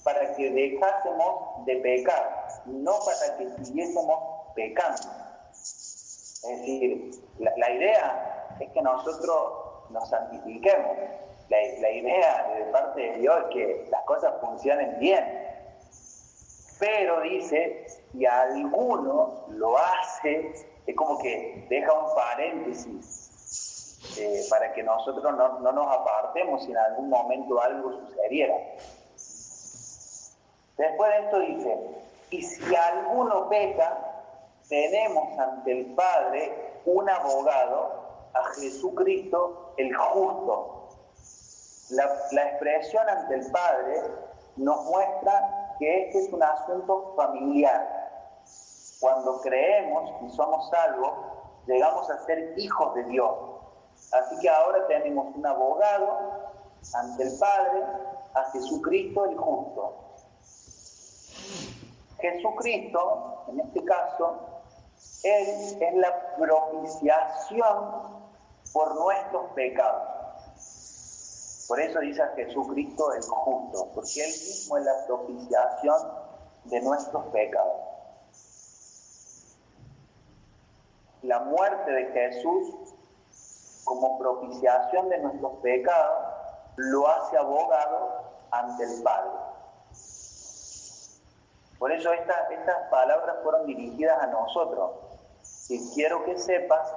[0.04, 4.18] para que dejásemos de pecar, no para que siguiésemos
[4.54, 5.08] pecando.
[5.50, 9.52] Es decir, la, idea es que nosotros
[9.90, 10.96] nos santifiquemos.
[11.48, 15.24] La, la idea de parte de Dios es que las cosas funcionen bien.
[16.78, 20.52] Pero dice, si alguno lo hace,
[20.86, 23.25] es como que deja un paréntesis
[24.18, 28.54] eh, para que nosotros no, no, nos apartemos si en algún momento algo sucediera.
[30.76, 31.78] Después de esto dice,
[32.30, 34.22] y si alguno peca,
[34.68, 40.88] tenemos ante el Padre un abogado, a Jesucristo el justo.
[41.90, 44.02] La, la expresión ante el Padre
[44.56, 48.06] nos muestra que este es un asunto familiar.
[49.00, 51.12] Cuando creemos y somos salvos,
[51.66, 53.34] llegamos a ser hijos de Dios.
[54.12, 56.52] Así que ahora tenemos un abogado
[56.94, 57.82] ante el Padre,
[58.34, 59.94] a Jesucristo el justo.
[62.20, 64.36] Jesucristo, en este caso,
[65.22, 65.48] Él
[65.80, 68.26] es la propiciación
[68.72, 70.16] por nuestros pecados.
[71.68, 75.96] Por eso dice a Jesucristo el justo, porque Él mismo es la propiciación
[76.64, 77.80] de nuestros pecados.
[81.22, 82.95] La muerte de Jesús
[83.86, 86.34] como propiciación de nuestros pecados
[86.76, 88.10] lo hace abogado
[88.50, 89.30] ante el Padre.
[91.78, 92.36] Por eso estas
[92.90, 94.90] palabras fueron dirigidas a nosotros.
[95.68, 96.92] Y quiero que sepas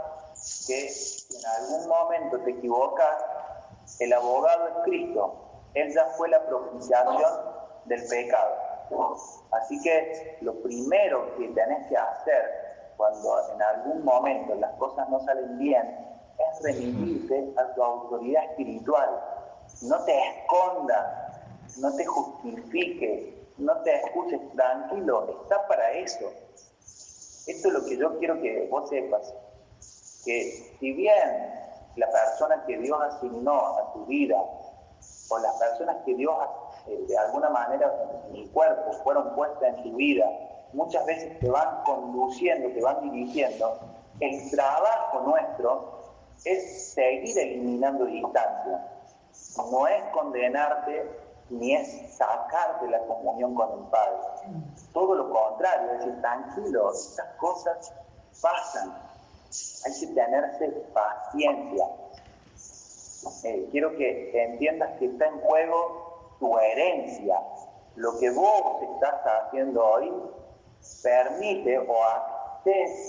[0.68, 3.24] que si en algún momento te equivocas,
[4.00, 5.34] el abogado es Cristo.
[5.76, 7.32] Él ya fue la propiciación
[7.86, 8.56] del pecado.
[9.52, 15.20] Así que lo primero que tenés que hacer cuando en algún momento las cosas no
[15.22, 16.09] salen bien
[16.40, 19.10] es remitirte a tu autoridad espiritual.
[19.84, 26.32] No te escondas, no te justifiques, no te escuches tranquilo, está para eso.
[27.48, 29.34] Esto es lo que yo quiero que vos sepas,
[30.26, 31.54] que si bien
[31.96, 34.38] la persona que Dios asignó a tu vida,
[35.32, 36.36] o las personas que Dios
[36.88, 37.92] eh, de alguna manera
[38.26, 40.26] en mi cuerpo fueron puestas en tu vida,
[40.74, 43.80] muchas veces te van conduciendo, te van dirigiendo,
[44.20, 45.99] el trabajo nuestro
[46.46, 48.88] es seguir eliminando distancia,
[49.72, 51.10] no es condenarte
[51.50, 54.20] ni es sacarte la comunión con el Padre.
[54.94, 57.94] Todo lo contrario, es decir, tranquilo, estas cosas
[58.42, 58.94] pasan,
[59.86, 61.86] hay que tenerse paciencia.
[63.44, 67.42] Eh, quiero que entiendas que está en juego tu herencia.
[67.96, 70.14] Lo que vos estás haciendo hoy
[71.04, 72.04] permite o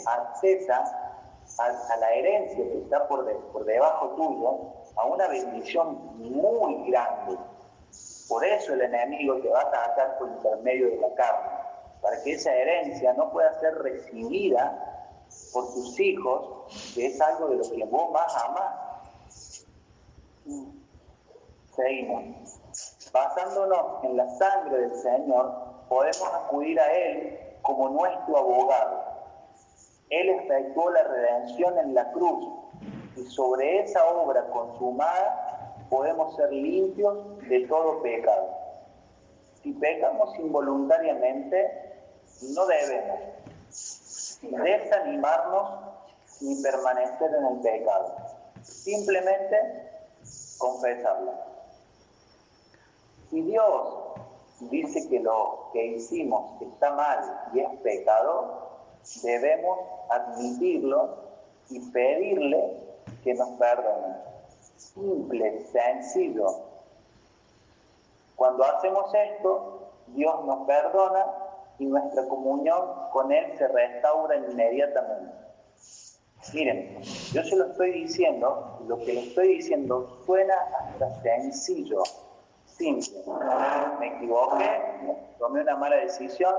[0.06, 1.09] accesa
[1.58, 4.58] a, la herencia que está por, por debajo tuyo,
[4.96, 7.38] a una bendición muy grande.
[8.28, 11.48] Por eso el enemigo te va a atacar por intermedio de la carne,
[12.00, 14.90] para que esa herencia no pueda ser recibida
[15.52, 19.66] por tus hijos, que es algo de lo que vos más amás.
[21.74, 22.60] Seguimos.
[23.12, 25.52] Basándonos en la sangre del Señor,
[25.88, 29.09] podemos acudir a Él como nuestro abogado.
[30.10, 32.48] Él efectuó la redención en la cruz
[33.16, 38.48] y sobre esa obra consumada podemos ser limpios de todo pecado.
[39.62, 41.94] Si pecamos involuntariamente,
[42.54, 43.20] no debemos
[44.42, 45.68] desanimarnos
[46.40, 48.16] ni permanecer en el pecado.
[48.62, 49.56] Simplemente
[50.58, 51.34] confesarlo.
[53.28, 53.94] Si Dios
[54.70, 58.69] dice que lo que hicimos está mal y es pecado,
[59.22, 59.78] debemos
[60.10, 61.16] admitirlo
[61.70, 62.80] y pedirle
[63.24, 64.16] que nos perdone.
[64.76, 66.46] Simple, sencillo.
[68.36, 71.26] Cuando hacemos esto, Dios nos perdona
[71.78, 72.80] y nuestra comunión
[73.12, 75.32] con Él se restaura inmediatamente.
[76.54, 77.00] Miren,
[77.32, 82.02] yo se lo estoy diciendo, lo que le estoy diciendo suena hasta sencillo,
[82.64, 83.22] simple.
[83.98, 86.54] Me equivoqué, tomé una mala decisión,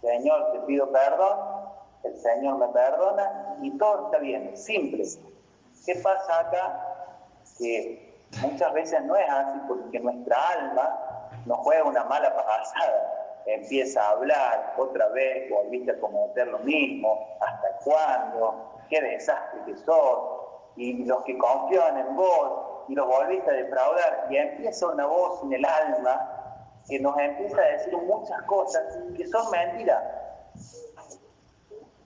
[0.00, 1.53] Señor, te pido perdón,
[2.04, 5.04] el Señor me perdona y todo está bien, simple.
[5.86, 6.96] ¿Qué pasa acá?
[7.58, 10.98] Que muchas veces no es así porque nuestra alma
[11.46, 13.14] nos juega una mala pasada
[13.46, 19.76] empieza a hablar otra vez, volviste a cometer lo mismo, hasta cuándo, qué desastre que
[19.76, 20.18] sos,
[20.76, 25.42] y los que confían en vos, y los volviste a defraudar, y empieza una voz
[25.44, 26.30] en el alma
[26.88, 28.82] que nos empieza a decir muchas cosas
[29.16, 30.02] que son mentiras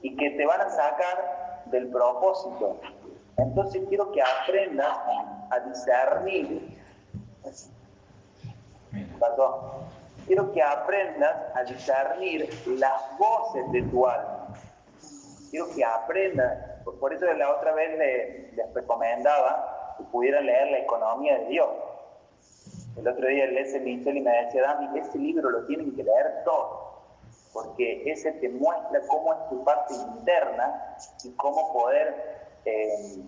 [0.02, 2.80] y que te van a sacar del propósito.
[3.36, 4.98] Entonces quiero que aprendas
[5.50, 6.78] a discernir.
[9.20, 9.78] Perdón
[10.28, 14.54] quiero que aprendas a discernir las voces de tu alma.
[15.50, 17.98] Quiero que aprendas, por eso la otra vez
[18.54, 21.68] les, recomendaba que pudieran leer La economía de Dios.
[22.96, 26.04] El otro día el ese Michel y me decía, Dami, ese libro lo tienen que
[26.04, 26.87] leer todo,
[27.52, 33.22] porque ese te muestra cómo es tu parte interna y cómo poder eh,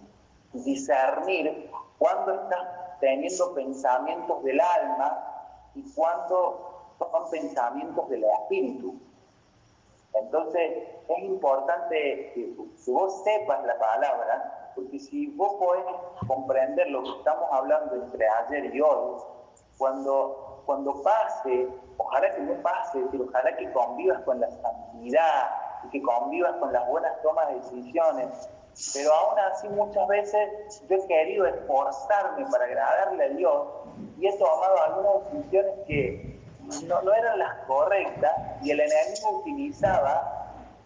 [0.52, 8.94] discernir cuando estás teniendo pensamientos del alma y cuando son pensamientos del espíritu.
[10.14, 12.54] Entonces, es importante que,
[12.90, 15.84] vos sepas la palabra, porque si vos podés
[16.26, 19.20] comprender lo que estamos hablando entre ayer y hoy,
[19.78, 25.50] cuando, cuando pase, ojalá que no pase, pero ojalá que convivas con la santidad
[25.84, 28.48] y que convivas con las buenas tomas de decisiones,
[28.94, 33.66] pero aún así muchas veces yo he querido esforzarme para agradarle a Dios
[34.18, 36.40] y he tomado algunas decisiones que
[36.86, 38.32] no, no eran las correctas
[38.62, 40.40] y el enemigo utilizaba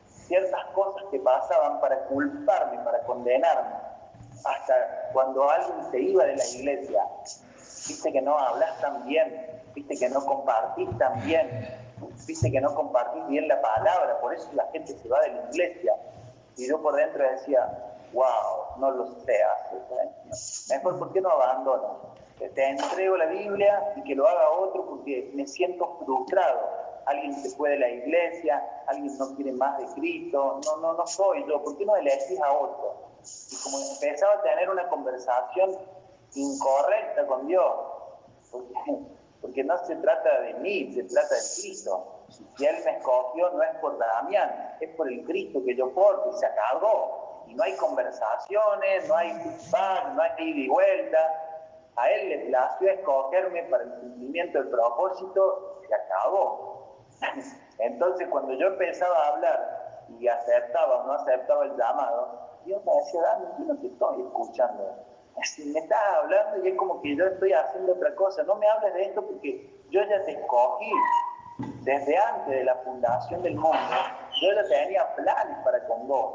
[0.07, 3.75] ciertas cosas que pasaban para culparme, para condenarme.
[4.45, 7.07] Hasta cuando alguien se iba de la iglesia,
[7.57, 11.49] viste que no hablas tan bien, viste que no compartís tan bien,
[12.27, 15.51] viste que no compartís bien la palabra, por eso la gente se va de la
[15.51, 15.95] iglesia.
[16.57, 19.83] Y yo por dentro decía, wow, no lo sé hacer.
[20.71, 22.15] Mejor, ¿por qué no abandono?
[22.39, 26.61] Te entrego la Biblia y que lo haga otro porque me siento frustrado.
[27.07, 31.07] Alguien se fue de la iglesia, alguien no quiere más de Cristo, no, no, no
[31.07, 32.95] soy yo, ¿por qué no elegís a otro?
[33.51, 35.77] Y como empezaba a tener una conversación
[36.35, 37.75] incorrecta con Dios,
[38.51, 38.99] porque,
[39.45, 42.25] porque no se trata de mí, se trata de Cristo.
[42.57, 46.31] Si Él me escogió no es por Damián, es por el Cristo que yo porto
[46.31, 47.45] y se acabó.
[47.47, 51.19] Y no hay conversaciones, no hay feedback, no hay ida y vuelta.
[51.97, 56.97] A Él le plació escogerme para el cumplimiento del propósito, se acabó.
[57.81, 62.95] Entonces cuando yo empezaba a hablar y aceptaba o no aceptaba el llamado, Dios me
[62.95, 65.14] decía, Dani, yo no te estoy escuchando.
[65.37, 68.43] Me estás hablando y es como que yo estoy haciendo otra cosa.
[68.45, 70.91] No me hables de esto porque yo ya te escogí.
[71.83, 73.79] Desde antes de la fundación del mundo,
[74.41, 76.35] yo ya tenía planes para con vos.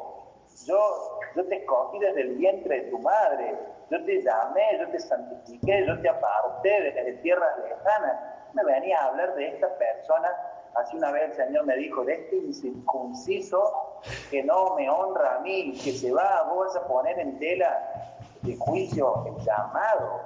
[0.65, 3.57] Yo, yo te escogí desde el vientre de tu madre.
[3.89, 8.21] Yo te llamé, yo te santifiqué, yo te aparté desde tierras lejanas.
[8.53, 10.29] Me venía a hablar de esta persona
[10.75, 15.39] Así una vez el Señor me dijo, de este incircunciso que no me honra a
[15.39, 20.21] mí, que se va a vos a poner en tela de juicio el llamado.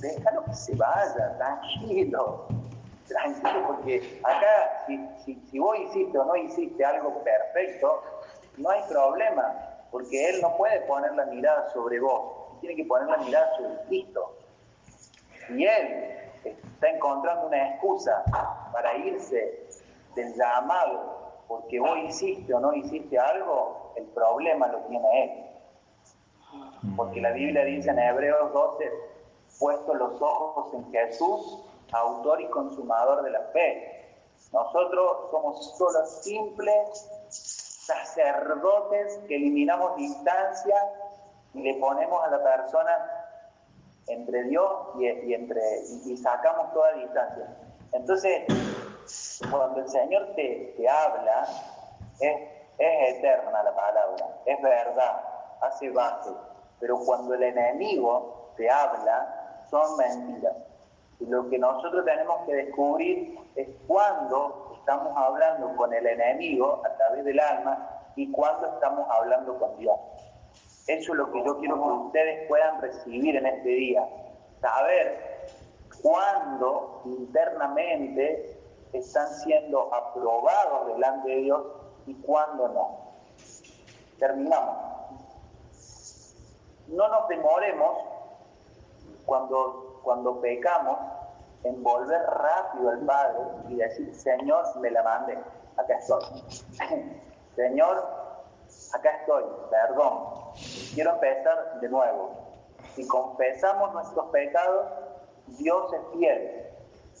[0.00, 2.46] Déjalo que se vaya, tranquilo,
[3.08, 8.02] tranquilo, porque acá si, si, vos hiciste o no hiciste algo perfecto,
[8.58, 9.54] no hay problema,
[9.90, 13.76] porque Él no puede poner la mirada sobre vos, tiene que poner la mirada sobre
[13.86, 14.36] Cristo.
[15.48, 18.22] Y Él está encontrando una excusa
[18.72, 19.66] para irse
[20.14, 21.16] del llamado
[21.48, 25.45] porque vos hiciste o no hiciste algo, el problema lo tiene él.
[26.94, 28.90] Porque la Biblia dice en Hebreos 12,
[29.58, 33.96] puesto los ojos en Jesús, autor y consumador de la fe.
[34.52, 40.76] Nosotros somos solo simples sacerdotes que eliminamos distancia
[41.54, 43.16] y le ponemos a la persona
[44.08, 45.60] entre Dios y, entre,
[46.04, 47.56] y, sacamos toda distancia.
[47.92, 48.44] Entonces,
[49.50, 51.48] cuando el Señor te, te habla,
[52.20, 52.36] es,
[52.78, 55.22] es, eterna la palabra, es verdad,
[55.60, 56.30] hace base.
[56.80, 60.56] Pero cuando el enemigo te habla, son mentiras.
[61.18, 66.96] Y lo que nosotros tenemos que descubrir es cuando estamos hablando con el enemigo a
[66.96, 69.96] través del alma y cuando estamos hablando con Dios.
[70.86, 74.06] Eso es lo que yo quiero que ustedes puedan recibir en este día.
[74.60, 75.48] Saber
[76.02, 78.60] cuándo internamente
[78.92, 81.62] están siendo aprobados delante de Dios
[82.06, 83.00] y cuándo no.
[84.18, 84.95] Terminamos.
[86.88, 87.98] No nos demoremos
[89.24, 90.98] cuando, cuando pecamos
[91.64, 95.38] en volver rápido al Padre y decir, Señor, me la mandé,
[95.76, 96.22] acá estoy.
[97.56, 98.04] Señor,
[98.92, 100.52] acá estoy, perdón,
[100.94, 102.30] quiero empezar de nuevo.
[102.94, 104.86] Si confesamos nuestros pecados,
[105.58, 106.66] Dios es fiel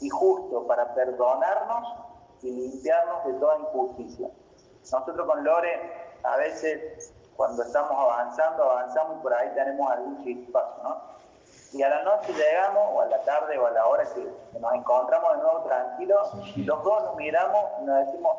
[0.00, 1.94] y justo para perdonarnos
[2.42, 4.28] y limpiarnos de toda injusticia.
[4.80, 5.80] Nosotros con Lore,
[6.22, 11.16] a veces cuando estamos avanzando, avanzamos y por ahí tenemos algún chispazo, ¿no?
[11.72, 14.26] Y a la noche llegamos, o a la tarde, o a la hora que,
[14.58, 18.36] nos encontramos de nuevo tranquilos, los dos nos miramos y nos decimos,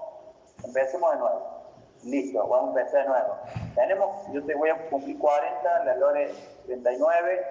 [0.64, 1.58] empecemos de nuevo
[2.04, 3.38] listo, vamos a empezar de nuevo.
[3.76, 6.34] Tenemos, yo te voy a cumplir 40, la Lore
[6.66, 7.46] 39,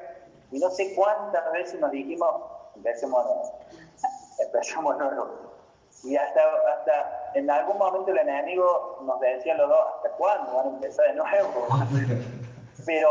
[0.53, 2.31] y no sé cuántas veces nos dijimos,
[2.75, 3.59] empecemos de nuevo,
[4.39, 5.56] empecemos de nuevo.
[6.05, 6.41] Y hasta,
[6.77, 11.07] hasta en algún momento el enemigo nos decía los dos, ¿hasta cuándo van a empezar
[11.07, 11.67] de nuevo?
[12.87, 13.09] Pero,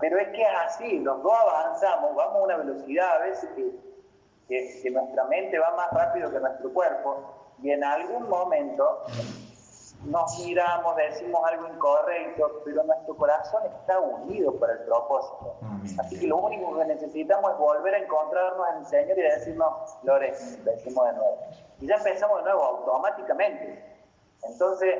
[0.00, 3.70] pero es que es así, los dos avanzamos, vamos a una velocidad a veces que,
[4.48, 9.04] que, que nuestra mente va más rápido que nuestro cuerpo, y en algún momento
[10.04, 15.56] nos miramos, decimos algo incorrecto, pero nuestro corazón está unido para el propósito.
[15.98, 19.98] Así que lo único que necesitamos es volver a encontrarnos en el Señor y decirnos,
[20.04, 20.32] Lore,
[20.64, 21.38] decimos de nuevo.
[21.80, 23.84] Y ya empezamos de nuevo automáticamente.
[24.44, 24.98] Entonces,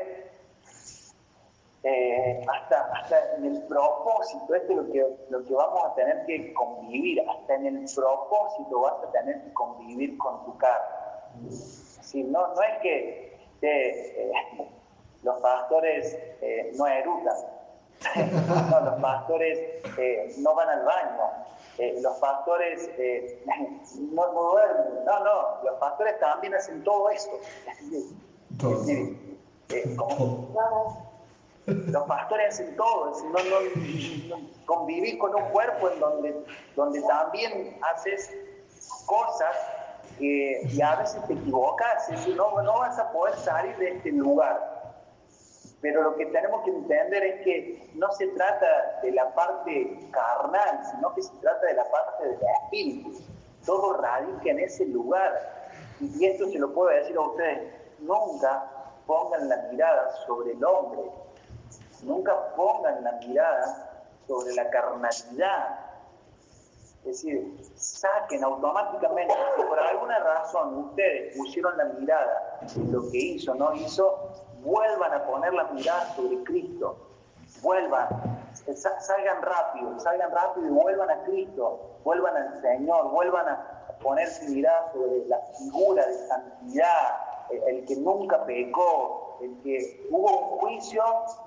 [1.85, 6.27] eh, hasta, hasta en el propósito, esto es lo que, lo que vamos a tener
[6.27, 10.99] que convivir, hasta en el propósito vas a tener que convivir con tu carne
[12.15, 14.33] no, no es que eh,
[15.23, 17.37] los pastores eh, no erutan,
[18.71, 19.59] no, los pastores
[19.99, 21.31] eh, no van al baño,
[22.01, 22.91] los pastores
[24.13, 27.39] no, duermen, no, no, los pastores también hacen todo esto.
[28.59, 30.49] Todo.
[31.67, 37.79] Los pastores hacen todo, es no, no, convivir con un cuerpo en donde, donde también
[37.93, 38.35] haces
[39.05, 39.55] cosas
[40.19, 44.13] que, y a veces te equivocas, es no, no vas a poder salir de este
[44.13, 44.78] lugar.
[45.81, 50.81] Pero lo que tenemos que entender es que no se trata de la parte carnal,
[50.91, 53.13] sino que se trata de la parte del espíritu.
[53.65, 55.59] Todo radica en ese lugar.
[56.01, 58.65] Y esto se lo puedo decir a ustedes, nunca
[59.07, 61.03] pongan la mirada sobre el hombre,
[62.03, 65.81] nunca pongan la mirada sobre la carnalidad.
[67.05, 73.19] Es decir, saquen automáticamente, si por alguna razón ustedes pusieron la mirada en lo que
[73.19, 74.31] hizo, no hizo,
[74.63, 76.97] vuelvan a poner la mirada sobre Cristo,
[77.63, 78.09] vuelvan,
[79.01, 84.45] salgan rápido, salgan rápido y vuelvan a Cristo, vuelvan al Señor, vuelvan a poner su
[84.51, 87.17] mirada sobre la figura de santidad,
[87.51, 91.03] el que nunca pecó, el que hubo un juicio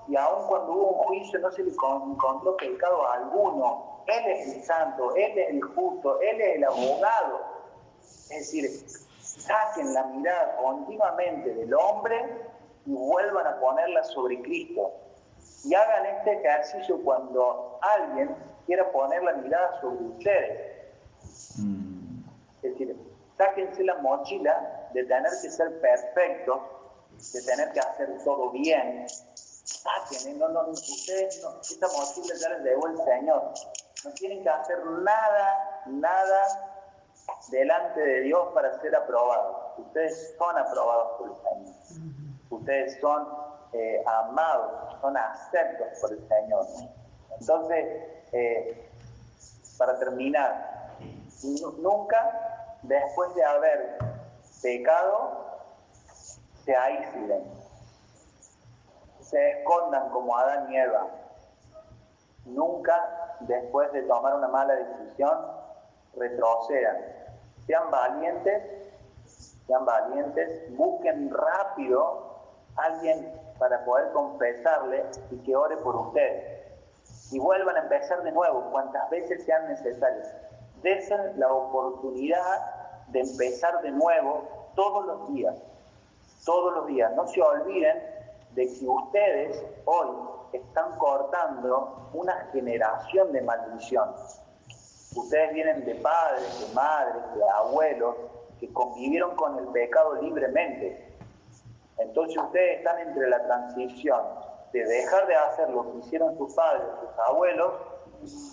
[0.08, 4.02] y aun cuando hubo un juicio no se le encontró pecado a alguno.
[4.06, 7.40] Él es el santo, Él es el justo, Él es el abogado.
[8.00, 8.68] Es decir,
[9.20, 12.51] saquen la mirada continuamente del hombre
[12.86, 14.92] y vuelvan a ponerla sobre Cristo.
[15.64, 18.34] Y hagan este ejercicio cuando alguien
[18.66, 21.58] quiera poner la mirada sobre ustedes.
[21.58, 22.24] Mm.
[22.62, 22.96] Es decir,
[23.38, 26.60] sáquense la mochila de tener que ser perfectos,
[27.32, 29.06] de tener que hacer todo bien.
[29.08, 33.52] Saquen, no, no, ustedes, no, esta mochila ya les debo el Señor.
[34.04, 36.68] No tienen que hacer nada, nada
[37.50, 39.78] delante de Dios para ser aprobados.
[39.78, 41.36] Ustedes son aprobados por el
[41.88, 42.21] Señor
[42.52, 43.26] ustedes son
[43.72, 46.66] eh, amados, son aceptos por el Señor.
[47.40, 47.86] Entonces,
[48.32, 48.90] eh,
[49.78, 50.92] para terminar,
[51.78, 53.98] nunca después de haber
[54.62, 55.42] pecado,
[56.64, 57.42] se aíslen,
[59.20, 61.06] se escondan como Adán y Eva.
[62.44, 65.38] Nunca después de tomar una mala decisión,
[66.16, 66.98] retrocedan.
[67.66, 68.62] Sean valientes,
[69.66, 72.31] sean valientes, busquen rápido
[72.76, 76.62] alguien para poder confesarle y que ore por ustedes.
[77.30, 80.34] Y vuelvan a empezar de nuevo cuantas veces sean necesarias.
[80.82, 85.56] Desen la oportunidad de empezar de nuevo todos los días.
[86.44, 87.12] Todos los días.
[87.14, 88.02] No se olviden
[88.54, 90.08] de que ustedes hoy
[90.52, 94.14] están cortando una generación de maldición.
[95.14, 98.16] Ustedes vienen de padres, de madres, de abuelos
[98.58, 101.11] que convivieron con el pecado libremente
[101.98, 104.20] entonces ustedes están entre la transición
[104.72, 107.72] de dejar de hacer lo que hicieron sus padres, sus abuelos,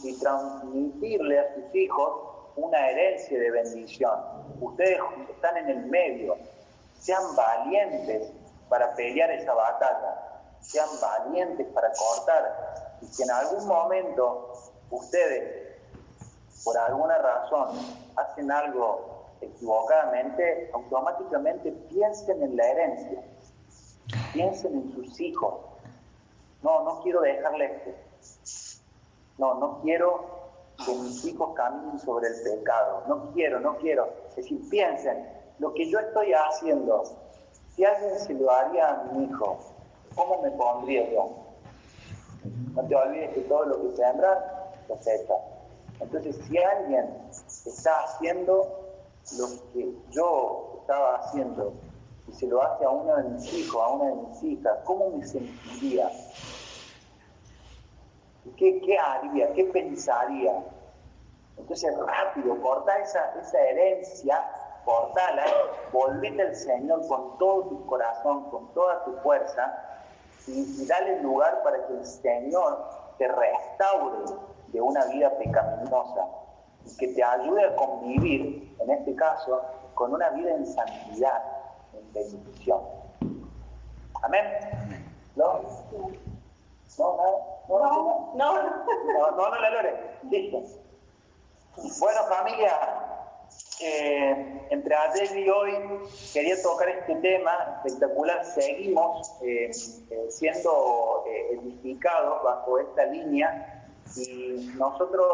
[0.04, 4.20] y transmitirle a sus hijos una herencia de bendición.
[4.60, 5.00] Ustedes
[5.30, 6.38] están en el medio.
[6.98, 8.32] Sean valientes
[8.68, 10.44] para pelear esa batalla.
[10.60, 12.98] Sean valientes para cortar.
[13.02, 14.54] Y que en algún momento
[14.90, 15.78] ustedes,
[16.66, 17.70] por alguna razón,
[18.16, 23.24] hacen algo equivocadamente, automáticamente piensen en la herencia
[24.34, 25.56] Piensen en sus hijos.
[26.62, 27.92] No, no quiero dejarle esto.
[29.38, 30.40] No, no quiero
[30.86, 33.04] que mis hijos caminen sobre el pecado.
[33.08, 34.10] No quiero, no quiero.
[34.30, 35.28] Es decir, piensen,
[35.60, 37.04] lo que yo estoy haciendo,
[37.76, 39.58] si alguien se lo haría a mi hijo,
[40.16, 41.30] ¿cómo me pondría yo?
[42.74, 44.28] No te olvides que todo lo que se lo
[44.88, 45.34] cosecha.
[46.00, 47.10] Entonces, si alguien
[47.66, 48.68] está haciendo
[49.38, 51.74] lo que yo estaba haciendo
[52.30, 55.10] y se lo hace a uno de mis hijos, a una de mis hijas, ¿cómo
[55.10, 56.10] me sentiría?
[58.56, 59.52] ¿Qué, qué haría?
[59.54, 60.64] ¿Qué pensaría?
[61.58, 64.44] Entonces, rápido, corta esa, esa herencia,
[64.86, 65.46] cortala,
[65.92, 69.76] volvete al Señor con todo tu corazón, con toda tu fuerza,
[70.48, 74.34] y, y dale lugar para que el Señor te restaure
[74.68, 76.26] de una vida pecaminosa
[76.86, 79.62] y que te ayude a convivir, en este caso,
[79.96, 81.59] con una vida en santidad
[82.14, 82.82] bendición.
[84.22, 84.46] Amén.
[85.36, 85.62] ¿No?
[86.98, 87.10] ¿No?
[87.68, 87.70] ¿No?
[87.70, 88.34] ¿No?
[88.36, 90.18] No, no, no, no, la lore.
[90.30, 90.64] Listo.
[92.00, 92.74] Bueno, familia,
[93.82, 95.72] eh, entre ayer y hoy
[96.34, 98.44] quería tocar este tema espectacular.
[98.44, 99.72] Seguimos eh,
[100.10, 103.88] eh, siendo edificados bajo esta línea
[104.18, 105.28] y nosotros,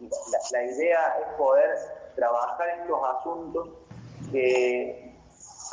[0.00, 1.76] la, la idea es poder
[2.14, 3.68] trabajar estos asuntos
[4.30, 5.16] que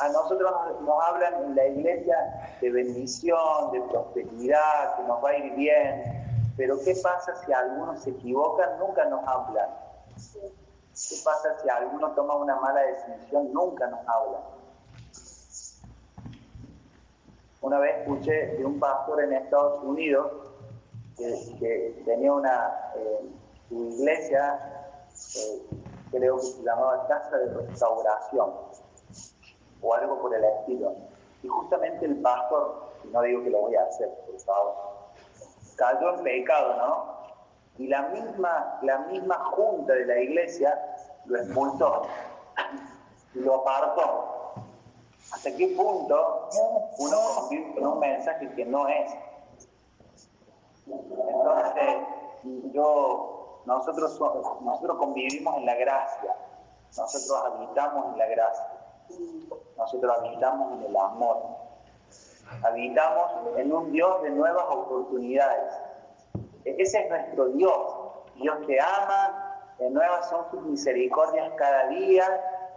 [0.00, 0.52] a nosotros
[0.82, 6.52] nos hablan en la iglesia de bendición, de prosperidad, que nos va a ir bien,
[6.56, 8.78] pero ¿qué pasa si algunos se equivocan?
[8.78, 9.68] Nunca nos hablan.
[10.16, 13.52] ¿Qué pasa si alguno toma una mala decisión?
[13.52, 14.56] Nunca nos hablan.
[17.66, 20.30] una vez escuché de un pastor en Estados Unidos
[21.16, 23.28] que, tenía una eh,
[23.70, 24.56] iglesia,
[25.36, 25.66] eh,
[26.10, 28.52] creo que se llamaba Casa de Restauración,
[29.82, 30.94] o algo por el estilo.
[31.42, 34.74] Y justamente el pastor, y no digo que lo voy a hacer, por favor,
[35.76, 37.16] cayó en pecado, ¿no?
[37.78, 40.96] Y la misma, la misma junta de la iglesia
[41.26, 42.02] lo expulsó
[43.34, 44.32] y lo apartó.
[45.32, 46.48] ¿Hasta qué punto
[46.98, 49.12] uno convive con un mensaje que no es?
[50.86, 51.96] Entonces,
[52.72, 53.35] yo,
[53.66, 54.18] nosotros,
[54.98, 56.36] convivimos en la gracia,
[56.96, 58.66] nosotros habitamos en la gracia,
[59.76, 61.42] nosotros habitamos en el amor,
[62.62, 65.74] habitamos en un Dios de nuevas oportunidades.
[66.64, 67.96] E-, ese es nuestro Dios,
[68.36, 69.46] Dios que ama,
[69.90, 72.24] nuevas son sus misericordias cada día,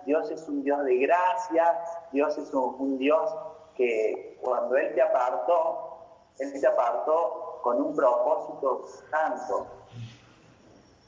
[0.06, 1.80] Dios es un Dios de gracia,
[2.12, 3.36] Dios es un, Dios
[3.76, 5.98] que cuando Él te apartó,
[6.40, 9.68] Él te apartó con un propósito santo.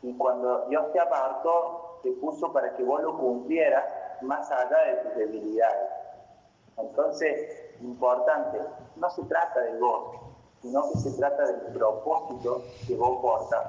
[0.03, 3.85] Y cuando Dios te apartó, te puso para que vos lo cumplieras
[4.21, 5.89] más allá de tus debilidades.
[6.77, 8.59] Entonces, importante,
[8.95, 10.15] no se trata de vos,
[10.61, 13.67] sino que se trata del propósito que vos portas.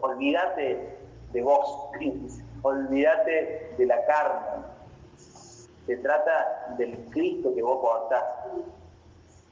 [0.00, 0.98] Olvídate
[1.32, 1.90] de vos,
[2.62, 4.64] olvídate de la carne.
[5.86, 8.24] Se trata del Cristo que vos portás.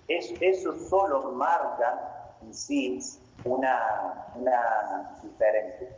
[0.09, 3.01] eso solo marca en sí
[3.45, 5.89] una, una diferencia.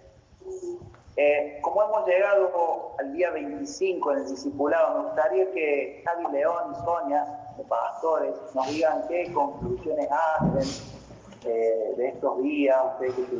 [1.16, 6.72] Eh, como hemos llegado al día 25 en el discipulado, me gustaría que Javi León
[6.72, 7.24] y Sonia,
[7.56, 10.94] de pastores, nos digan qué conclusiones hacen
[11.44, 13.36] eh, de estos días, ustedes que